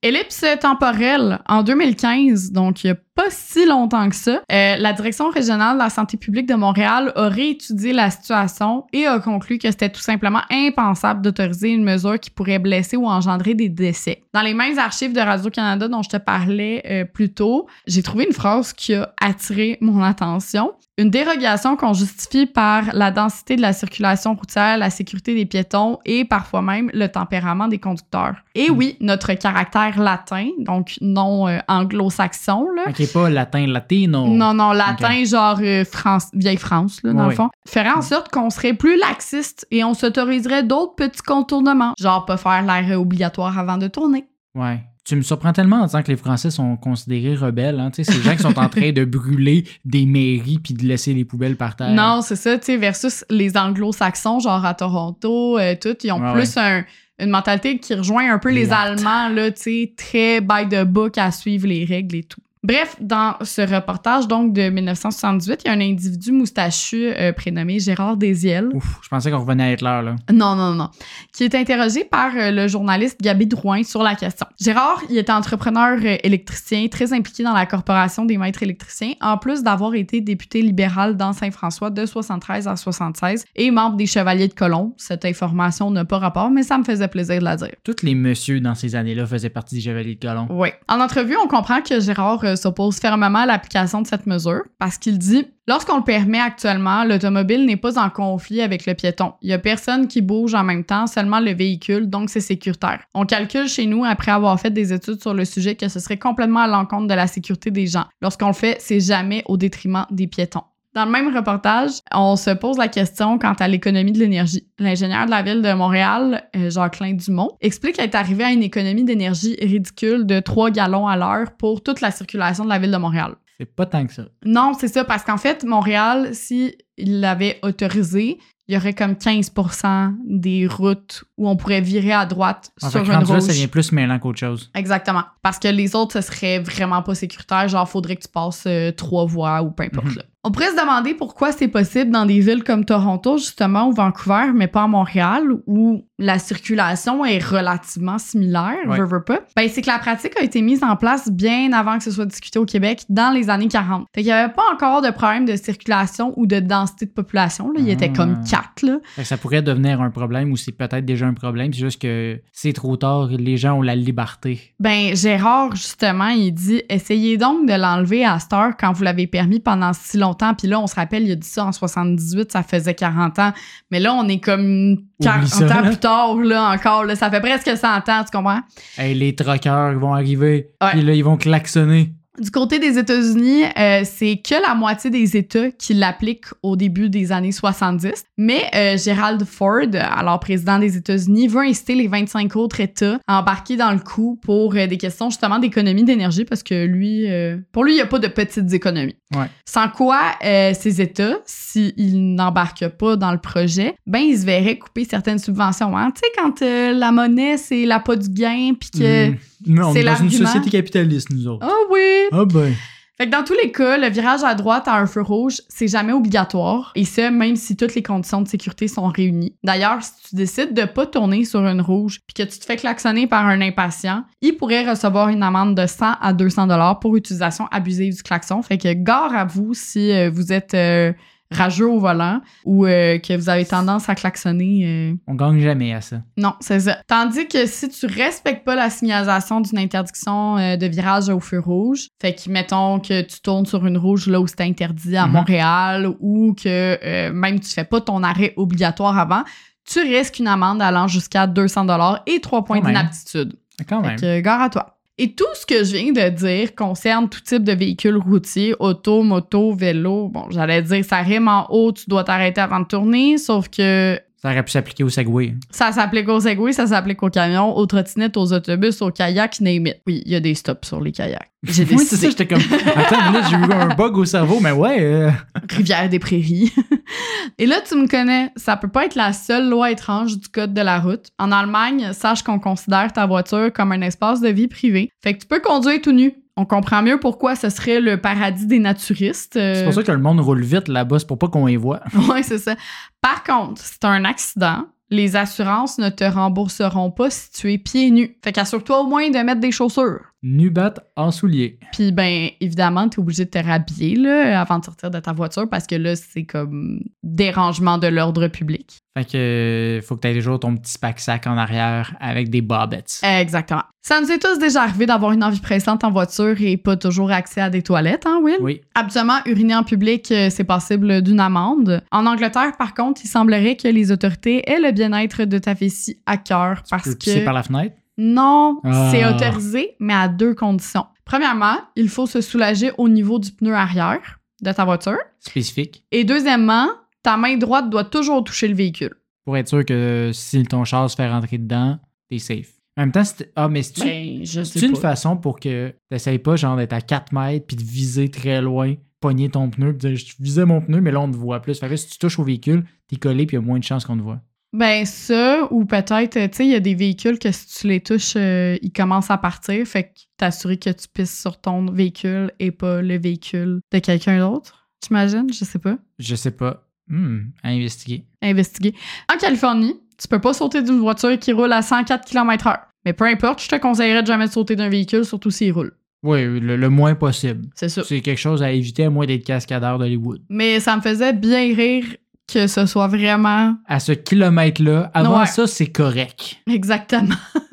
Ellipse 0.00 0.44
temporelle, 0.60 1.40
en 1.48 1.62
2015, 1.62 2.52
donc 2.52 2.84
il 2.84 2.88
n'y 2.88 2.90
a 2.92 2.94
pas 3.14 3.30
si 3.30 3.64
longtemps 3.64 4.08
que 4.08 4.16
ça, 4.16 4.42
euh, 4.50 4.76
la 4.76 4.92
Direction 4.92 5.30
régionale 5.30 5.74
de 5.76 5.82
la 5.82 5.90
santé 5.90 6.16
publique 6.16 6.46
de 6.48 6.54
Montréal 6.54 7.12
a 7.14 7.28
réétudié 7.28 7.92
la 7.92 8.10
situation 8.10 8.84
et 8.92 9.06
a 9.06 9.18
conclu 9.20 9.58
que 9.58 9.70
c'était 9.70 9.88
tout 9.90 10.00
simplement 10.00 10.42
impensable 10.50 11.22
d'autoriser 11.22 11.70
une 11.70 11.84
mesure 11.84 12.18
qui 12.18 12.30
pourrait 12.30 12.58
blesser 12.58 12.96
ou 12.96 13.06
engendrer 13.06 13.54
des 13.54 13.68
décès. 13.68 14.22
Dans 14.32 14.42
les 14.42 14.54
mêmes 14.54 14.78
archives 14.78 15.12
de 15.12 15.20
Radio-Canada 15.20 15.88
dont 15.88 16.02
je 16.02 16.10
te 16.10 16.16
parlais 16.16 16.82
euh, 16.90 17.04
plus 17.04 17.32
tôt, 17.32 17.66
j'ai 17.86 18.02
trouvé 18.02 18.24
une 18.24 18.32
phrase 18.32 18.72
qui 18.72 18.94
a 18.94 19.12
attiré 19.20 19.78
mon 19.80 20.02
attention. 20.02 20.72
Une 20.96 21.10
dérogation 21.10 21.76
qu'on 21.76 21.92
justifie 21.92 22.46
par 22.46 22.84
la 22.92 23.10
densité 23.10 23.56
de 23.56 23.60
la 23.62 23.72
circulation 23.72 24.34
routière, 24.34 24.78
la 24.78 24.90
sécurité 24.90 25.34
des 25.34 25.44
piétons 25.44 25.98
et 26.04 26.24
parfois 26.24 26.62
même 26.62 26.88
le 26.94 27.08
tempérament 27.08 27.66
des 27.66 27.78
conducteurs. 27.78 28.36
Et 28.54 28.70
Mm. 28.70 28.76
oui, 28.76 28.96
notre 29.00 29.32
caractère 29.34 29.98
latin, 30.00 30.50
donc 30.58 30.94
non 31.00 31.48
euh, 31.48 31.58
anglo-saxon, 31.66 32.68
là. 32.76 32.84
Ok, 33.04 33.12
pas 33.12 33.30
latin, 33.30 33.66
latino. 33.66 34.26
Non, 34.28 34.54
non, 34.54 34.72
latin, 34.72 35.24
genre 35.24 35.58
euh, 35.62 35.84
France, 35.84 36.28
vieille 36.32 36.56
France, 36.56 37.00
là, 37.02 37.12
dans 37.12 37.28
le 37.28 37.34
fond. 37.34 37.50
Ferait 37.66 37.90
en 37.90 38.02
sorte 38.02 38.28
qu'on 38.30 38.50
serait 38.50 38.74
plus 38.74 38.98
laxiste 38.98 39.66
et 39.70 39.84
on 39.84 39.94
s'autoriserait 39.94 40.62
d'autres 40.62 40.94
petits 40.94 41.22
contournements, 41.22 41.94
genre 42.00 42.24
pas 42.24 42.36
faire 42.36 42.62
l'air 42.62 42.98
obligatoire 43.00 43.58
avant 43.58 43.76
de 43.76 43.88
tourner. 43.88 44.24
Ouais. 44.54 44.80
Tu 45.06 45.16
me 45.16 45.20
surprends 45.22 45.52
tellement 45.52 45.80
en 45.82 45.84
disant 45.84 46.02
que 46.02 46.08
les 46.10 46.16
Français 46.16 46.50
sont 46.50 46.78
considérés 46.78 47.34
rebelles. 47.36 47.78
Hein? 47.78 47.90
Tu 47.90 48.02
sais, 48.04 48.10
Ces 48.10 48.22
gens 48.22 48.34
qui 48.36 48.42
sont 48.42 48.58
en 48.58 48.70
train 48.70 48.90
de 48.90 49.04
brûler 49.04 49.64
des 49.84 50.06
mairies 50.06 50.58
puis 50.64 50.72
de 50.72 50.82
laisser 50.86 51.12
les 51.12 51.26
poubelles 51.26 51.56
par 51.56 51.76
terre. 51.76 51.90
Non, 51.90 52.22
c'est 52.22 52.36
ça, 52.36 52.56
tu 52.56 52.64
sais, 52.64 52.76
versus 52.78 53.22
les 53.28 53.54
anglo-saxons, 53.54 54.40
genre 54.40 54.64
à 54.64 54.72
Toronto, 54.72 55.58
euh, 55.58 55.74
tout, 55.78 55.94
ils 56.02 56.10
ont 56.10 56.22
Ouais, 56.22 56.32
plus 56.32 56.56
un- 56.56 56.84
une 57.18 57.28
mentalité 57.28 57.78
qui 57.78 57.94
rejoint 57.94 58.32
un 58.32 58.38
peu 58.38 58.50
les. 58.50 58.72
Allemands, 58.72 59.28
là, 59.28 59.50
tu 59.50 59.62
sais, 59.62 59.94
très 59.94 60.40
by 60.40 60.68
the 60.70 60.84
book 60.84 61.18
à 61.18 61.30
suivre 61.30 61.66
les 61.66 61.84
règles 61.84 62.16
et 62.16 62.24
tout. 62.24 62.40
Bref, 62.64 62.96
dans 62.98 63.34
ce 63.42 63.60
reportage 63.60 64.26
donc 64.26 64.54
de 64.54 64.70
1978, 64.70 65.60
il 65.64 65.68
y 65.68 65.70
a 65.70 65.74
un 65.74 65.80
individu 65.82 66.32
moustachu 66.32 67.08
euh, 67.08 67.30
prénommé 67.34 67.78
Gérard 67.78 68.16
Desiel. 68.16 68.70
Ouf, 68.72 69.00
je 69.02 69.08
pensais 69.10 69.30
qu'on 69.30 69.40
revenait 69.40 69.64
à 69.64 69.72
Hitler, 69.72 70.00
là. 70.02 70.16
Non, 70.32 70.56
non, 70.56 70.74
non. 70.74 70.88
Qui 71.34 71.44
est 71.44 71.54
interrogé 71.54 72.04
par 72.04 72.30
euh, 72.34 72.50
le 72.50 72.66
journaliste 72.66 73.20
Gabi 73.20 73.46
Drouin 73.46 73.82
sur 73.82 74.02
la 74.02 74.14
question. 74.14 74.46
Gérard, 74.58 75.02
il 75.10 75.18
est 75.18 75.28
entrepreneur 75.28 75.98
euh, 76.02 76.16
électricien, 76.24 76.88
très 76.88 77.12
impliqué 77.12 77.42
dans 77.42 77.52
la 77.52 77.66
Corporation 77.66 78.24
des 78.24 78.38
maîtres 78.38 78.62
électriciens, 78.62 79.12
en 79.20 79.36
plus 79.36 79.62
d'avoir 79.62 79.94
été 79.94 80.22
député 80.22 80.62
libéral 80.62 81.18
dans 81.18 81.34
Saint-François 81.34 81.90
de 81.90 82.06
73 82.06 82.66
à 82.66 82.76
76 82.76 83.44
et 83.56 83.70
membre 83.70 83.98
des 83.98 84.06
Chevaliers 84.06 84.48
de 84.48 84.54
Colomb. 84.54 84.94
Cette 84.96 85.26
information 85.26 85.90
n'a 85.90 86.06
pas 86.06 86.18
rapport, 86.18 86.50
mais 86.50 86.62
ça 86.62 86.78
me 86.78 86.84
faisait 86.84 87.08
plaisir 87.08 87.40
de 87.40 87.44
la 87.44 87.56
dire. 87.56 87.74
Tous 87.84 87.96
les 88.02 88.14
messieurs 88.14 88.60
dans 88.60 88.74
ces 88.74 88.96
années-là 88.96 89.26
faisaient 89.26 89.50
partie 89.50 89.74
des 89.74 89.80
Chevaliers 89.82 90.14
de 90.14 90.26
Colomb. 90.26 90.46
Oui. 90.48 90.70
En 90.88 91.00
entrevue, 91.00 91.36
on 91.36 91.46
comprend 91.46 91.82
que 91.82 92.00
Gérard 92.00 92.42
euh, 92.44 92.53
s'oppose 92.56 92.98
fermement 92.98 93.40
à 93.40 93.46
l'application 93.46 94.02
de 94.02 94.06
cette 94.06 94.26
mesure 94.26 94.62
parce 94.78 94.98
qu'il 94.98 95.18
dit 95.18 95.46
Lorsqu'on 95.66 95.96
le 95.96 96.04
permet 96.04 96.40
actuellement, 96.40 97.04
l'automobile 97.04 97.64
n'est 97.64 97.78
pas 97.78 97.98
en 97.98 98.10
conflit 98.10 98.60
avec 98.60 98.84
le 98.84 98.92
piéton. 98.92 99.32
Il 99.40 99.48
y 99.48 99.54
a 99.54 99.58
personne 99.58 100.08
qui 100.08 100.20
bouge 100.20 100.54
en 100.54 100.62
même 100.62 100.84
temps, 100.84 101.06
seulement 101.06 101.40
le 101.40 101.54
véhicule, 101.54 102.10
donc 102.10 102.28
c'est 102.28 102.40
sécuritaire. 102.40 103.00
On 103.14 103.24
calcule 103.24 103.66
chez 103.66 103.86
nous, 103.86 104.04
après 104.04 104.30
avoir 104.30 104.60
fait 104.60 104.70
des 104.70 104.92
études 104.92 105.22
sur 105.22 105.32
le 105.32 105.46
sujet, 105.46 105.74
que 105.74 105.88
ce 105.88 106.00
serait 106.00 106.18
complètement 106.18 106.60
à 106.60 106.68
l'encontre 106.68 107.06
de 107.06 107.14
la 107.14 107.26
sécurité 107.26 107.70
des 107.70 107.86
gens. 107.86 108.04
Lorsqu'on 108.20 108.48
le 108.48 108.52
fait, 108.52 108.76
c'est 108.78 109.00
jamais 109.00 109.42
au 109.46 109.56
détriment 109.56 110.04
des 110.10 110.26
piétons. 110.26 110.64
Dans 110.94 111.04
le 111.04 111.10
même 111.10 111.34
reportage, 111.34 111.90
on 112.12 112.36
se 112.36 112.50
pose 112.50 112.78
la 112.78 112.86
question 112.88 113.36
quant 113.38 113.54
à 113.54 113.66
l'économie 113.66 114.12
de 114.12 114.18
l'énergie. 114.18 114.68
L'ingénieur 114.78 115.26
de 115.26 115.30
la 115.30 115.42
ville 115.42 115.60
de 115.60 115.72
Montréal, 115.72 116.44
euh, 116.54 116.70
Jacqueline 116.70 117.16
Dumont, 117.16 117.50
explique 117.60 117.98
être 117.98 118.14
arrivé 118.14 118.44
à 118.44 118.52
une 118.52 118.62
économie 118.62 119.02
d'énergie 119.04 119.56
ridicule 119.60 120.24
de 120.24 120.38
3 120.38 120.70
gallons 120.70 121.08
à 121.08 121.16
l'heure 121.16 121.56
pour 121.58 121.82
toute 121.82 122.00
la 122.00 122.12
circulation 122.12 122.64
de 122.64 122.68
la 122.68 122.78
ville 122.78 122.92
de 122.92 122.96
Montréal. 122.96 123.34
C'est 123.58 123.66
pas 123.66 123.86
tant 123.86 124.06
que 124.06 124.12
ça. 124.12 124.24
Non, 124.44 124.72
c'est 124.78 124.88
ça, 124.88 125.04
parce 125.04 125.24
qu'en 125.24 125.36
fait, 125.36 125.64
Montréal, 125.64 126.30
si 126.32 126.76
il 126.96 127.20
l'avait 127.20 127.58
autorisé, 127.62 128.38
il 128.66 128.74
y 128.74 128.76
aurait 128.78 128.94
comme 128.94 129.12
15% 129.12 130.14
des 130.26 130.66
routes 130.66 131.24
où 131.36 131.48
on 131.48 131.56
pourrait 131.56 131.80
virer 131.80 132.12
à 132.12 132.24
droite 132.24 132.70
En 132.82 132.88
sur 132.90 133.00
fait, 133.00 133.06
une 133.06 133.12
rendu 133.12 133.32
là, 133.32 133.38
rouge. 133.38 133.46
ça 133.46 133.52
devient 133.52 133.66
plus 133.66 133.92
mêlant 133.92 134.18
qu'autre 134.18 134.38
chose. 134.38 134.70
Exactement. 134.74 135.22
Parce 135.42 135.58
que 135.58 135.68
les 135.68 135.94
autres, 135.94 136.14
ce 136.14 136.20
serait 136.20 136.60
vraiment 136.60 137.02
pas 137.02 137.14
sécuritaire. 137.14 137.68
Genre, 137.68 137.88
faudrait 137.88 138.16
que 138.16 138.22
tu 138.22 138.28
passes 138.28 138.64
euh, 138.66 138.90
trois 138.92 139.26
voies 139.26 139.62
ou 139.62 139.70
peu 139.70 139.82
importe. 139.84 140.16
Là. 140.16 140.22
On 140.46 140.50
pourrait 140.50 140.70
se 140.72 140.76
demander 140.80 141.14
pourquoi 141.14 141.52
c'est 141.52 141.68
possible 141.68 142.10
dans 142.10 142.26
des 142.26 142.40
villes 142.40 142.64
comme 142.64 142.84
Toronto, 142.84 143.38
justement, 143.38 143.88
ou 143.88 143.92
Vancouver, 143.92 144.52
mais 144.54 144.66
pas 144.68 144.82
à 144.82 144.86
Montréal, 144.86 145.44
où 145.66 146.04
la 146.18 146.38
circulation 146.38 147.24
est 147.24 147.42
relativement 147.42 148.18
similaire, 148.18 148.76
veux, 148.86 149.04
veux 149.06 149.24
pas. 149.24 149.40
Ben, 149.56 149.68
c'est 149.70 149.80
que 149.80 149.86
la 149.86 149.98
pratique 149.98 150.34
a 150.38 150.44
été 150.44 150.60
mise 150.60 150.84
en 150.84 150.96
place 150.96 151.30
bien 151.30 151.72
avant 151.72 151.96
que 151.96 152.04
ce 152.04 152.10
soit 152.10 152.26
discuté 152.26 152.58
au 152.58 152.66
Québec, 152.66 153.04
dans 153.08 153.30
les 153.34 153.48
années 153.48 153.68
40. 153.68 154.06
Fait 154.14 154.20
qu'il 154.20 154.28
y 154.28 154.32
avait 154.32 154.52
pas 154.52 154.62
encore 154.72 155.00
de 155.00 155.10
problème 155.10 155.46
de 155.46 155.56
circulation 155.56 156.34
ou 156.36 156.46
de 156.46 156.60
densité 156.60 157.06
de 157.06 157.10
population. 157.12 157.70
Là. 157.72 157.80
Il 157.80 157.88
était 157.88 158.10
Ah. 158.12 158.16
comme 158.16 158.44
quatre, 158.44 158.82
là. 158.82 158.98
Fait 159.16 159.22
que 159.22 159.28
ça 159.28 159.38
pourrait 159.38 159.62
devenir 159.62 160.02
un 160.02 160.10
problème 160.10 160.52
ou 160.52 160.58
c'est 160.58 160.72
peut-être 160.72 161.06
déjà 161.06 161.26
un 161.26 161.32
problème. 161.34 161.72
C'est 161.72 161.80
juste 161.80 162.02
que 162.02 162.38
c'est 162.52 162.74
trop 162.74 162.98
tard, 162.98 163.28
les 163.28 163.56
gens 163.56 163.78
ont 163.78 163.82
la 163.82 163.96
liberté. 163.96 164.74
Ben, 164.78 165.16
Gérard, 165.16 165.74
justement, 165.74 166.28
il 166.28 166.52
dit 166.52 166.82
essayez 166.90 167.38
donc 167.38 167.66
de 167.66 167.72
l'enlever 167.72 168.26
à 168.26 168.38
cette 168.38 168.52
heure 168.52 168.72
quand 168.78 168.92
vous 168.92 169.04
l'avez 169.04 169.26
permis 169.26 169.58
pendant 169.58 169.92
si 169.94 170.18
longtemps. 170.18 170.33
Puis 170.58 170.68
là, 170.68 170.80
on 170.80 170.86
se 170.86 170.94
rappelle, 170.94 171.24
il 171.24 171.32
a 171.32 171.36
dit 171.36 171.46
ça 171.48 171.64
en 171.66 171.72
78, 171.72 172.52
ça 172.52 172.62
faisait 172.62 172.94
40 172.94 173.38
ans. 173.38 173.52
Mais 173.90 174.00
là, 174.00 174.14
on 174.14 174.28
est 174.28 174.40
comme 174.40 174.96
40 175.22 175.46
ça, 175.46 175.64
ans 175.64 175.68
là. 175.68 175.82
plus 175.82 175.96
tard, 175.96 176.36
là, 176.36 176.70
encore. 176.72 177.04
Là, 177.04 177.16
ça 177.16 177.30
fait 177.30 177.40
presque 177.40 177.76
100 177.76 177.86
ans, 178.08 178.24
tu 178.24 178.36
comprends? 178.36 178.60
Hey, 178.98 179.14
les 179.14 179.34
truckers 179.34 179.98
vont 179.98 180.14
arriver, 180.14 180.70
Ouais. 180.82 180.90
puis 180.92 181.02
là, 181.02 181.14
ils 181.14 181.24
vont 181.24 181.36
klaxonner. 181.36 182.12
Du 182.40 182.50
côté 182.50 182.80
des 182.80 182.98
États-Unis, 182.98 183.62
euh, 183.78 184.00
c'est 184.02 184.38
que 184.44 184.60
la 184.60 184.74
moitié 184.74 185.08
des 185.08 185.36
États 185.36 185.70
qui 185.70 185.94
l'appliquent 185.94 186.46
au 186.64 186.74
début 186.74 187.08
des 187.08 187.30
années 187.30 187.52
70. 187.52 188.24
Mais 188.36 188.64
euh, 188.74 188.96
Gerald 188.98 189.44
Ford, 189.44 189.86
alors 189.94 190.40
président 190.40 190.80
des 190.80 190.96
États-Unis, 190.96 191.46
veut 191.46 191.60
inciter 191.60 191.94
les 191.94 192.08
25 192.08 192.56
autres 192.56 192.80
États 192.80 193.20
à 193.28 193.38
embarquer 193.38 193.76
dans 193.76 193.92
le 193.92 194.00
coup 194.00 194.36
pour 194.42 194.74
euh, 194.74 194.88
des 194.88 194.98
questions 194.98 195.30
justement 195.30 195.60
d'économie 195.60 196.02
d'énergie 196.02 196.44
parce 196.44 196.64
que 196.64 196.84
lui, 196.86 197.24
pour 197.70 197.84
lui, 197.84 197.92
il 197.92 197.96
n'y 197.96 198.00
a 198.02 198.06
pas 198.06 198.18
de 198.18 198.26
petites 198.26 198.72
économies. 198.72 199.14
Ouais. 199.34 199.46
Sans 199.64 199.88
quoi, 199.88 200.20
euh, 200.44 200.72
ces 200.78 201.00
États, 201.00 201.38
s'ils 201.46 202.34
n'embarquent 202.34 202.88
pas 202.88 203.16
dans 203.16 203.32
le 203.32 203.38
projet, 203.38 203.94
ben 204.06 204.18
ils 204.20 204.38
se 204.38 204.46
verraient 204.46 204.78
couper 204.78 205.04
certaines 205.04 205.38
subventions. 205.38 205.96
hein. 205.96 206.10
Tu 206.14 206.20
sais, 206.20 206.32
quand 206.36 206.62
euh, 206.62 206.92
la 206.92 207.10
monnaie, 207.10 207.56
c'est 207.56 207.84
l'appât 207.84 208.16
du 208.16 208.28
gain, 208.28 208.72
puis 208.78 208.90
que... 208.90 209.30
Mais 209.66 209.82
on 209.82 209.92
c'est 209.92 210.00
est 210.00 210.04
dans 210.04 210.16
une 210.16 210.30
société 210.30 210.70
capitaliste, 210.70 211.30
nous 211.30 211.48
autres. 211.48 211.66
Oh 211.68 211.86
oui! 211.90 212.28
Ah 212.32 212.44
ben. 212.44 212.72
Fait 213.16 213.26
que 213.26 213.30
dans 213.30 213.44
tous 213.44 213.54
les 213.62 213.70
cas, 213.70 213.96
le 213.96 214.08
virage 214.08 214.42
à 214.42 214.56
droite 214.56 214.88
à 214.88 214.96
un 214.96 215.06
feu 215.06 215.22
rouge, 215.22 215.60
c'est 215.68 215.86
jamais 215.86 216.12
obligatoire. 216.12 216.90
Et 216.96 217.04
ce, 217.04 217.30
même 217.30 217.54
si 217.54 217.76
toutes 217.76 217.94
les 217.94 218.02
conditions 218.02 218.42
de 218.42 218.48
sécurité 218.48 218.88
sont 218.88 219.06
réunies. 219.06 219.54
D'ailleurs, 219.62 220.02
si 220.02 220.12
tu 220.28 220.34
décides 220.34 220.74
de 220.74 220.84
pas 220.84 221.06
tourner 221.06 221.44
sur 221.44 221.60
une 221.60 221.80
rouge 221.80 222.20
puis 222.26 222.34
que 222.34 222.50
tu 222.50 222.58
te 222.58 222.64
fais 222.64 222.76
klaxonner 222.76 223.28
par 223.28 223.46
un 223.46 223.60
impatient, 223.60 224.24
il 224.40 224.56
pourrait 224.56 224.88
recevoir 224.88 225.28
une 225.28 225.44
amende 225.44 225.76
de 225.76 225.86
100 225.86 226.14
à 226.20 226.32
200 226.32 226.66
dollars 226.66 226.98
pour 226.98 227.16
utilisation 227.16 227.66
abusive 227.70 228.16
du 228.16 228.22
klaxon. 228.22 228.62
Fait 228.62 228.78
que 228.78 228.92
gare 228.92 229.34
à 229.34 229.44
vous 229.44 229.74
si 229.74 230.10
euh, 230.10 230.28
vous 230.30 230.52
êtes 230.52 230.74
euh, 230.74 231.12
rageux 231.54 231.86
au 231.88 231.98
volant 231.98 232.40
ou 232.64 232.84
euh, 232.86 233.18
que 233.18 233.36
vous 233.36 233.48
avez 233.48 233.64
tendance 233.64 234.08
à 234.08 234.14
klaxonner. 234.14 234.82
euh, 234.84 235.14
On 235.26 235.34
gagne 235.34 235.60
jamais 235.60 235.94
à 235.94 236.00
ça. 236.00 236.16
non, 236.36 236.54
c'est 236.60 236.80
ça. 236.80 236.98
Tandis 237.06 237.46
que 237.48 237.66
si 237.66 237.88
tu 237.88 238.06
respectes 238.06 238.64
pas 238.64 238.74
la 238.74 238.90
signalisation 238.90 239.60
d'une 239.60 239.78
interdiction 239.78 240.58
euh, 240.58 240.76
de 240.76 240.86
virage 240.86 241.28
au 241.28 241.40
feu 241.40 241.60
rouge, 241.60 242.08
fait 242.20 242.34
que 242.34 242.50
mettons 242.50 243.00
que 243.00 243.22
tu 243.22 243.40
tournes 243.40 243.66
sur 243.66 243.86
une 243.86 243.96
rouge 243.98 244.26
là 244.26 244.40
où 244.40 244.46
c'est 244.46 244.60
interdit 244.62 245.16
à 245.16 245.26
Mhm. 245.26 245.32
Montréal 245.32 246.08
ou 246.20 246.54
que 246.54 246.98
euh, 247.02 247.32
même 247.32 247.60
tu 247.60 247.70
fais 247.70 247.84
pas 247.84 248.00
ton 248.00 248.22
arrêt 248.22 248.52
obligatoire 248.56 249.18
avant, 249.18 249.42
tu 249.86 250.00
risques 250.00 250.38
une 250.38 250.48
amende 250.48 250.80
allant 250.82 251.06
jusqu'à 251.08 251.46
200 251.46 251.84
dollars 251.84 252.22
et 252.26 252.40
3 252.40 252.64
points 252.64 252.78
Quand 252.78 252.84
même. 252.86 252.94
d'inaptitude. 252.96 253.54
Quand 253.88 254.02
Fait 254.02 254.08
même. 254.08 254.18
que 254.20 254.40
gare 254.40 254.62
à 254.62 254.70
toi. 254.70 254.93
Et 255.16 255.34
tout 255.34 255.44
ce 255.54 255.64
que 255.64 255.84
je 255.84 255.96
viens 255.96 256.12
de 256.12 256.28
dire 256.34 256.74
concerne 256.74 257.28
tout 257.28 257.40
type 257.40 257.62
de 257.62 257.72
véhicule 257.72 258.16
routier, 258.16 258.74
auto, 258.80 259.22
moto, 259.22 259.72
vélo. 259.72 260.28
Bon, 260.28 260.50
j'allais 260.50 260.82
dire 260.82 261.04
ça 261.04 261.18
rime 261.18 261.46
en 261.46 261.68
haut, 261.70 261.92
tu 261.92 262.06
dois 262.08 262.24
t'arrêter 262.24 262.60
avant 262.60 262.80
de 262.80 262.86
tourner, 262.86 263.38
sauf 263.38 263.68
que 263.68 264.18
Ça 264.44 264.50
aurait 264.50 264.62
pu 264.62 264.72
s'appliquer 264.72 265.04
au 265.04 265.08
Segway. 265.08 265.54
ça 265.70 265.90
s'applique 265.90 266.28
aux 266.28 266.38
Segway, 266.38 266.74
ça 266.74 266.86
s'applique 266.86 267.22
aux 267.22 267.30
camions, 267.30 267.74
aux 267.74 267.86
trottinettes, 267.86 268.36
aux 268.36 268.52
autobus, 268.52 269.00
aux 269.00 269.10
kayaks, 269.10 269.58
name 269.62 269.86
it. 269.86 270.02
Oui, 270.06 270.22
il 270.26 270.32
y 270.32 270.34
a 270.34 270.40
des 270.40 270.54
stops 270.54 270.86
sur 270.86 271.00
les 271.00 271.12
kayaks. 271.12 271.50
J'ai 271.62 271.86
Oui, 271.86 272.04
c'est 272.04 272.16
ça, 272.16 272.28
j'étais 272.28 272.46
comme. 272.46 272.58
Attends 272.94 273.32
minute, 273.32 273.46
j'ai 273.48 273.56
eu 273.56 273.72
un 273.72 273.94
bug 273.94 274.18
au 274.18 274.26
cerveau, 274.26 274.60
mais 274.60 274.72
ouais. 274.72 274.98
euh, 275.00 275.30
Rivière 275.70 276.10
des 276.10 276.18
Prairies. 276.18 276.70
Et 277.58 277.64
là, 277.64 277.76
tu 277.88 277.94
me 277.94 278.06
connais, 278.06 278.50
ça 278.56 278.76
peut 278.76 278.88
pas 278.88 279.06
être 279.06 279.14
la 279.14 279.32
seule 279.32 279.70
loi 279.70 279.90
étrange 279.90 280.36
du 280.38 280.48
code 280.48 280.74
de 280.74 280.82
la 280.82 281.00
route. 281.00 281.28
En 281.38 281.50
Allemagne, 281.50 282.12
sache 282.12 282.42
qu'on 282.42 282.58
considère 282.58 283.14
ta 283.14 283.24
voiture 283.24 283.72
comme 283.72 283.92
un 283.92 284.02
espace 284.02 284.42
de 284.42 284.48
vie 284.48 284.68
privée. 284.68 285.08
Fait 285.22 285.32
que 285.32 285.38
tu 285.40 285.46
peux 285.46 285.60
conduire 285.60 286.02
tout 286.02 286.12
nu. 286.12 286.34
On 286.56 286.64
comprend 286.66 287.02
mieux 287.02 287.18
pourquoi 287.18 287.56
ce 287.56 287.68
serait 287.68 288.00
le 288.00 288.20
paradis 288.20 288.66
des 288.66 288.78
naturistes. 288.78 289.56
euh, 289.56 289.74
C'est 289.74 289.84
pour 289.84 289.92
ça 289.94 290.02
que 290.04 290.12
le 290.12 290.18
monde 290.18 290.40
roule 290.40 290.62
vite 290.62 290.88
là-bas, 290.88 291.18
c'est 291.18 291.26
pour 291.26 291.38
pas 291.38 291.48
qu'on 291.48 291.66
y 291.68 291.76
voit. 291.76 292.00
Ouais, 292.30 292.42
c'est 292.42 292.58
ça. 292.58 292.76
Par 293.20 293.42
contre, 293.42 293.80
si 293.80 293.98
t'as 293.98 294.10
un 294.10 294.24
accident, 294.24 294.86
les 295.10 295.36
assurances 295.36 295.98
ne 295.98 296.08
te 296.08 296.24
rembourseront 296.24 297.10
pas 297.10 297.28
si 297.30 297.50
tu 297.52 297.72
es 297.72 297.78
pieds 297.78 298.10
nus. 298.10 298.36
Fait 298.42 298.52
qu'assure-toi 298.52 299.00
au 299.00 299.06
moins 299.06 299.28
de 299.30 299.38
mettre 299.38 299.60
des 299.60 299.70
chaussures. 299.72 300.20
Nubat 300.42 300.94
en 301.16 301.30
souliers. 301.30 301.78
Puis, 301.92 302.10
ben, 302.12 302.48
évidemment, 302.60 303.08
t'es 303.08 303.18
obligé 303.18 303.44
de 303.44 303.50
te 303.50 303.58
rhabiller, 303.58 304.16
là, 304.16 304.60
avant 304.60 304.78
de 304.78 304.84
sortir 304.84 305.10
de 305.10 305.18
ta 305.20 305.32
voiture 305.32 305.68
parce 305.68 305.86
que 305.86 305.94
là, 305.96 306.16
c'est 306.16 306.44
comme 306.44 307.00
dérangement 307.22 307.98
de 307.98 308.06
l'ordre 308.06 308.48
public. 308.48 309.00
Fait 309.16 309.24
que 309.24 309.36
euh, 309.36 310.02
faut 310.02 310.16
que 310.16 310.22
tu 310.22 310.28
aies 310.28 310.34
toujours 310.34 310.58
ton 310.58 310.76
petit 310.76 310.98
pack-sac 310.98 311.46
en 311.46 311.56
arrière 311.56 312.16
avec 312.20 312.50
des 312.50 312.62
bobbets. 312.62 313.04
Exactement. 313.22 313.82
Ça 314.02 314.20
nous 314.20 314.30
est 314.30 314.38
tous 314.40 314.58
déjà 314.58 314.82
arrivé 314.82 315.06
d'avoir 315.06 315.30
une 315.32 315.44
envie 315.44 315.60
pressante 315.60 316.02
en 316.02 316.10
voiture 316.10 316.56
et 316.60 316.76
pas 316.76 316.96
toujours 316.96 317.30
accès 317.30 317.60
à 317.60 317.70
des 317.70 317.82
toilettes, 317.82 318.26
hein, 318.26 318.40
Will? 318.42 318.56
Oui. 318.60 318.80
Habituellement, 318.96 319.38
uriner 319.46 319.76
en 319.76 319.84
public, 319.84 320.30
euh, 320.32 320.48
c'est 320.50 320.64
passible 320.64 321.22
d'une 321.22 321.38
amende. 321.38 322.02
En 322.10 322.26
Angleterre, 322.26 322.72
par 322.76 322.92
contre, 322.92 323.20
il 323.24 323.28
semblerait 323.28 323.76
que 323.76 323.86
les 323.88 324.10
autorités 324.10 324.68
aient 324.68 324.80
le 324.80 324.90
bien-être 324.90 325.44
de 325.44 325.58
ta 325.58 325.74
vessie 325.74 326.18
à 326.26 326.36
cœur 326.36 326.82
parce 326.90 327.04
Tu 327.04 327.08
peux 327.10 327.14
que... 327.14 327.20
pisser 327.20 327.44
par 327.44 327.54
la 327.54 327.62
fenêtre? 327.62 327.94
Non, 328.18 328.80
Ah. 328.84 329.08
c'est 329.12 329.24
autorisé, 329.26 329.96
mais 330.00 330.14
à 330.14 330.26
deux 330.28 330.54
conditions. 330.54 331.06
Premièrement, 331.24 331.76
il 331.96 332.08
faut 332.08 332.26
se 332.26 332.40
soulager 332.40 332.90
au 332.98 333.08
niveau 333.08 333.38
du 333.38 333.52
pneu 333.52 333.74
arrière 333.74 334.40
de 334.60 334.72
ta 334.72 334.84
voiture. 334.84 335.18
Spécifique. 335.40 336.04
Et 336.12 336.24
deuxièmement, 336.24 336.88
ta 337.24 337.36
main 337.36 337.56
droite 337.56 337.90
doit 337.90 338.04
toujours 338.04 338.44
toucher 338.44 338.68
le 338.68 338.74
véhicule. 338.76 339.14
Pour 339.44 339.56
être 339.56 339.66
sûr 339.68 339.84
que 339.84 340.30
si 340.32 340.62
ton 340.62 340.84
char 340.84 341.10
se 341.10 341.16
fait 341.16 341.28
rentrer 341.28 341.58
dedans, 341.58 341.98
t'es 342.30 342.38
safe. 342.38 342.70
En 342.96 343.02
même 343.02 343.12
temps, 343.12 343.24
c'est. 343.24 343.50
Ah, 343.56 343.68
mais 343.68 343.82
c'est 343.82 344.04
Ben, 344.04 344.44
je 344.44 344.62
sais 344.62 344.86
une 344.86 344.92
pas. 344.92 345.00
façon 345.00 345.36
pour 345.36 345.58
que 345.58 345.92
t'essayes 346.08 346.38
pas, 346.38 346.54
genre, 346.54 346.76
d'être 346.76 346.92
à 346.92 347.00
4 347.00 347.32
mètres 347.32 347.66
puis 347.66 347.76
de 347.76 347.82
viser 347.82 348.30
très 348.30 348.62
loin, 348.62 348.94
pogner 349.20 349.50
ton 349.50 349.68
pneu, 349.68 349.96
puis 349.96 350.08
dire 350.10 350.16
je 350.16 350.34
visais 350.40 350.64
mon 350.64 350.80
pneu, 350.80 351.00
mais 351.00 351.10
là, 351.10 351.20
on 351.20 351.30
te 351.30 351.36
voit 351.36 351.60
plus. 351.60 351.78
Fait 351.80 351.88
que 351.88 351.96
si 351.96 352.08
tu 352.08 352.18
touches 352.18 352.38
au 352.38 352.44
véhicule, 352.44 352.84
t'es 353.08 353.16
collé 353.16 353.46
puis 353.46 353.56
il 353.56 353.60
y 353.60 353.62
a 353.62 353.66
moins 353.66 353.78
de 353.80 353.84
chances 353.84 354.04
qu'on 354.04 354.16
te 354.16 354.22
voit. 354.22 354.40
Ben 354.72 355.04
ça, 355.06 355.68
ou 355.72 355.84
peut-être, 355.84 356.32
tu 356.32 356.48
sais, 356.56 356.64
il 356.66 356.70
y 356.72 356.74
a 356.74 356.80
des 356.80 356.94
véhicules 356.96 357.38
que 357.38 357.52
si 357.52 357.66
tu 357.80 357.86
les 357.88 358.00
touches, 358.00 358.34
euh, 358.36 358.76
ils 358.82 358.92
commencent 358.92 359.30
à 359.30 359.38
partir. 359.38 359.86
Fait 359.86 360.04
que 360.04 360.10
t'assurer 360.36 360.76
que 360.78 360.90
tu 360.90 361.06
pisses 361.12 361.40
sur 361.40 361.60
ton 361.60 361.86
véhicule 361.86 362.50
et 362.58 362.70
pas 362.72 363.00
le 363.02 363.16
véhicule 363.18 363.80
de 363.92 363.98
quelqu'un 364.00 364.38
d'autre. 364.40 364.88
J'imagine, 365.06 365.46
je 365.52 365.64
sais 365.64 365.78
pas. 365.78 365.96
Je 366.18 366.34
sais 366.34 366.50
pas. 366.50 366.83
Hmm, 367.08 367.38
à 367.62 367.68
investiguer. 367.70 368.24
Investiguer. 368.42 368.94
En 369.32 369.36
Californie, 369.36 369.94
tu 370.18 370.26
peux 370.28 370.40
pas 370.40 370.52
sauter 370.54 370.82
d'une 370.82 370.98
voiture 371.00 371.38
qui 371.38 371.52
roule 371.52 371.72
à 371.72 371.82
104 371.82 372.24
km/h. 372.24 372.78
Mais 373.04 373.12
peu 373.12 373.24
importe, 373.26 373.62
je 373.62 373.68
te 373.68 373.76
conseillerais 373.76 374.22
de 374.22 374.26
jamais 374.26 374.46
sauter 374.46 374.76
d'un 374.76 374.88
véhicule, 374.88 375.24
surtout 375.24 375.50
s'il 375.50 375.72
roule. 375.72 375.92
Oui, 376.22 376.42
le, 376.58 376.76
le 376.76 376.88
moins 376.88 377.14
possible. 377.14 377.66
C'est 377.74 377.90
ça. 377.90 378.02
C'est 378.02 378.22
quelque 378.22 378.38
chose 378.40 378.62
à 378.62 378.72
éviter 378.72 379.04
à 379.04 379.10
moins 379.10 379.26
d'être 379.26 379.44
cascadeur 379.44 379.98
d'Hollywood. 379.98 380.40
Mais 380.48 380.80
ça 380.80 380.96
me 380.96 381.02
faisait 381.02 381.34
bien 381.34 381.74
rire 381.74 382.04
que 382.50 382.66
ce 382.66 382.86
soit 382.86 383.08
vraiment 383.08 383.74
À 383.86 384.00
ce 384.00 384.12
kilomètre-là, 384.12 385.10
avant 385.12 385.40
Ouais. 385.40 385.46
ça, 385.46 385.66
c'est 385.66 385.86
correct. 385.88 386.56
exactement 386.66 387.34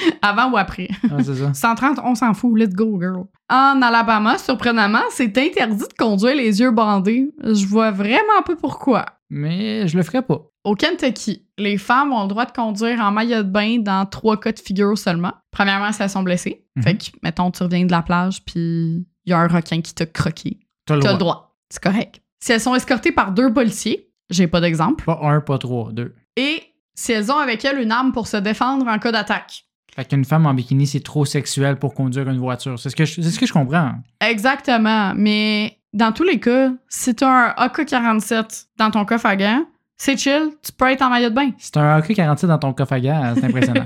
avant 0.22 0.50
ou 0.52 0.56
après? 0.56 0.88
Ah, 1.10 1.22
c'est 1.22 1.34
ça. 1.34 1.54
130, 1.54 1.98
on 2.04 2.14
s'en 2.14 2.34
fout, 2.34 2.58
let's 2.58 2.74
go, 2.74 2.98
girl. 3.00 3.24
En 3.48 3.80
Alabama, 3.82 4.38
surprenamment, 4.38 5.02
c'est 5.10 5.36
interdit 5.38 5.78
de 5.78 5.94
conduire 5.98 6.36
les 6.36 6.60
yeux 6.60 6.70
bandés. 6.70 7.30
Je 7.42 7.66
vois 7.66 7.90
vraiment 7.90 8.42
pas 8.44 8.56
pourquoi. 8.56 9.06
Mais 9.30 9.86
je 9.86 9.96
le 9.96 10.02
ferais 10.02 10.22
pas. 10.22 10.40
Au 10.64 10.74
Kentucky, 10.74 11.46
les 11.56 11.78
femmes 11.78 12.12
ont 12.12 12.22
le 12.22 12.28
droit 12.28 12.44
de 12.44 12.52
conduire 12.52 13.00
en 13.00 13.12
maillot 13.12 13.38
de 13.38 13.48
bain 13.48 13.78
dans 13.78 14.04
trois 14.04 14.38
cas 14.38 14.52
de 14.52 14.58
figure 14.58 14.98
seulement. 14.98 15.32
Premièrement, 15.50 15.92
si 15.92 16.02
elles 16.02 16.10
sont 16.10 16.22
blessées. 16.22 16.66
Mhm. 16.76 16.82
Fait 16.82 16.96
que, 16.96 17.04
mettons, 17.22 17.50
tu 17.50 17.62
reviens 17.62 17.84
de 17.84 17.90
la 17.90 18.02
plage, 18.02 18.44
puis 18.44 19.06
il 19.24 19.30
y 19.30 19.32
a 19.32 19.38
un 19.38 19.48
requin 19.48 19.80
qui 19.80 19.94
t'a 19.94 20.06
croqué. 20.06 20.58
T'as 20.86 20.96
le 20.96 21.02
le 21.02 21.18
droit. 21.18 21.56
C'est 21.70 21.82
correct. 21.82 22.20
Si 22.42 22.52
elles 22.52 22.60
sont 22.60 22.74
escortées 22.74 23.12
par 23.12 23.32
deux 23.32 23.52
policiers, 23.52 24.10
j'ai 24.28 24.48
pas 24.48 24.60
d'exemple. 24.60 25.04
Pas 25.04 25.20
un, 25.22 25.40
pas 25.40 25.58
trois, 25.58 25.92
deux. 25.92 26.14
Et 26.36 26.62
si 26.94 27.12
elles 27.12 27.30
ont 27.30 27.38
avec 27.38 27.64
elles 27.64 27.80
une 27.80 27.92
arme 27.92 28.12
pour 28.12 28.26
se 28.26 28.36
défendre 28.36 28.86
en 28.86 28.98
cas 28.98 29.12
d'attaque. 29.12 29.64
Fait 29.96 30.04
qu'une 30.04 30.24
femme 30.24 30.46
en 30.46 30.54
bikini, 30.54 30.86
c'est 30.86 31.00
trop 31.00 31.24
sexuel 31.24 31.76
pour 31.76 31.94
conduire 31.94 32.28
une 32.28 32.38
voiture. 32.38 32.78
C'est 32.78 32.90
ce 32.90 32.96
que 32.96 33.04
je, 33.04 33.20
ce 33.22 33.38
que 33.38 33.46
je 33.46 33.52
comprends. 33.52 33.92
Exactement. 34.20 35.12
Mais 35.16 35.76
dans 35.92 36.12
tous 36.12 36.22
les 36.22 36.38
cas, 36.38 36.70
si 36.88 37.14
tu 37.14 37.24
as 37.24 37.28
un 37.58 37.64
AK-47 37.66 38.66
dans 38.78 38.90
ton 38.90 39.04
coffre 39.04 39.26
à 39.26 39.36
gants, 39.36 39.64
c'est 39.96 40.16
chill, 40.16 40.50
tu 40.62 40.72
peux 40.72 40.88
être 40.90 41.02
en 41.02 41.10
maillot 41.10 41.28
de 41.30 41.34
bain. 41.34 41.50
Si 41.58 41.70
t'as 41.72 41.80
un 41.82 41.98
AK-47 41.98 42.46
dans 42.46 42.58
ton 42.58 42.72
coffre 42.72 42.92
à 42.94 43.00
gants, 43.00 43.34
c'est 43.34 43.44
impressionnant. 43.44 43.84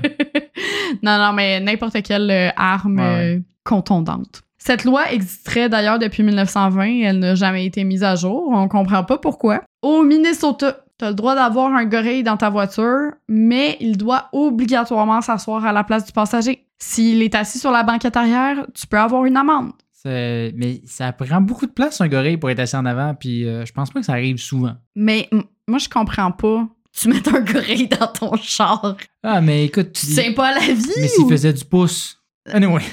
non, 1.03 1.17
non, 1.17 1.33
mais 1.33 1.59
n'importe 1.59 2.01
quelle 2.03 2.29
euh, 2.31 2.49
arme 2.55 2.99
Ouais. 2.99 3.37
euh, 3.37 3.39
contondante. 3.63 4.43
Cette 4.57 4.83
loi 4.83 5.11
existerait 5.11 5.69
d'ailleurs 5.69 5.99
depuis 5.99 6.23
1920. 6.23 7.01
Elle 7.03 7.19
n'a 7.19 7.35
jamais 7.35 7.65
été 7.65 7.83
mise 7.83 8.03
à 8.03 8.15
jour. 8.15 8.49
On 8.51 8.67
comprend 8.67 9.03
pas 9.03 9.17
pourquoi. 9.17 9.61
Au 9.81 10.03
Minnesota, 10.03 10.77
tu 10.97 11.05
as 11.05 11.09
le 11.09 11.15
droit 11.15 11.35
d'avoir 11.35 11.73
un 11.73 11.85
gorille 11.85 12.23
dans 12.23 12.37
ta 12.37 12.49
voiture, 12.49 13.11
mais 13.27 13.77
il 13.79 13.97
doit 13.97 14.29
obligatoirement 14.31 15.21
s'asseoir 15.21 15.65
à 15.65 15.71
la 15.73 15.83
place 15.83 16.05
du 16.05 16.11
passager. 16.11 16.65
S'il 16.79 17.21
est 17.21 17.35
assis 17.35 17.59
sur 17.59 17.71
la 17.71 17.83
banquette 17.83 18.15
arrière, 18.17 18.65
tu 18.73 18.85
peux 18.87 18.97
avoir 18.99 19.25
une 19.25 19.37
amende. 19.37 19.71
Mais 20.07 20.81
ça 20.85 21.11
prend 21.13 21.41
beaucoup 21.41 21.65
de 21.65 21.71
place, 21.71 21.99
un 21.99 22.07
gorille, 22.07 22.37
pour 22.37 22.49
être 22.51 22.59
assis 22.59 22.75
en 22.75 22.85
avant, 22.85 23.15
puis 23.15 23.47
euh, 23.47 23.65
je 23.65 23.73
pense 23.73 23.89
pas 23.89 23.99
que 24.01 24.05
ça 24.05 24.11
arrive 24.13 24.37
souvent. 24.37 24.75
Mais 24.95 25.27
moi, 25.67 25.79
je 25.79 25.89
comprends 25.89 26.31
pas. 26.31 26.67
Tu 26.97 27.09
mets 27.09 27.27
un 27.27 27.41
gorille 27.41 27.87
dans 27.87 28.07
ton 28.07 28.35
char. 28.37 28.95
Ah, 29.23 29.41
mais 29.41 29.65
écoute, 29.65 29.93
Tu 29.93 30.05
tiens 30.07 30.31
pas 30.33 30.53
la 30.53 30.59
vie? 30.73 30.91
mais 31.01 31.07
s'il 31.07 31.23
ou- 31.25 31.29
faisait 31.29 31.53
du 31.53 31.65
pouce. 31.65 32.21
Anyway. 32.47 32.83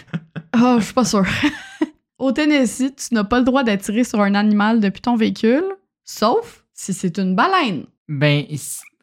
Oh, 0.58 0.76
je 0.78 0.84
suis 0.86 0.94
pas 0.94 1.04
sûre. 1.04 1.26
Au 2.18 2.32
Tennessee, 2.32 2.94
tu 2.96 3.14
n'as 3.14 3.24
pas 3.24 3.38
le 3.38 3.44
droit 3.44 3.62
d'attirer 3.62 4.04
sur 4.04 4.20
un 4.22 4.34
animal 4.34 4.80
depuis 4.80 5.02
ton 5.02 5.14
véhicule, 5.16 5.64
sauf 6.04 6.61
si 6.74 6.92
c'est 6.92 7.18
une 7.18 7.34
baleine. 7.34 7.84
Ben, 8.08 8.44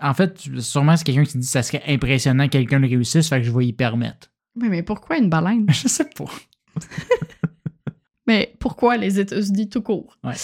en 0.01 0.13
fait, 0.13 0.39
sûrement 0.59 0.95
c'est 0.97 1.05
quelqu'un 1.05 1.23
qui 1.23 1.37
dit 1.37 1.45
que 1.45 1.51
ça 1.51 1.63
serait 1.63 1.83
impressionnant 1.87 2.45
que 2.45 2.51
quelqu'un 2.51 2.79
le 2.79 2.87
réussisse, 2.87 3.29
fait 3.29 3.39
que 3.39 3.45
je 3.45 3.51
vais 3.51 3.67
y 3.67 3.73
permettre. 3.73 4.29
Oui, 4.59 4.69
mais 4.69 4.83
pourquoi 4.83 5.17
une 5.17 5.29
baleine? 5.29 5.65
Je 5.71 5.87
sais 5.87 6.09
pas. 6.09 6.25
Mais 8.27 8.53
pourquoi 8.59 8.95
les 8.95 9.19
États-Unis 9.19 9.69
tout 9.69 9.81
court? 9.81 10.15
Ouais. 10.23 10.35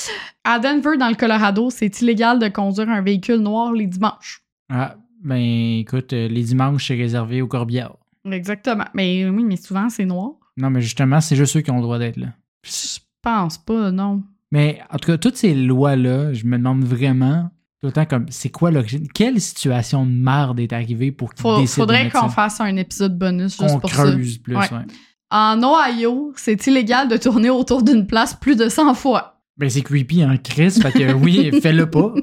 À 0.44 0.58
Denver, 0.58 0.98
dans 0.98 1.08
le 1.08 1.14
Colorado, 1.14 1.70
c'est 1.70 2.02
illégal 2.02 2.40
de 2.40 2.48
conduire 2.48 2.90
un 2.90 3.04
véhicule 3.04 3.42
noir 3.42 3.74
les 3.74 3.86
dimanches. 3.86 4.42
Ah, 4.70 4.96
ben, 5.24 5.80
écoute, 5.82 6.12
euh, 6.14 6.28
les 6.28 6.42
dimanches, 6.42 6.88
c'est 6.88 6.96
réservé 6.96 7.44
aux 7.44 7.48
corbières. 7.48 7.96
Exactement. 8.32 8.86
Mais 8.96 9.30
oui, 9.30 9.44
mais 9.44 9.56
souvent, 9.56 9.88
c'est 9.90 10.06
noir. 10.06 10.32
Non, 10.58 10.72
mais 10.72 10.82
justement, 10.82 11.22
c'est 11.22 11.36
juste 11.36 11.54
ceux 11.54 11.62
qui 11.62 11.70
ont 11.70 11.76
le 11.76 11.84
droit 11.84 12.00
d'être 12.00 12.18
là. 12.18 12.30
Je 12.64 12.98
pense 13.22 13.60
pas, 13.60 13.92
non. 13.92 14.24
Mais 14.52 14.80
en 14.92 14.98
tout 14.98 15.08
cas, 15.12 15.18
toutes 15.18 15.38
ces 15.38 15.54
lois-là, 15.54 16.34
je 16.34 16.46
me 16.46 16.58
demande 16.58 16.84
vraiment, 16.84 17.50
tout 17.82 17.88
le 17.88 17.92
temps 17.92 18.06
comme, 18.06 18.26
c'est 18.30 18.50
quoi 18.50 18.72
l'origine? 18.72 19.08
Quelle 19.14 19.42
situation 19.42 20.06
de 20.06 20.12
merde 20.12 20.60
est 20.60 20.72
arrivée 20.74 21.12
pour 21.12 21.34
qu'ils 21.34 21.42
Faut- 21.42 21.60
décident 21.60 21.86
de 21.86 21.92
faudrait 21.94 22.10
qu'on 22.10 22.30
fasse 22.30 22.62
un 22.62 22.76
épisode 22.78 23.18
bonus 23.18 23.58
juste 23.58 23.74
Qu'on 23.74 23.80
pour 23.80 23.90
creuse 23.90 24.34
ça. 24.36 24.40
plus, 24.44 24.56
Ouais. 24.56 24.62
ouais. 24.72 24.86
En 25.32 25.62
Ohio, 25.64 26.32
c'est 26.36 26.66
illégal 26.68 27.08
de 27.08 27.18
tourner 27.18 27.50
autour 27.50 27.82
d'une 27.84 28.06
place 28.08 28.34
plus 28.36 28.56
de 28.56 28.70
100 28.70 28.94
fois. 28.94 29.42
Ben, 29.58 29.70
c'est 29.70 29.82
creepy, 29.82 30.22
hein, 30.22 30.38
Chris, 30.42 30.72
fait 30.82 30.92
que 30.92 31.14
oui, 31.14 31.50
fais-le 31.62 31.90
pas. 31.90 32.14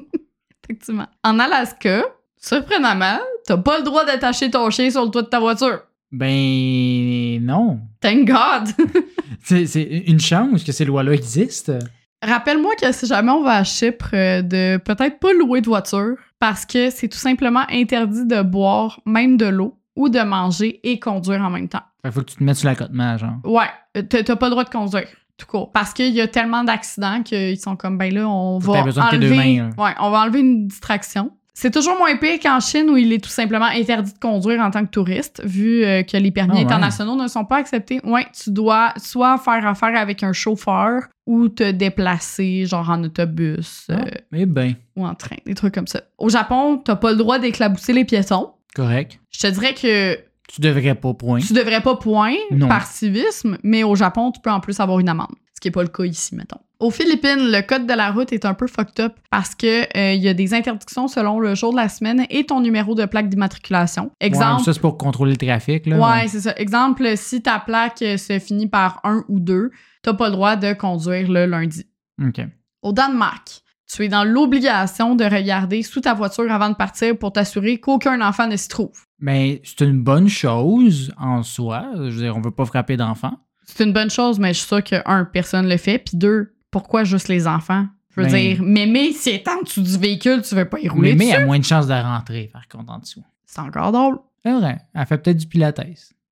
Effectivement. 0.63 1.07
En 1.23 1.37
Alaska, 1.39 2.03
surprenamment, 2.37 3.19
t'as 3.45 3.57
pas 3.57 3.77
le 3.79 3.83
droit 3.83 4.05
d'attacher 4.05 4.49
ton 4.49 4.69
chien 4.69 4.89
sur 4.89 5.03
le 5.03 5.11
toit 5.11 5.23
de 5.23 5.27
ta 5.27 5.39
voiture. 5.39 5.81
Ben, 6.11 7.43
non. 7.43 7.79
Thank 7.99 8.27
God! 8.27 8.69
C'est 9.45 9.65
c'est 9.65 9.83
une 10.07 10.21
chance 10.21 10.63
que 10.63 10.71
ces 10.71 10.85
lois-là 10.85 11.13
existent. 11.13 11.77
Rappelle-moi 12.23 12.71
que 12.81 12.91
si 12.91 13.05
jamais 13.05 13.31
on 13.31 13.43
va 13.43 13.57
à 13.57 13.63
Chypre, 13.63 14.09
euh, 14.13 14.41
de 14.41 14.77
peut-être 14.77 15.19
pas 15.19 15.33
louer 15.33 15.61
de 15.61 15.67
voiture 15.67 16.15
parce 16.39 16.65
que 16.65 16.89
c'est 16.89 17.07
tout 17.09 17.17
simplement 17.17 17.63
interdit 17.69 18.25
de 18.25 18.41
boire 18.41 19.01
même 19.05 19.37
de 19.37 19.45
l'eau 19.45 19.77
ou 19.95 20.09
de 20.09 20.19
manger 20.19 20.79
et 20.83 20.99
conduire 20.99 21.41
en 21.41 21.49
même 21.49 21.67
temps. 21.67 21.83
Que 22.03 22.11
faut 22.11 22.21
que 22.21 22.31
tu 22.31 22.37
te 22.37 22.43
mettes 22.43 22.57
sur 22.57 22.69
l'accotement, 22.69 23.17
genre. 23.17 23.35
Ouais, 23.43 23.69
euh, 23.97 24.01
t'as 24.01 24.35
pas 24.35 24.47
le 24.47 24.51
droit 24.51 24.63
de 24.63 24.69
conduire. 24.69 25.07
Tout 25.37 25.47
court. 25.47 25.71
Parce 25.71 25.93
qu'il 25.93 26.13
y 26.13 26.21
a 26.21 26.27
tellement 26.27 26.63
d'accidents 26.63 27.23
qu'ils 27.23 27.59
sont 27.59 27.75
comme, 27.75 27.97
ben 27.97 28.13
là, 28.13 28.27
on 28.27 28.59
va 28.59 28.73
t'aies 28.73 28.83
besoin 28.83 29.05
de 29.05 29.09
tes 29.11 29.17
deux 29.17 29.31
enlever... 29.31 29.61
mains, 29.61 29.69
ouais, 29.77 29.93
on 29.99 30.09
va 30.09 30.21
enlever 30.21 30.39
une 30.39 30.67
distraction. 30.67 31.31
C'est 31.55 31.69
toujours 31.71 31.97
moins 31.99 32.15
pire 32.17 32.39
qu'en 32.41 32.59
Chine 32.59 32.89
où 32.89 32.97
il 32.97 33.13
est 33.13 33.23
tout 33.23 33.29
simplement 33.29 33.65
interdit 33.65 34.11
de 34.13 34.17
conduire 34.17 34.59
en 34.61 34.71
tant 34.71 34.83
que 34.85 34.89
touriste, 34.89 35.41
vu 35.45 35.83
euh, 35.85 36.01
que 36.01 36.17
les 36.17 36.31
permis 36.31 36.53
Ah 36.53 36.57
ouais. 36.57 36.63
internationaux 36.63 37.15
ne 37.15 37.27
sont 37.27 37.45
pas 37.45 37.57
acceptés. 37.57 37.99
Ouais, 38.03 38.25
tu 38.33 38.49
dois 38.51 38.91
soit 38.97 39.37
faire 39.37 39.65
affaire 39.67 39.95
avec 39.95 40.23
un 40.23 40.33
chauffeur 40.33 41.03
ou 41.27 41.49
te 41.49 41.69
déplacer, 41.71 42.65
genre 42.65 42.89
en 42.89 43.03
autobus 43.03 43.85
euh, 43.91 43.97
Ah, 44.03 44.17
Eh 44.33 44.45
ben, 44.47 44.73
ou 44.95 45.05
en 45.05 45.13
train, 45.13 45.35
des 45.45 45.53
trucs 45.53 45.75
comme 45.75 45.87
ça. 45.87 46.01
Au 46.17 46.29
Japon, 46.29 46.77
t'as 46.83 46.95
pas 46.95 47.11
le 47.11 47.17
droit 47.17 47.37
d'éclabousser 47.37 47.93
les 47.93 48.03
piétons. 48.05 48.49
correct. 48.75 49.19
Je 49.29 49.39
te 49.39 49.47
dirais 49.47 49.73
que 49.75 50.15
Tu 50.49 50.59
devrais 50.59 50.95
pas, 50.95 51.13
point. 51.13 51.39
tu 51.39 51.53
devrais 51.53 51.81
pas 51.81 51.95
point 51.97 52.33
Non. 52.51 52.67
par 52.67 52.87
civisme, 52.87 53.57
mais 53.63 53.83
au 53.83 53.95
Japon, 53.95 54.31
tu 54.31 54.41
peux 54.41 54.51
en 54.51 54.59
plus 54.59 54.79
avoir 54.79 54.99
une 54.99 55.09
amende. 55.09 55.33
Ce 55.55 55.61
qui 55.61 55.67
est 55.67 55.71
pas 55.71 55.83
le 55.83 55.89
cas 55.89 56.03
ici, 56.03 56.35
mettons. 56.35 56.59
Aux 56.83 56.91
Philippines, 56.91 57.49
le 57.49 57.61
code 57.61 57.87
de 57.87 57.93
la 57.93 58.11
route 58.11 58.33
est 58.33 58.43
un 58.43 58.53
peu 58.53 58.67
fucked 58.67 58.99
up 58.99 59.13
parce 59.31 59.55
que 59.55 59.83
euh, 59.97 60.11
il 60.15 60.21
y 60.21 60.27
a 60.27 60.33
des 60.33 60.53
interdictions 60.53 61.07
selon 61.07 61.39
le 61.39 61.55
jour 61.55 61.71
de 61.71 61.77
la 61.77 61.87
semaine 61.87 62.25
et 62.29 62.45
ton 62.45 62.59
numéro 62.59 62.93
de 62.93 63.05
plaque 63.05 63.29
d'immatriculation. 63.29 64.11
Ouais, 64.19 64.27
Exemple. 64.27 64.63
ça, 64.63 64.73
c'est 64.73 64.81
pour 64.81 64.97
contrôler 64.97 65.31
le 65.31 65.37
trafic, 65.37 65.85
là. 65.85 65.97
Ouais, 65.97 66.27
c'est 66.27 66.41
ça. 66.41 66.53
Exemple, 66.57 67.09
si 67.15 67.41
ta 67.41 67.59
plaque 67.59 68.01
euh, 68.01 68.17
se 68.17 68.37
finit 68.37 68.67
par 68.67 68.99
un 69.05 69.23
ou 69.29 69.39
deux, 69.39 69.71
t'as 70.01 70.13
pas 70.13 70.27
le 70.27 70.33
droit 70.33 70.57
de 70.57 70.73
conduire 70.73 71.31
le 71.31 71.45
lundi. 71.45 71.85
OK. 72.21 72.41
Au 72.81 72.91
Danemark, 72.91 73.61
tu 73.89 74.03
es 74.03 74.09
dans 74.09 74.25
l'obligation 74.25 75.15
de 75.15 75.23
regarder 75.23 75.83
sous 75.83 76.01
ta 76.01 76.13
voiture 76.13 76.51
avant 76.51 76.69
de 76.69 76.75
partir 76.75 77.17
pour 77.17 77.31
t'assurer 77.31 77.79
qu'aucun 77.79 78.19
enfant 78.19 78.47
ne 78.47 78.57
s'y 78.57 78.67
trouve. 78.67 79.05
Mais 79.19 79.61
c'est 79.63 79.85
une 79.85 80.03
bonne 80.03 80.27
chose 80.27 81.13
en 81.17 81.43
soi. 81.43 81.85
Je 81.95 82.01
veux 82.09 82.23
dire, 82.23 82.35
on 82.35 82.41
veut 82.41 82.51
pas 82.51 82.65
frapper 82.65 82.97
d'enfants. 82.97 83.37
C'est 83.65 83.85
une 83.85 83.93
bonne 83.93 84.09
chose, 84.09 84.37
mais 84.37 84.49
je 84.49 84.59
suis 84.59 84.67
sûre 84.67 84.83
que, 84.83 84.97
un, 85.05 85.23
personne 85.23 85.69
le 85.69 85.77
fait, 85.77 85.99
puis 85.99 86.17
deux, 86.17 86.53
pourquoi 86.73 87.03
juste 87.05 87.29
les 87.29 87.47
enfants? 87.47 87.85
Je 88.15 88.21
veux 88.21 88.27
Ben- 88.27 88.33
dire, 88.55 88.61
mémé, 88.61 89.11
si 89.13 89.29
elle 89.29 89.35
est 89.35 89.47
en 89.47 89.61
dessous 89.61 89.81
du 89.81 89.97
véhicule, 89.97 90.41
tu 90.41 90.53
veux 90.55 90.65
pas 90.67 90.79
y 90.79 90.87
rouler 90.89 91.13
Mais 91.13 91.25
mais 91.25 91.31
dessus? 91.31 91.41
a 91.41 91.45
moins 91.45 91.59
de 91.59 91.63
chances 91.63 91.87
de 91.87 91.93
rentrer, 91.93 92.49
par 92.51 92.67
contre, 92.67 92.91
en 92.91 92.99
dessous. 92.99 93.23
C'est 93.45 93.61
encore 93.61 93.91
drôle. 93.91 94.17
C'est 94.45 94.51
vrai. 94.51 94.77
Elle 94.93 95.05
fait 95.05 95.17
peut-être 95.17 95.37
du 95.37 95.47
pilates. 95.47 95.79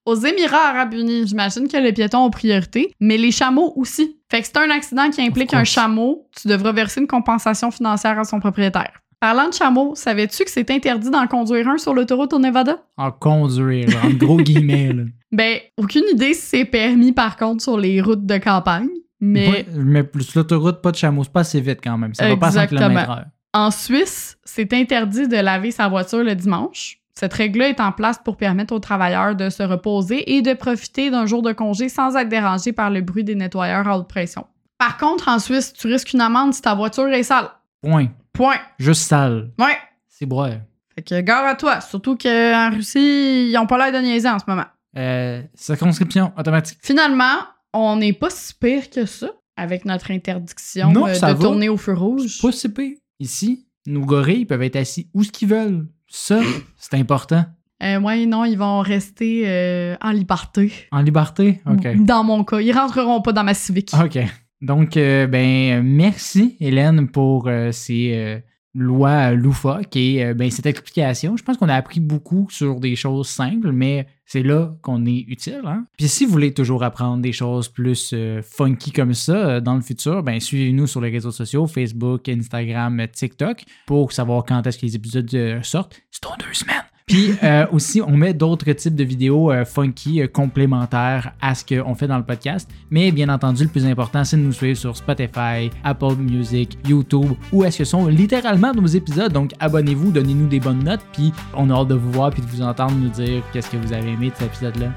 Aux 0.07 0.16
Émirats 0.16 0.68
arabes 0.68 0.92
unis, 0.92 1.27
j'imagine 1.27 1.66
que 1.66 1.79
les 1.79 1.92
piétons 1.94 2.27
ont 2.27 2.31
priorité, 2.31 2.92
mais 3.00 3.16
les 3.16 3.31
chameaux 3.31 3.72
aussi. 3.77 4.18
Fait 4.31 4.42
que 4.42 4.46
c'est 4.46 4.59
un 4.59 4.68
accident 4.70 5.09
qui 5.11 5.22
implique 5.22 5.55
un 5.55 5.64
chameau, 5.64 6.29
tu 6.40 6.46
devras 6.46 6.72
verser 6.72 7.00
une 7.00 7.07
compensation 7.07 7.70
financière 7.70 8.18
à 8.18 8.24
son 8.24 8.38
propriétaire. 8.38 8.92
Parlant 9.18 9.48
de 9.48 9.55
chameaux, 9.55 9.94
savais-tu 9.94 10.44
que 10.44 10.50
c'est 10.50 10.70
interdit 10.70 11.09
d'en 11.09 11.27
conduire 11.27 11.66
un 11.68 11.79
sur 11.79 11.94
l'autoroute 11.94 12.35
au 12.35 12.38
Nevada? 12.38 12.83
En 12.98 13.11
conduire, 13.12 13.88
en 14.05 14.11
gros 14.11 14.37
guillemets. 14.42 14.92
Là. 14.92 15.05
Ben, 15.33 15.59
aucune 15.79 16.05
idée 16.12 16.35
si 16.35 16.42
c'est 16.42 16.64
permis 16.66 17.12
par 17.12 17.38
contre 17.38 17.62
sur 17.62 17.79
les 17.79 18.03
routes 18.03 18.27
de 18.27 18.37
campagne, 18.37 18.88
mais 19.24 19.66
mais 19.74 20.02
plus 20.02 20.34
l'autoroute, 20.34 20.80
pas 20.82 20.90
de 20.90 20.96
chameau. 20.96 21.24
C'est 21.24 21.32
pas 21.32 21.40
assez 21.40 21.60
vite 21.60 21.80
quand 21.82 21.98
même. 21.98 22.14
Ça 22.14 22.28
va 22.28 22.37
pas 22.37 22.48
à 22.48 22.52
100 22.52 22.60
Exactement. 22.62 22.88
km/h. 22.90 23.24
En 23.52 23.70
Suisse, 23.70 24.37
c'est 24.44 24.72
interdit 24.72 25.28
de 25.28 25.37
laver 25.37 25.70
sa 25.70 25.88
voiture 25.88 26.24
le 26.24 26.34
dimanche. 26.34 26.98
Cette 27.14 27.32
règle-là 27.32 27.68
est 27.68 27.80
en 27.80 27.92
place 27.92 28.18
pour 28.24 28.37
permettre 28.37 28.74
aux 28.74 28.80
travailleurs 28.80 29.37
de 29.37 29.48
se 29.48 29.62
reposer 29.62 30.34
et 30.34 30.42
de 30.42 30.52
profiter 30.54 31.10
d'un 31.10 31.26
jour 31.26 31.42
de 31.42 31.52
congé 31.52 31.88
sans 31.88 32.16
être 32.16 32.28
dérangés 32.28 32.72
par 32.72 32.90
le 32.90 33.00
bruit 33.02 33.22
des 33.22 33.37
nettoyeurs 33.37 33.87
à 33.87 33.96
haute 33.96 34.08
pression. 34.08 34.46
Par 34.78 34.96
contre, 34.98 35.28
en 35.28 35.38
Suisse, 35.38 35.72
tu 35.72 35.87
risques 35.87 36.12
une 36.12 36.20
amende 36.20 36.52
si 36.52 36.60
ta 36.60 36.74
voiture 36.74 37.06
est 37.08 37.22
sale. 37.22 37.48
Point. 37.80 38.08
Point. 38.32 38.56
Juste 38.78 39.02
sale. 39.02 39.50
Ouais. 39.60 39.78
C'est 40.08 40.26
broye. 40.26 40.58
Fait 40.96 41.02
que 41.02 41.20
gare 41.20 41.46
à 41.46 41.54
toi. 41.54 41.80
Surtout 41.80 42.16
qu'en 42.16 42.70
Russie, 42.72 43.48
ils 43.50 43.56
ont 43.58 43.66
pas 43.66 43.78
l'air 43.78 44.00
de 44.00 44.04
niaiser 44.04 44.28
en 44.28 44.38
ce 44.40 44.44
moment. 44.48 44.64
Euh, 44.96 45.42
circonscription 45.54 46.32
automatique. 46.37 46.78
Finalement, 46.82 47.38
on 47.74 47.96
n'est 47.96 48.12
pas 48.12 48.30
si 48.30 48.54
pire 48.54 48.88
que 48.88 49.04
ça 49.04 49.30
avec 49.56 49.84
notre 49.84 50.10
interdiction 50.10 50.90
Non, 50.90 51.06
euh, 51.06 51.14
de 51.14 51.18
va. 51.18 51.34
tourner 51.34 51.68
au 51.68 51.76
feu 51.76 51.94
rouge. 51.94 52.40
Pas 52.40 52.52
si 52.52 52.68
pire. 52.68 52.96
Ici, 53.20 53.66
nos 53.87 54.04
gorilles 54.04 54.46
peuvent 54.46 54.62
être 54.62 54.77
assis 54.77 55.08
où 55.14 55.22
ce 55.22 55.31
qu'ils 55.31 55.48
veulent. 55.48 55.87
Ça, 56.08 56.40
c'est 56.79 56.94
important. 56.94 57.44
Euh, 57.83 58.00
ouais, 58.00 58.25
non, 58.27 58.44
ils 58.44 58.56
vont 58.56 58.81
rester 58.81 59.42
euh, 59.46 59.96
en 60.00 60.12
liberté. 60.12 60.72
En 60.90 61.02
liberté? 61.02 61.60
OK. 61.66 62.04
Dans 62.04 62.25
mon 62.25 62.44
cas. 62.44 62.60
Ils 62.60 62.72
rentreront 62.72 63.20
pas 63.20 63.33
dans 63.33 63.44
ma 63.44 63.54
civique. 63.54 63.90
OK. 64.02 64.18
Donc, 64.60 64.96
euh, 64.96 65.27
ben, 65.27 65.83
merci, 65.83 66.56
Hélène, 66.60 67.08
pour 67.08 67.50
ces 67.72 68.42
lois 68.75 69.33
loufoques 69.33 69.96
et 69.96 70.33
ben, 70.35 70.50
cette 70.50 70.66
explication. 70.66 71.37
Je 71.37 71.42
pense 71.42 71.56
qu'on 71.56 71.68
a 71.68 71.75
appris 71.75 72.00
beaucoup 72.00 72.48
sur 72.50 72.81
des 72.81 72.96
choses 72.96 73.29
simples, 73.29 73.72
mais 73.72 74.06
c'est 74.27 74.42
là 74.42 74.75
qu'on 74.83 75.04
est 75.06 75.25
utile. 75.29 75.62
Hein? 75.64 75.85
Puis 75.96 76.08
si 76.08 76.25
vous 76.25 76.33
voulez 76.33 76.54
toujours 76.54 76.83
apprendre 76.83 77.22
des 77.22 77.33
choses 77.33 77.68
plus 77.68 78.12
euh, 78.12 78.42
funky 78.42 78.90
comme 78.90 79.14
ça 79.14 79.37
euh, 79.37 79.60
dans 79.60 79.75
le 79.75 79.83
futur, 79.83 80.22
ben, 80.22 80.40
suivez-nous 80.40 80.87
sur 80.87 81.00
les 81.00 81.10
réseaux 81.10 81.31
sociaux, 81.31 81.66
Facebook, 81.66 82.29
Instagram, 82.29 83.00
euh, 83.00 83.06
TikTok, 83.06 83.64
pour 83.87 84.12
savoir 84.12 84.44
quand 84.44 84.66
est-ce 84.66 84.79
que 84.79 84.87
les 84.87 84.96
épisodes 84.96 85.62
sortent. 85.62 86.00
C'est 86.10 86.22
dans 86.22 86.37
deux 86.37 86.54
semaines. 86.54 86.85
Puis 87.07 87.35
euh, 87.42 87.67
aussi, 87.71 88.00
on 88.00 88.17
met 88.17 88.33
d'autres 88.33 88.73
types 88.73 88.94
de 88.94 89.05
vidéos 89.05 89.52
euh, 89.52 89.67
funky 89.67 90.23
euh, 90.23 90.27
complémentaires 90.27 91.33
à 91.40 91.55
ce 91.55 91.63
qu'on 91.63 91.94
fait 91.94 92.07
dans 92.07 92.17
le 92.17 92.25
podcast. 92.25 92.71
Mais 92.90 93.13
bien 93.13 93.29
entendu, 93.29 93.65
le 93.65 93.69
plus 93.69 93.85
important, 93.85 94.25
c'est 94.25 94.38
de 94.38 94.42
nous 94.42 94.52
suivre 94.52 94.79
sur 94.79 94.96
Spotify, 94.96 95.71
Apple 95.85 96.17
Music, 96.19 96.79
YouTube, 96.88 97.33
où 97.52 97.63
est-ce 97.63 97.79
que 97.79 97.85
sont 97.85 98.07
littéralement 98.07 98.73
nos 98.73 98.87
épisodes. 98.87 99.33
Donc 99.33 99.52
abonnez-vous, 99.61 100.13
donnez-nous 100.13 100.48
des 100.48 100.61
bonnes 100.61 100.83
notes, 100.83 101.05
puis 101.13 101.31
on 101.55 101.69
a 101.69 101.75
hâte 101.75 101.88
de 101.88 101.94
vous 101.94 102.11
voir 102.11 102.31
puis 102.31 102.40
de 102.40 102.46
vous 102.46 102.63
entendre 102.63 102.94
nous 102.94 103.11
dire 103.11 103.42
qu'est-ce 103.52 103.71
que 103.71 103.77
vous 103.77 103.92
avez 103.92 104.13
aimé 104.13 104.31
de 104.31 104.35
cet 104.37 104.46
épisode-là. 104.48 104.90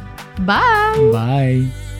Bye! 0.46 1.12
Bye! 1.12 1.97